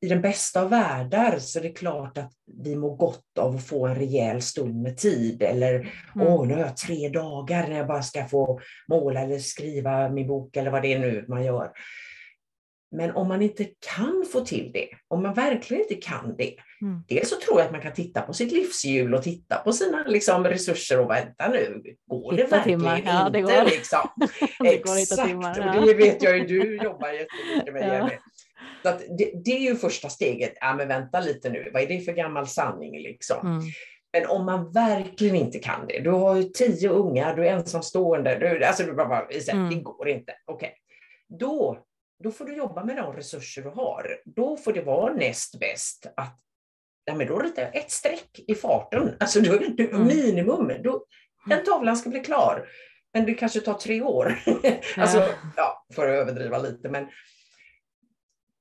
I 0.00 0.08
den 0.08 0.20
bästa 0.20 0.62
av 0.62 0.70
världar 0.70 1.38
så 1.38 1.58
är 1.58 1.62
det 1.62 1.68
klart 1.68 2.18
att 2.18 2.32
vi 2.62 2.76
mår 2.76 2.96
gott 2.96 3.38
av 3.38 3.56
att 3.56 3.66
få 3.66 3.86
en 3.86 3.94
rejäl 3.94 4.42
stund 4.42 4.82
med 4.82 4.96
tid. 4.96 5.42
Eller 5.42 5.74
mm. 5.74 6.26
åh, 6.26 6.46
nu 6.46 6.54
har 6.54 6.60
jag 6.60 6.76
tre 6.76 7.08
dagar 7.08 7.68
när 7.68 7.76
jag 7.76 7.86
bara 7.86 8.02
ska 8.02 8.24
få 8.24 8.60
måla 8.88 9.20
eller 9.20 9.38
skriva 9.38 10.08
min 10.08 10.26
bok 10.26 10.56
eller 10.56 10.70
vad 10.70 10.82
det 10.82 10.92
är 10.92 10.98
nu 10.98 11.24
man 11.28 11.44
gör. 11.44 11.70
Men 12.90 13.10
om 13.10 13.28
man 13.28 13.42
inte 13.42 13.66
kan 13.94 14.24
få 14.32 14.40
till 14.40 14.70
det, 14.72 14.88
om 15.08 15.22
man 15.22 15.34
verkligen 15.34 15.82
inte 15.82 15.94
kan 15.94 16.36
det, 16.38 16.54
mm. 16.82 17.02
dels 17.08 17.30
så 17.30 17.36
tror 17.36 17.58
jag 17.58 17.66
att 17.66 17.72
man 17.72 17.80
kan 17.80 17.92
titta 17.92 18.22
på 18.22 18.32
sitt 18.32 18.52
livshjul 18.52 19.14
och 19.14 19.22
titta 19.22 19.56
på 19.56 19.72
sina 19.72 20.04
liksom, 20.06 20.44
resurser 20.44 21.00
och 21.00 21.10
vänta 21.10 21.48
nu, 21.48 21.82
går 22.06 22.32
hitta 22.32 22.44
det 22.44 22.50
verkligen 22.50 22.80
timmar. 22.80 22.98
inte? 22.98 23.10
Ja, 23.10 23.30
det 23.30 23.40
går. 23.40 23.64
Liksom? 23.64 24.08
det 24.60 24.74
Exakt, 24.74 25.28
timmar, 25.28 25.58
ja. 25.58 25.80
och 25.80 25.86
det 25.86 25.94
vet 25.94 26.22
jag 26.22 26.38
ju 26.38 26.46
du 26.46 26.76
jobbar 26.76 27.08
jättemycket 27.08 27.74
med. 27.74 28.00
Ja. 28.02 28.10
Så 28.82 28.88
att 28.88 28.98
det, 29.18 29.32
det, 29.44 29.50
är 29.50 29.60
ju 29.60 29.76
första 29.76 30.08
steget, 30.08 30.52
ja 30.60 30.74
men 30.74 30.88
vänta 30.88 31.20
lite 31.20 31.50
nu, 31.50 31.70
vad 31.72 31.82
är 31.82 31.86
det 31.86 32.00
för 32.00 32.12
gammal 32.12 32.46
sanning 32.46 33.02
liksom? 33.02 33.46
Mm. 33.46 33.62
Men 34.12 34.26
om 34.26 34.46
man 34.46 34.72
verkligen 34.72 35.36
inte 35.36 35.58
kan 35.58 35.86
det, 35.86 36.00
du 36.00 36.10
har 36.10 36.36
ju 36.36 36.42
tio 36.42 36.88
ungar, 36.88 37.36
du 37.36 37.46
är 37.46 37.52
ensamstående, 37.52 38.38
du, 38.38 38.64
alltså 38.64 38.82
du 38.82 38.92
bara, 38.92 39.08
bara 39.08 39.26
mm. 39.52 39.70
det 39.70 39.76
går 39.76 40.08
inte. 40.08 40.32
Okej, 40.46 40.66
okay. 40.66 41.38
då 41.38 41.86
då 42.24 42.30
får 42.30 42.44
du 42.44 42.56
jobba 42.56 42.84
med 42.84 42.96
de 42.96 43.12
resurser 43.12 43.62
du 43.62 43.68
har. 43.68 44.18
Då 44.24 44.56
får 44.56 44.72
det 44.72 44.82
vara 44.82 45.14
näst 45.14 45.60
bäst 45.60 46.06
att 46.16 46.40
ja, 47.04 47.14
men 47.14 47.26
då 47.26 47.38
ritar 47.38 47.62
jag 47.62 47.76
ett 47.76 47.90
streck 47.90 48.40
i 48.48 48.54
farten, 48.54 49.16
alltså 49.20 49.40
du, 49.40 49.58
du, 49.58 49.90
mm. 49.90 50.06
minimum. 50.06 50.72
Då, 50.82 51.04
den 51.46 51.64
tavlan 51.64 51.96
ska 51.96 52.10
bli 52.10 52.20
klar. 52.20 52.68
Men 53.12 53.26
det 53.26 53.34
kanske 53.34 53.60
tar 53.60 53.74
tre 53.74 54.02
år. 54.02 54.38
alltså, 54.96 55.28
ja, 55.56 55.86
för 55.94 56.08
att 56.08 56.20
överdriva 56.22 56.58
lite. 56.58 56.88
Men 56.88 57.08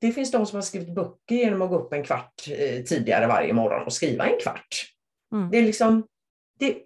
det 0.02 0.12
finns 0.12 0.32
de 0.32 0.46
som 0.46 0.56
har 0.56 0.62
skrivit 0.62 0.96
böcker 0.96 1.36
genom 1.36 1.62
att 1.62 1.70
gå 1.70 1.80
upp 1.80 1.94
en 1.94 2.04
kvart 2.04 2.48
eh, 2.48 2.84
tidigare 2.84 3.28
varje 3.28 3.54
morgon 3.54 3.84
och 3.84 3.94
skriva 3.94 4.26
en 4.26 4.40
kvart. 4.40 4.92
Mm. 5.34 5.52
Det 5.52 5.58
är 5.58 5.62
liksom, 5.62 6.08
det, 6.60 6.78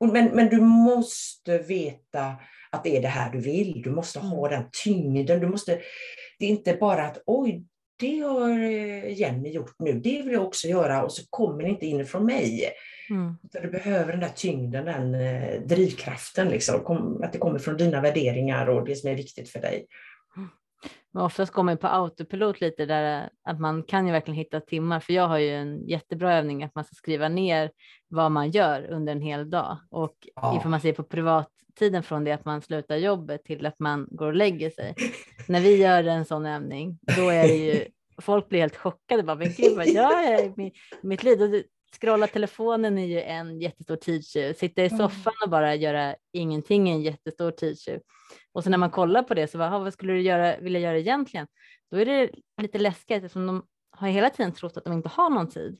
men, 0.00 0.26
men 0.26 0.48
du 0.48 0.60
måste 0.60 1.58
veta 1.58 2.34
att 2.74 2.84
det 2.84 2.96
är 2.96 3.02
det 3.02 3.08
här 3.08 3.32
du 3.32 3.40
vill. 3.40 3.82
Du 3.82 3.90
måste 3.90 4.18
ha 4.18 4.46
mm. 4.48 4.60
den 4.60 4.70
tyngden. 4.84 5.40
Du 5.40 5.46
måste, 5.46 5.80
det 6.38 6.44
är 6.44 6.50
inte 6.50 6.74
bara 6.74 7.06
att 7.06 7.22
oj, 7.26 7.64
det 7.98 8.18
har 8.18 8.50
eh, 8.50 9.18
Jenny 9.18 9.50
gjort 9.50 9.74
nu, 9.78 9.92
det 9.92 10.22
vill 10.22 10.32
jag 10.32 10.46
också 10.46 10.68
göra 10.68 11.04
och 11.04 11.12
så 11.12 11.22
kommer 11.30 11.62
det 11.62 11.68
inte 11.68 11.86
inifrån 11.86 12.26
mig. 12.26 12.72
Mm. 13.10 13.34
Du 13.62 13.70
behöver 13.70 14.12
den 14.12 14.20
där 14.20 14.32
tyngden, 14.36 14.84
den 14.84 15.14
eh, 15.14 15.60
drivkraften, 15.60 16.48
liksom, 16.48 17.20
att 17.22 17.32
det 17.32 17.38
kommer 17.38 17.58
från 17.58 17.76
dina 17.76 18.00
värderingar 18.00 18.66
och 18.66 18.86
det 18.86 18.96
som 18.96 19.10
är 19.10 19.14
viktigt 19.14 19.48
för 19.48 19.60
dig. 19.60 19.86
Men 21.14 21.22
oftast 21.22 21.52
går 21.52 21.62
man 21.62 21.76
på 21.76 21.86
autopilot 21.86 22.60
lite 22.60 22.86
där 22.86 23.30
att 23.44 23.60
man 23.60 23.82
kan 23.82 24.06
ju 24.06 24.12
verkligen 24.12 24.38
hitta 24.38 24.60
timmar, 24.60 25.00
för 25.00 25.12
jag 25.12 25.28
har 25.28 25.38
ju 25.38 25.50
en 25.50 25.86
jättebra 25.86 26.34
övning 26.34 26.64
att 26.64 26.74
man 26.74 26.84
ska 26.84 26.94
skriva 26.94 27.28
ner 27.28 27.70
vad 28.08 28.32
man 28.32 28.50
gör 28.50 28.90
under 28.90 29.12
en 29.12 29.20
hel 29.20 29.50
dag 29.50 29.78
och 29.90 30.14
ja. 30.34 30.56
ifall 30.58 30.70
man 30.70 30.80
ser 30.80 30.92
på 30.92 31.02
privattiden 31.02 32.02
från 32.02 32.24
det 32.24 32.32
att 32.32 32.44
man 32.44 32.62
slutar 32.62 32.96
jobbet 32.96 33.44
till 33.44 33.66
att 33.66 33.78
man 33.78 34.06
går 34.10 34.26
och 34.26 34.34
lägger 34.34 34.70
sig. 34.70 34.94
När 35.48 35.60
vi 35.60 35.76
gör 35.76 36.04
en 36.04 36.24
sån 36.24 36.46
övning, 36.46 36.98
då 37.16 37.28
är 37.28 37.48
det 37.48 37.56
ju 37.56 37.84
folk 38.22 38.48
blir 38.48 38.60
helt 38.60 38.76
chockade. 38.76 39.22
Bara, 39.22 39.36
men 39.36 39.52
gud, 39.56 39.76
vad 39.76 39.86
gör 39.86 40.22
jag 40.22 40.44
i 40.44 40.72
mitt 41.02 41.22
liv? 41.22 41.62
Scrolla 42.00 42.26
telefonen 42.26 42.98
är 42.98 43.06
ju 43.06 43.20
en 43.20 43.60
jättestor 43.60 43.96
tidstjuv. 43.96 44.52
Sitta 44.52 44.84
i 44.84 44.90
soffan 44.90 45.32
och 45.44 45.50
bara 45.50 45.74
göra 45.74 46.14
ingenting 46.32 46.88
är 46.88 46.94
en 46.94 47.02
jättestor 47.02 47.50
tidstjuv. 47.50 48.00
Och 48.52 48.64
så 48.64 48.70
när 48.70 48.78
man 48.78 48.90
kollar 48.90 49.22
på 49.22 49.34
det 49.34 49.48
så 49.48 49.58
bara, 49.58 49.78
vad 49.78 49.92
skulle 49.92 50.12
du 50.12 50.20
göra, 50.20 50.56
vilja 50.60 50.80
göra 50.80 50.98
egentligen? 50.98 51.46
Då 51.90 51.96
är 51.96 52.06
det 52.06 52.30
lite 52.62 52.78
läskigt 52.78 53.16
eftersom 53.16 53.46
de 53.46 53.66
har 53.90 54.08
hela 54.08 54.30
tiden 54.30 54.52
trott 54.52 54.76
att 54.76 54.84
de 54.84 54.92
inte 54.92 55.08
har 55.08 55.30
någon 55.30 55.48
tid. 55.48 55.78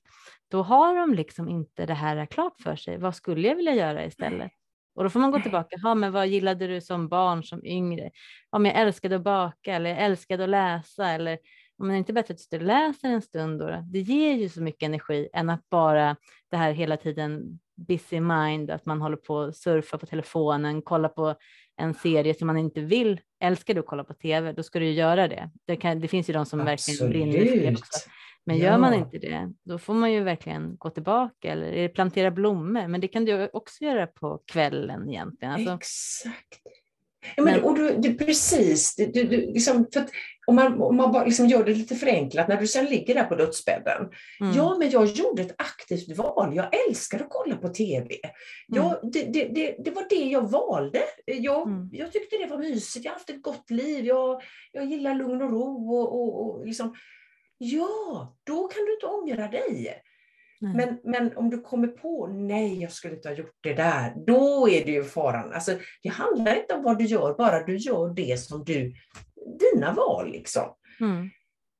Då 0.51 0.62
har 0.62 0.97
de 0.97 1.15
liksom 1.15 1.49
inte 1.49 1.87
det 1.87 1.95
här 1.95 2.27
klart 2.27 2.61
för 2.61 2.77
sig. 2.77 2.99
Vad 2.99 3.17
skulle 3.17 3.49
jag 3.49 3.57
vilja 3.57 3.75
göra 3.75 4.05
istället? 4.05 4.53
Och 4.95 5.05
då 5.05 5.11
får 5.11 5.21
man 5.21 5.31
gå 5.31 5.41
tillbaka, 5.41 5.77
ja, 5.83 5.95
men 5.95 6.12
vad 6.12 6.27
gillade 6.27 6.67
du 6.67 6.81
som 6.81 7.09
barn, 7.09 7.45
som 7.45 7.67
yngre? 7.67 8.11
Om 8.51 8.67
jag 8.67 8.75
älskade 8.75 9.17
att 9.17 9.23
baka 9.23 9.75
eller 9.75 9.91
jag 9.91 9.99
älskade 9.99 10.45
att 10.45 10.51
läsa 10.51 11.11
eller 11.11 11.39
om 11.79 11.89
det 11.89 11.97
inte 11.97 12.12
är 12.12 12.14
bättre 12.14 12.35
att 12.35 12.51
du 12.51 12.59
läser 12.59 13.09
en 13.09 13.22
stund 13.22 13.61
då, 13.61 13.85
det 13.93 14.01
ger 14.01 14.35
ju 14.35 14.49
så 14.49 14.62
mycket 14.62 14.83
energi 14.83 15.29
än 15.33 15.51
att 15.51 15.68
bara 15.68 16.16
det 16.51 16.57
här 16.57 16.72
hela 16.72 16.97
tiden 16.97 17.59
busy 17.77 18.20
mind, 18.20 18.70
att 18.70 18.87
man 18.87 19.01
håller 19.01 19.16
på 19.16 19.41
att 19.41 19.57
surfa 19.57 19.99
på 19.99 20.07
telefonen, 20.07 20.83
kolla 20.83 21.09
på 21.09 21.35
en 21.77 21.95
serie 21.95 22.35
som 22.35 22.47
man 22.47 22.57
inte 22.57 22.81
vill. 22.81 23.20
Älskar 23.41 23.75
du 23.75 23.81
att 23.81 23.87
kolla 23.87 24.05
på 24.05 24.14
tv, 24.14 24.53
då 24.53 24.62
ska 24.62 24.79
du 24.79 24.91
göra 24.91 25.29
det. 25.29 25.51
Det, 25.66 25.77
kan, 25.77 26.01
det 26.01 26.09
finns 26.09 26.29
ju 26.29 26.33
de 26.33 26.47
som 26.47 26.61
Absolut. 26.61 27.01
verkligen 27.01 27.11
brinner 27.11 27.51
för 27.51 27.57
det 27.57 27.72
också. 27.72 28.11
Men 28.47 28.59
ja. 28.59 28.64
gör 28.64 28.79
man 28.79 28.95
inte 28.95 29.18
det, 29.18 29.53
då 29.64 29.79
får 29.79 29.95
man 29.95 30.12
ju 30.12 30.20
verkligen 30.20 30.77
gå 30.77 30.91
tillbaka 30.91 31.53
eller 31.53 31.89
plantera 31.89 32.31
blommor. 32.31 32.89
Men 32.89 33.01
det 33.01 33.09
kan 33.09 33.25
du 33.25 33.51
också 33.53 33.85
göra 33.85 34.07
på 34.07 34.43
kvällen 34.53 35.09
egentligen. 35.09 35.55
Alltså, 35.55 35.75
Exakt. 35.75 36.62
Ja, 37.37 37.43
men, 37.43 37.62
och 37.62 37.75
du, 37.75 37.97
du, 37.97 38.14
precis, 38.14 38.95
du, 38.97 39.07
du, 39.07 39.27
liksom, 39.27 39.87
för 39.93 40.05
om 40.47 40.55
man, 40.55 40.83
om 40.83 40.97
man 40.97 41.12
bara 41.12 41.25
liksom 41.25 41.47
gör 41.47 41.64
det 41.64 41.75
lite 41.75 41.95
förenklat, 41.95 42.49
när 42.49 42.61
du 42.61 42.66
sen 42.66 42.85
ligger 42.85 43.14
där 43.14 43.25
på 43.25 43.35
dödsbädden. 43.35 44.09
Mm. 44.41 44.57
Ja, 44.57 44.77
men 44.79 44.91
jag 44.91 45.07
gjorde 45.07 45.43
ett 45.43 45.55
aktivt 45.59 46.16
val. 46.16 46.57
Jag 46.57 46.68
älskar 46.89 47.20
att 47.20 47.31
kolla 47.31 47.57
på 47.57 47.68
TV. 47.68 48.14
Jag, 48.66 48.87
mm. 48.87 49.11
det, 49.12 49.22
det, 49.22 49.45
det, 49.45 49.77
det, 49.85 49.91
var 49.91 50.07
det 50.11 50.25
jag 50.25 50.51
valde. 50.51 51.03
Jag, 51.27 51.68
mm. 51.68 51.89
jag 51.93 52.12
tyckte 52.12 52.37
det 52.37 52.47
var 52.47 52.59
mysigt. 52.59 53.05
Jag 53.05 53.12
har 53.12 53.16
haft 53.16 53.31
ett 53.31 53.43
gott 53.43 53.70
liv. 53.70 54.05
Jag, 54.07 54.43
jag 54.72 54.85
gillar 54.85 55.14
lugn 55.14 55.43
och 55.43 55.51
ro. 55.51 55.93
Och, 55.93 56.20
och, 56.20 56.47
och 56.47 56.66
liksom. 56.66 56.95
Ja, 57.59 58.37
då 58.45 58.68
kan 58.68 58.85
du 58.85 58.95
inte 58.95 59.07
ångra 59.07 59.49
dig. 59.49 60.03
Men, 60.61 60.99
men 61.05 61.37
om 61.37 61.51
du 61.51 61.61
kommer 61.61 61.89
på, 61.89 62.27
nej 62.27 62.83
jag 62.83 62.93
skulle 62.93 63.15
inte 63.15 63.29
ha 63.29 63.37
gjort 63.37 63.59
det 63.61 63.75
där, 63.75 64.15
då 64.27 64.69
är 64.69 64.85
det 64.85 64.93
ju 64.93 65.05
faran. 65.05 65.53
Alltså, 65.53 65.73
det 66.03 66.09
handlar 66.09 66.57
inte 66.57 66.75
om 66.75 66.83
vad 66.83 66.99
du 66.99 67.05
gör, 67.05 67.35
bara 67.35 67.65
du 67.65 67.77
gör 67.77 68.15
det 68.15 68.41
som 68.41 68.65
du, 68.65 68.95
dina 69.59 69.93
val 69.93 70.31
liksom. 70.33 70.75
Mm. 71.01 71.31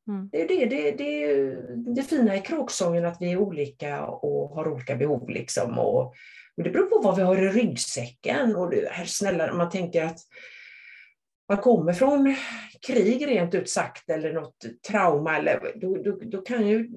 Mm. 0.09 0.29
Det 0.33 0.43
är 0.43 0.49
det, 0.49 0.66
det, 0.66 0.91
det, 0.91 1.95
det 1.95 2.03
fina 2.03 2.37
i 2.37 2.41
kråksången, 2.41 3.05
att 3.05 3.16
vi 3.20 3.33
är 3.33 3.37
olika 3.37 4.05
och 4.05 4.49
har 4.49 4.68
olika 4.72 4.97
behov. 4.97 5.31
Liksom. 5.31 5.79
Och, 5.79 6.14
och 6.57 6.62
det 6.64 6.70
beror 6.70 6.87
på 6.87 7.01
vad 7.01 7.16
vi 7.16 7.22
har 7.22 7.37
i 7.37 7.49
ryggsäcken. 7.49 8.57
Och 8.57 8.70
det, 8.70 8.89
här, 8.91 9.05
snälla, 9.05 9.55
man 9.55 9.70
tänker 9.70 10.05
att 10.05 10.18
man 11.49 11.59
kommer 11.59 11.92
från 11.92 12.36
krig 12.86 13.26
rent 13.26 13.55
ut 13.55 13.68
sagt 13.68 14.11
eller 14.11 14.32
något 14.32 14.57
trauma, 14.88 15.36
eller, 15.36 15.72
då, 15.74 15.97
då, 15.97 16.18
då 16.22 16.42
kan 16.42 16.66
ju 16.66 16.90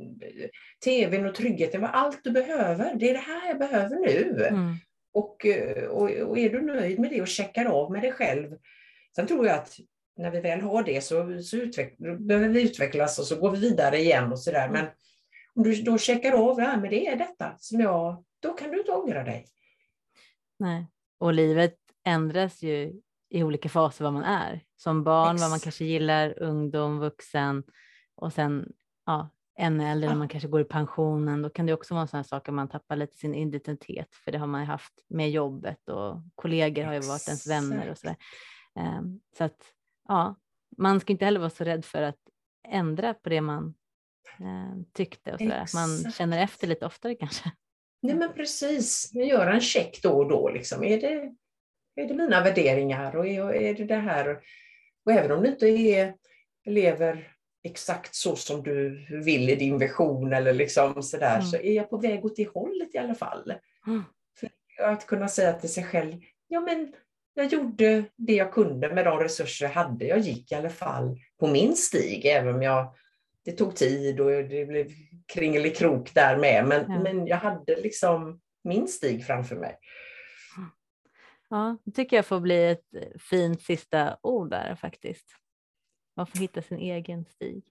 tvn 0.83 1.25
och 1.25 1.35
tryggheten 1.35 1.81
vara 1.81 1.91
allt 1.91 2.23
du 2.23 2.31
behöver. 2.31 2.95
Det 2.95 3.09
är 3.09 3.13
det 3.13 3.19
här 3.19 3.47
jag 3.47 3.59
behöver 3.59 3.95
nu. 3.95 4.45
Mm. 4.45 4.75
Och, 5.13 5.45
och, 5.89 6.09
och, 6.09 6.37
är 6.37 6.49
du 6.49 6.61
nöjd 6.61 6.99
med 6.99 7.09
det 7.09 7.21
och 7.21 7.27
checkar 7.27 7.65
av 7.65 7.91
med 7.91 8.01
dig 8.01 8.11
själv. 8.11 8.57
Sen 9.15 9.27
tror 9.27 9.47
jag 9.47 9.55
att 9.55 9.77
när 10.17 10.31
vi 10.31 10.39
väl 10.39 10.61
har 10.61 10.83
det 10.83 11.03
så, 11.03 11.41
så 11.41 11.57
behöver 12.19 12.49
vi 12.49 12.63
utvecklas 12.63 13.19
och 13.19 13.25
så 13.25 13.35
går 13.39 13.51
vi 13.51 13.59
vidare 13.59 13.97
igen 13.97 14.31
och 14.31 14.39
sådär. 14.39 14.69
Men 14.69 14.85
om 15.55 15.63
du 15.63 15.81
då 15.81 15.97
checkar 15.97 16.31
av, 16.31 16.59
ja 16.59 16.77
men 16.77 16.89
det 16.89 17.07
är 17.07 17.15
detta 17.15 17.55
som 17.57 17.79
jag, 17.79 18.23
då 18.39 18.53
kan 18.53 18.71
du 18.71 18.79
inte 18.79 18.91
ångra 18.91 19.23
dig. 19.23 19.45
Nej, 20.59 20.87
och 21.19 21.33
livet 21.33 21.75
ändras 22.05 22.63
ju 22.63 23.01
i 23.29 23.43
olika 23.43 23.69
faser 23.69 24.03
vad 24.03 24.13
man 24.13 24.23
är. 24.23 24.63
Som 24.75 25.03
barn, 25.03 25.35
Ex. 25.35 25.41
vad 25.41 25.49
man 25.49 25.59
kanske 25.59 25.85
gillar, 25.85 26.43
ungdom, 26.43 26.99
vuxen 26.99 27.63
och 28.15 28.33
sen 28.33 28.71
ja, 29.05 29.29
ännu 29.57 29.83
äldre 29.83 30.09
när 30.09 30.15
man 30.17 30.27
kanske 30.27 30.49
går 30.49 30.61
i 30.61 30.65
pensionen. 30.65 31.41
Då 31.41 31.49
kan 31.49 31.65
det 31.65 31.73
också 31.73 31.93
vara 31.93 32.07
sådana 32.07 32.23
saker 32.23 32.51
man 32.51 32.67
tappar 32.67 32.95
lite 32.95 33.17
sin 33.17 33.35
identitet 33.35 34.15
för 34.15 34.31
det 34.31 34.37
har 34.37 34.47
man 34.47 34.61
ju 34.61 34.67
haft 34.67 34.93
med 35.07 35.31
jobbet 35.31 35.89
och 35.89 36.21
kollegor 36.35 36.83
har 36.83 36.93
ju 36.93 36.99
varit 36.99 37.27
ens 37.27 37.47
vänner 37.47 37.91
och 37.91 37.97
sådär. 37.97 38.15
Um, 38.75 39.21
så 39.37 39.43
att 39.43 39.73
ja, 40.07 40.35
man 40.77 40.99
ska 40.99 41.13
inte 41.13 41.25
heller 41.25 41.39
vara 41.39 41.49
så 41.49 41.63
rädd 41.63 41.85
för 41.85 42.01
att 42.01 42.19
ändra 42.67 43.13
på 43.13 43.29
det 43.29 43.41
man 43.41 43.75
uh, 44.41 44.83
tyckte 44.93 45.33
och 45.33 45.39
sådär. 45.39 45.59
Att 45.59 45.73
man 45.73 46.11
känner 46.11 46.43
efter 46.43 46.67
lite 46.67 46.85
oftare 46.85 47.15
kanske. 47.15 47.51
Nej 48.01 48.15
men 48.15 48.33
precis, 48.33 49.11
gör 49.13 49.47
en 49.47 49.61
check 49.61 49.99
då 50.03 50.11
och 50.11 50.29
då. 50.29 50.49
Liksom. 50.49 50.83
Är 50.83 51.01
det 51.01 51.35
är 51.97 52.07
det 52.07 52.13
mina 52.13 52.43
värderingar 52.43 53.15
och 53.15 53.27
är, 53.27 53.73
det 53.73 53.83
det 53.83 53.95
här? 53.95 54.39
Och 55.05 55.11
även 55.11 55.31
om 55.31 55.43
du 55.43 55.49
inte 55.49 55.67
är, 55.67 56.13
lever 56.65 57.31
exakt 57.63 58.15
så 58.15 58.35
som 58.35 58.63
du 58.63 59.05
vill 59.23 59.49
i 59.49 59.55
din 59.55 59.77
vision 59.77 60.33
eller 60.33 60.53
liksom 60.53 61.03
sådär, 61.03 61.35
mm. 61.35 61.45
så 61.45 61.57
är 61.57 61.73
jag 61.73 61.89
på 61.89 61.97
väg 61.97 62.25
åt 62.25 62.35
det 62.35 62.47
hållet 62.47 62.95
i 62.95 62.97
alla 62.97 63.15
fall. 63.15 63.53
Mm. 63.87 64.03
För 64.77 64.83
att 64.83 65.07
kunna 65.07 65.27
säga 65.27 65.53
till 65.53 65.73
sig 65.73 65.83
själv, 65.83 66.13
ja 66.47 66.59
men 66.59 66.93
jag 67.33 67.47
gjorde 67.47 68.03
det 68.15 68.33
jag 68.33 68.53
kunde 68.53 68.93
med 68.93 69.05
de 69.05 69.19
resurser 69.19 69.65
jag 69.65 69.73
hade. 69.73 70.05
Jag 70.05 70.19
gick 70.19 70.51
i 70.51 70.55
alla 70.55 70.69
fall 70.69 71.19
på 71.39 71.47
min 71.47 71.75
stig, 71.75 72.25
även 72.25 72.55
om 72.55 72.61
jag, 72.61 72.93
det 73.45 73.51
tog 73.51 73.75
tid 73.75 74.19
och 74.19 74.31
det 74.31 74.65
blev 74.65 74.87
kringelikrok 75.33 76.13
där 76.13 76.37
med. 76.37 76.65
Men, 76.67 76.85
ja. 76.87 76.99
men 76.99 77.27
jag 77.27 77.37
hade 77.37 77.75
liksom 77.75 78.41
min 78.63 78.87
stig 78.87 79.25
framför 79.25 79.55
mig. 79.55 79.75
Ja, 81.49 81.77
det 81.83 81.91
tycker 81.91 82.15
jag 82.15 82.25
får 82.25 82.39
bli 82.39 82.71
ett 82.71 82.85
fint 83.19 83.61
sista 83.61 84.17
ord 84.21 84.49
där 84.49 84.75
faktiskt. 84.75 85.25
Man 86.15 86.27
får 86.27 86.39
hitta 86.39 86.61
sin 86.61 86.77
egen 86.77 87.25
stig. 87.25 87.63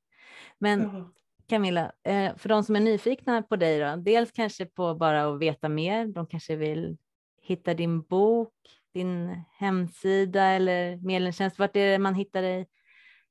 Men. 0.59 1.11
Camilla, 1.49 1.93
eh, 2.05 2.37
för 2.37 2.49
de 2.49 2.65
som 2.65 2.77
är 2.77 2.81
nyfikna 2.81 3.43
på 3.43 3.57
dig 3.57 3.81
då, 3.81 3.97
dels 3.97 4.33
kanske 4.33 4.67
på 4.67 4.95
bara 4.95 5.27
att 5.27 5.41
veta 5.41 5.69
mer, 5.69 6.07
de 6.07 6.27
kanske 6.27 6.57
vill 6.57 6.97
hitta 7.43 7.75
din 7.75 8.03
bok, 8.03 8.55
din 8.95 9.43
hemsida 9.59 10.45
eller 10.45 10.97
medlemstjänst, 10.97 11.59
vart 11.59 11.77
är 11.77 11.87
det 11.87 11.99
man 11.99 12.15
hittar 12.15 12.43
dig? 12.43 12.69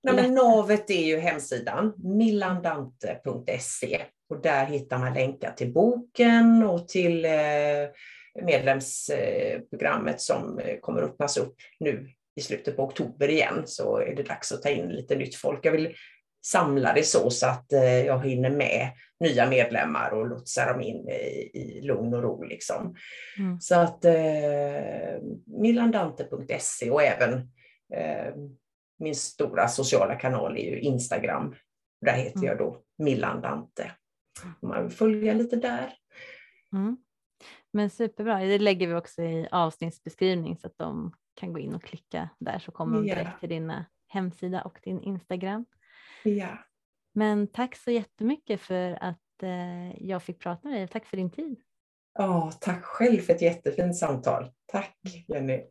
Nej, 0.04 0.16
men 0.16 0.34
navet 0.34 0.90
är 0.90 1.06
ju 1.06 1.18
hemsidan 1.18 1.94
millandante.se 1.98 4.02
och 4.30 4.42
där 4.42 4.66
hittar 4.66 4.98
man 4.98 5.14
länkar 5.14 5.52
till 5.52 5.74
boken 5.74 6.64
och 6.64 6.88
till 6.88 7.26
eh, 7.26 7.32
medlemsprogrammet 8.42 10.22
som 10.22 10.60
eh, 10.60 10.80
kommer 10.80 11.02
öppnas 11.02 11.38
upp 11.38 11.56
nu 11.80 12.10
i 12.36 12.42
slutet 12.42 12.76
på 12.76 12.84
oktober 12.84 13.30
igen 13.30 13.64
så 13.66 13.98
är 13.98 14.16
det 14.16 14.24
dags 14.24 14.52
att 14.52 14.62
ta 14.62 14.70
in 14.70 14.90
lite 14.90 15.16
nytt 15.16 15.36
folk. 15.36 15.66
Jag 15.66 15.72
vill 15.72 15.96
samla 16.46 16.94
det 16.94 17.04
så, 17.04 17.30
så 17.30 17.48
att 17.48 17.74
eh, 17.74 18.06
jag 18.06 18.26
hinner 18.26 18.50
med 18.50 18.90
nya 19.20 19.50
medlemmar 19.50 20.12
och 20.12 20.28
lotsa 20.28 20.74
dem 20.74 20.82
in 20.82 21.10
i, 21.10 21.52
i 21.54 21.82
lugn 21.82 22.14
och 22.14 22.24
ro. 22.24 22.44
Liksom. 22.44 22.96
Mm. 23.38 23.62
Så 23.62 23.76
att 23.76 24.06
eh, 24.06 25.22
millandante.se 25.46 26.92
och 26.92 27.04
även 27.04 27.34
eh, 27.94 28.36
min 29.00 29.16
stora 29.16 29.68
sociala 29.68 30.16
kanal 30.16 30.58
är 30.58 30.72
ju 30.72 30.80
Instagram. 30.80 31.56
Där 32.02 32.14
heter 32.14 32.38
mm. 32.38 32.48
jag 32.48 32.58
då 32.58 32.82
Millandante. 32.98 33.92
Om 34.62 34.70
man 34.70 34.84
vill 34.84 34.98
följa 34.98 35.34
lite 35.34 35.56
där. 35.56 35.94
Mm. 36.74 36.98
Men 37.76 37.90
superbra, 37.90 38.40
det 38.40 38.60
lägger 38.60 38.88
vi 38.88 38.94
också 38.94 39.22
i 39.22 39.48
avsnittsbeskrivning 39.52 40.58
så 40.58 40.68
att 40.68 40.78
de 40.78 41.14
kan 41.34 41.54
gå 41.54 41.60
in 41.60 41.76
och 41.76 41.84
klicka 41.84 42.30
där 42.40 42.60
så 42.60 42.72
kommer 42.72 42.98
de 42.98 43.08
direkt 43.08 43.40
till 43.40 43.50
din 43.50 43.74
hemsida 44.08 44.62
och 44.62 44.80
din 44.84 45.02
Instagram. 45.02 45.66
Ja. 46.24 46.58
Men 47.14 47.48
tack 47.48 47.76
så 47.76 47.92
jättemycket 47.92 48.62
för 48.62 48.98
att 49.02 49.44
eh, 49.44 50.04
jag 50.08 50.24
fick 50.24 50.40
prata 50.40 50.68
med 50.68 50.78
dig. 50.78 50.88
Tack 50.88 51.06
för 51.06 51.18
din 51.18 51.32
tid. 51.32 51.60
Ja, 52.14 52.52
tack 52.62 52.84
själv 52.84 53.20
för 53.20 53.34
ett 53.34 53.42
jättefint 53.42 53.98
samtal. 53.98 54.52
Tack 54.66 54.98
Jenny. 55.28 55.64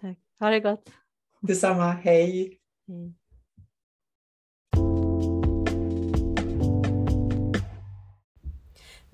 Tack. 0.00 0.18
Ha 0.38 0.50
det 0.50 0.60
gott. 0.60 0.92
Detsamma. 1.40 1.90
Hej. 1.90 2.60
Hej. 2.88 3.14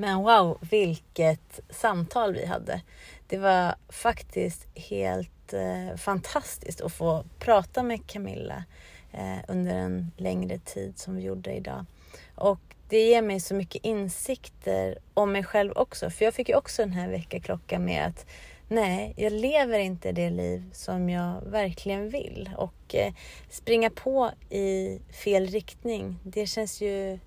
Men 0.00 0.18
wow, 0.18 0.58
vilket 0.60 1.60
samtal 1.70 2.34
vi 2.34 2.46
hade. 2.46 2.80
Det 3.26 3.38
var 3.38 3.74
faktiskt 3.88 4.66
helt 4.74 5.52
eh, 5.52 5.96
fantastiskt 5.96 6.80
att 6.80 6.92
få 6.92 7.24
prata 7.38 7.82
med 7.82 8.06
Camilla 8.06 8.64
eh, 9.12 9.38
under 9.48 9.74
en 9.74 10.12
längre 10.16 10.58
tid 10.58 10.98
som 10.98 11.16
vi 11.16 11.22
gjorde 11.22 11.52
idag. 11.52 11.84
Och 12.34 12.60
det 12.88 13.08
ger 13.08 13.22
mig 13.22 13.40
så 13.40 13.54
mycket 13.54 13.84
insikter 13.84 14.98
om 15.14 15.32
mig 15.32 15.44
själv 15.44 15.72
också. 15.76 16.10
För 16.10 16.24
jag 16.24 16.34
fick 16.34 16.48
ju 16.48 16.54
också 16.54 16.82
den 16.82 16.92
här 16.92 17.08
väckarklockan 17.08 17.84
med 17.84 18.06
att 18.06 18.26
nej, 18.68 19.14
jag 19.16 19.32
lever 19.32 19.78
inte 19.78 20.12
det 20.12 20.30
liv 20.30 20.70
som 20.72 21.10
jag 21.10 21.40
verkligen 21.46 22.08
vill. 22.08 22.50
Och 22.56 22.94
eh, 22.94 23.12
springa 23.48 23.90
på 23.90 24.30
i 24.50 24.98
fel 25.24 25.46
riktning, 25.46 26.18
det 26.22 26.46
känns 26.46 26.80
ju 26.80 27.18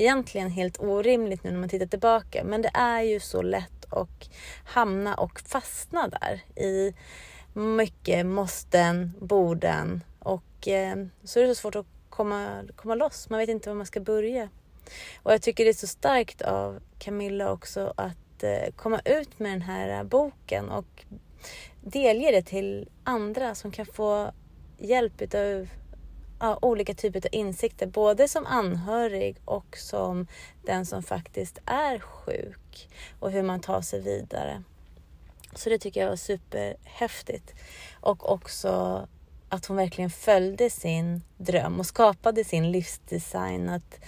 egentligen 0.00 0.50
helt 0.50 0.80
orimligt 0.80 1.44
nu 1.44 1.50
när 1.50 1.58
man 1.58 1.68
tittar 1.68 1.86
tillbaka. 1.86 2.44
Men 2.44 2.62
det 2.62 2.70
är 2.74 3.02
ju 3.02 3.20
så 3.20 3.42
lätt 3.42 3.92
att 3.92 4.30
hamna 4.64 5.14
och 5.14 5.40
fastna 5.40 6.08
där 6.08 6.62
i 6.64 6.94
mycket 7.52 8.26
måsten, 8.26 9.12
borden 9.20 10.04
och 10.18 10.68
eh, 10.68 10.96
så 11.24 11.40
är 11.40 11.42
det 11.42 11.54
så 11.54 11.60
svårt 11.60 11.76
att 11.76 11.86
komma, 12.10 12.62
komma 12.76 12.94
loss. 12.94 13.30
Man 13.30 13.38
vet 13.38 13.48
inte 13.48 13.68
var 13.68 13.76
man 13.76 13.86
ska 13.86 14.00
börja. 14.00 14.48
Och 15.22 15.32
jag 15.32 15.42
tycker 15.42 15.64
det 15.64 15.70
är 15.70 15.74
så 15.74 15.86
starkt 15.86 16.42
av 16.42 16.80
Camilla 16.98 17.52
också 17.52 17.94
att 17.96 18.42
eh, 18.42 18.74
komma 18.76 19.00
ut 19.04 19.38
med 19.38 19.52
den 19.52 19.62
här 19.62 19.98
eh, 19.98 20.04
boken 20.04 20.68
och 20.68 21.04
delge 21.80 22.30
det 22.30 22.42
till 22.42 22.88
andra 23.04 23.54
som 23.54 23.70
kan 23.70 23.86
få 23.86 24.32
hjälp 24.78 25.22
utav 25.22 25.68
ja, 26.40 26.58
olika 26.62 26.94
typer 26.94 27.20
av 27.26 27.28
insikter, 27.32 27.86
både 27.86 28.28
som 28.28 28.46
anhörig 28.46 29.36
och 29.44 29.76
som 29.76 30.26
den 30.62 30.86
som 30.86 31.02
faktiskt 31.02 31.58
är 31.66 31.98
sjuk 31.98 32.88
och 33.20 33.30
hur 33.30 33.42
man 33.42 33.60
tar 33.60 33.82
sig 33.82 34.00
vidare. 34.00 34.62
Så 35.54 35.70
det 35.70 35.78
tycker 35.78 36.00
jag 36.00 36.08
var 36.08 36.16
superhäftigt. 36.16 37.54
Och 38.00 38.32
också 38.32 39.06
att 39.48 39.66
hon 39.66 39.76
verkligen 39.76 40.10
följde 40.10 40.70
sin 40.70 41.22
dröm 41.36 41.80
och 41.80 41.86
skapade 41.86 42.44
sin 42.44 42.70
livsdesign. 42.70 43.68
Att 43.68 44.00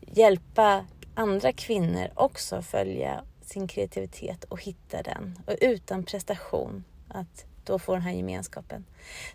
hjälpa 0.00 0.86
andra 1.14 1.52
kvinnor 1.52 2.08
också 2.14 2.62
följa 2.62 3.24
sin 3.42 3.68
kreativitet 3.68 4.44
och 4.44 4.62
hitta 4.62 5.02
den. 5.02 5.38
Och 5.46 5.54
utan 5.60 6.04
prestation, 6.04 6.84
att 7.08 7.44
då 7.64 7.78
få 7.78 7.92
den 7.92 8.02
här 8.02 8.12
gemenskapen. 8.12 8.84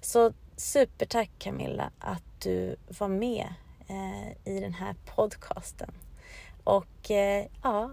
Så 0.02 0.34
supertack 0.64 1.30
Camilla 1.40 1.92
att 2.00 2.42
du 2.42 2.76
var 3.00 3.08
med 3.08 3.54
eh, 3.88 4.54
i 4.54 4.60
den 4.60 4.74
här 4.74 4.96
podcasten. 5.16 5.92
Och 6.64 7.12
eh, 7.12 7.46
ja, 7.64 7.92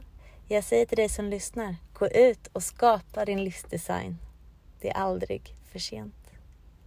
jag 0.49 0.65
säger 0.65 0.87
till 0.87 0.97
dig 0.97 1.09
som 1.09 1.25
lyssnar, 1.25 1.77
gå 1.93 2.09
ut 2.09 2.47
och 2.53 2.63
skapa 2.63 3.25
din 3.25 3.45
livsdesign. 3.45 4.19
Det 4.81 4.91
är 4.91 4.95
aldrig 4.95 5.55
för 5.73 5.79
sent. 5.79 6.31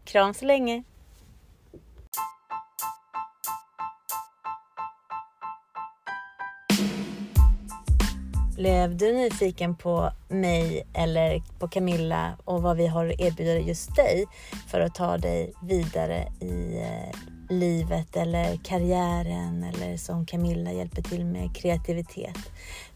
Kram 0.06 0.34
så 0.34 0.46
länge! 0.46 0.84
Blev 8.56 8.98
du 8.98 9.14
nyfiken 9.14 9.76
på 9.76 10.12
mig 10.30 10.88
eller 10.94 11.44
på 11.60 11.68
Camilla 11.68 12.38
och 12.46 12.62
vad 12.62 12.78
vi 12.78 12.88
har 12.88 13.06
att 13.06 13.20
erbjuda 13.20 13.60
just 13.60 13.96
dig 13.96 14.26
för 14.68 14.80
att 14.80 14.96
ta 14.96 15.18
dig 15.18 15.54
vidare 15.62 16.28
i 16.40 16.78
eh, 16.82 17.20
livet 17.50 18.16
eller 18.16 18.58
karriären 18.64 19.64
eller 19.64 19.98
som 19.98 20.26
Camilla 20.26 20.72
hjälper 20.72 21.02
till 21.02 21.26
med 21.26 21.56
kreativitet. 21.56 22.38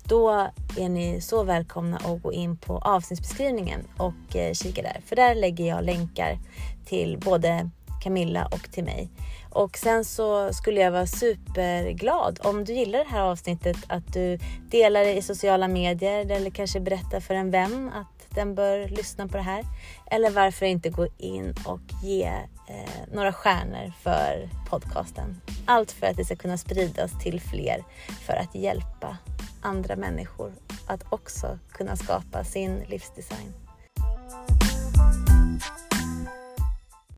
Då 0.04 0.30
är 0.78 0.90
ni 0.90 1.22
så 1.22 1.44
välkomna 1.44 1.98
att 1.98 2.24
gå 2.24 2.34
in 2.34 2.58
på 2.58 2.78
avsnittsbeskrivningen 2.78 3.88
och 3.98 4.36
eh, 4.36 4.54
kika 4.54 4.82
där. 4.82 5.02
För 5.06 5.16
där 5.16 5.36
lägger 5.36 5.66
jag 5.66 5.86
länkar 5.86 6.40
till 6.86 7.18
både 7.26 7.70
Camilla 8.04 8.46
och 8.46 8.72
till 8.72 8.84
mig. 8.84 9.10
Och 9.50 9.78
sen 9.78 10.06
så 10.06 10.54
skulle 10.54 10.82
jag 10.82 10.92
vara 10.92 11.08
superglad 11.08 12.40
om 12.44 12.64
du 12.64 12.74
gillar 12.74 13.00
det 13.00 13.10
här 13.10 13.22
avsnittet 13.22 13.78
att 13.88 14.14
du 14.14 14.40
delar 14.70 15.00
det 15.00 15.14
i 15.14 15.22
sociala 15.22 15.68
medier 15.68 16.32
eller 16.32 16.50
kanske 16.50 16.80
berättar 16.80 17.20
för 17.20 17.34
en 17.34 17.52
vän 17.52 17.92
att 17.94 18.36
den 18.36 18.56
bör 18.56 18.88
lyssna 18.88 19.28
på 19.28 19.38
det 19.38 19.44
här. 19.44 19.64
Eller 20.12 20.30
varför 20.30 20.66
inte 20.66 20.90
gå 20.90 21.08
in 21.18 21.56
och 21.66 22.04
ge 22.04 22.24
eh, 22.68 23.14
några 23.14 23.34
stjärnor 23.34 23.94
för 24.02 24.50
podcasten. 24.70 25.42
Allt 25.66 25.92
för 25.92 26.08
att 26.08 26.18
det 26.18 26.26
ska 26.26 26.36
kunna 26.36 26.58
spridas 26.58 27.12
till 27.24 27.42
fler 27.42 27.84
för 28.26 28.34
att 28.34 28.56
hjälpa 28.56 29.18
andra 29.62 29.96
människor 29.96 30.54
att 30.88 31.04
också 31.10 31.60
kunna 31.72 31.96
skapa 31.96 32.44
sin 32.44 32.80
livsdesign. 32.88 33.67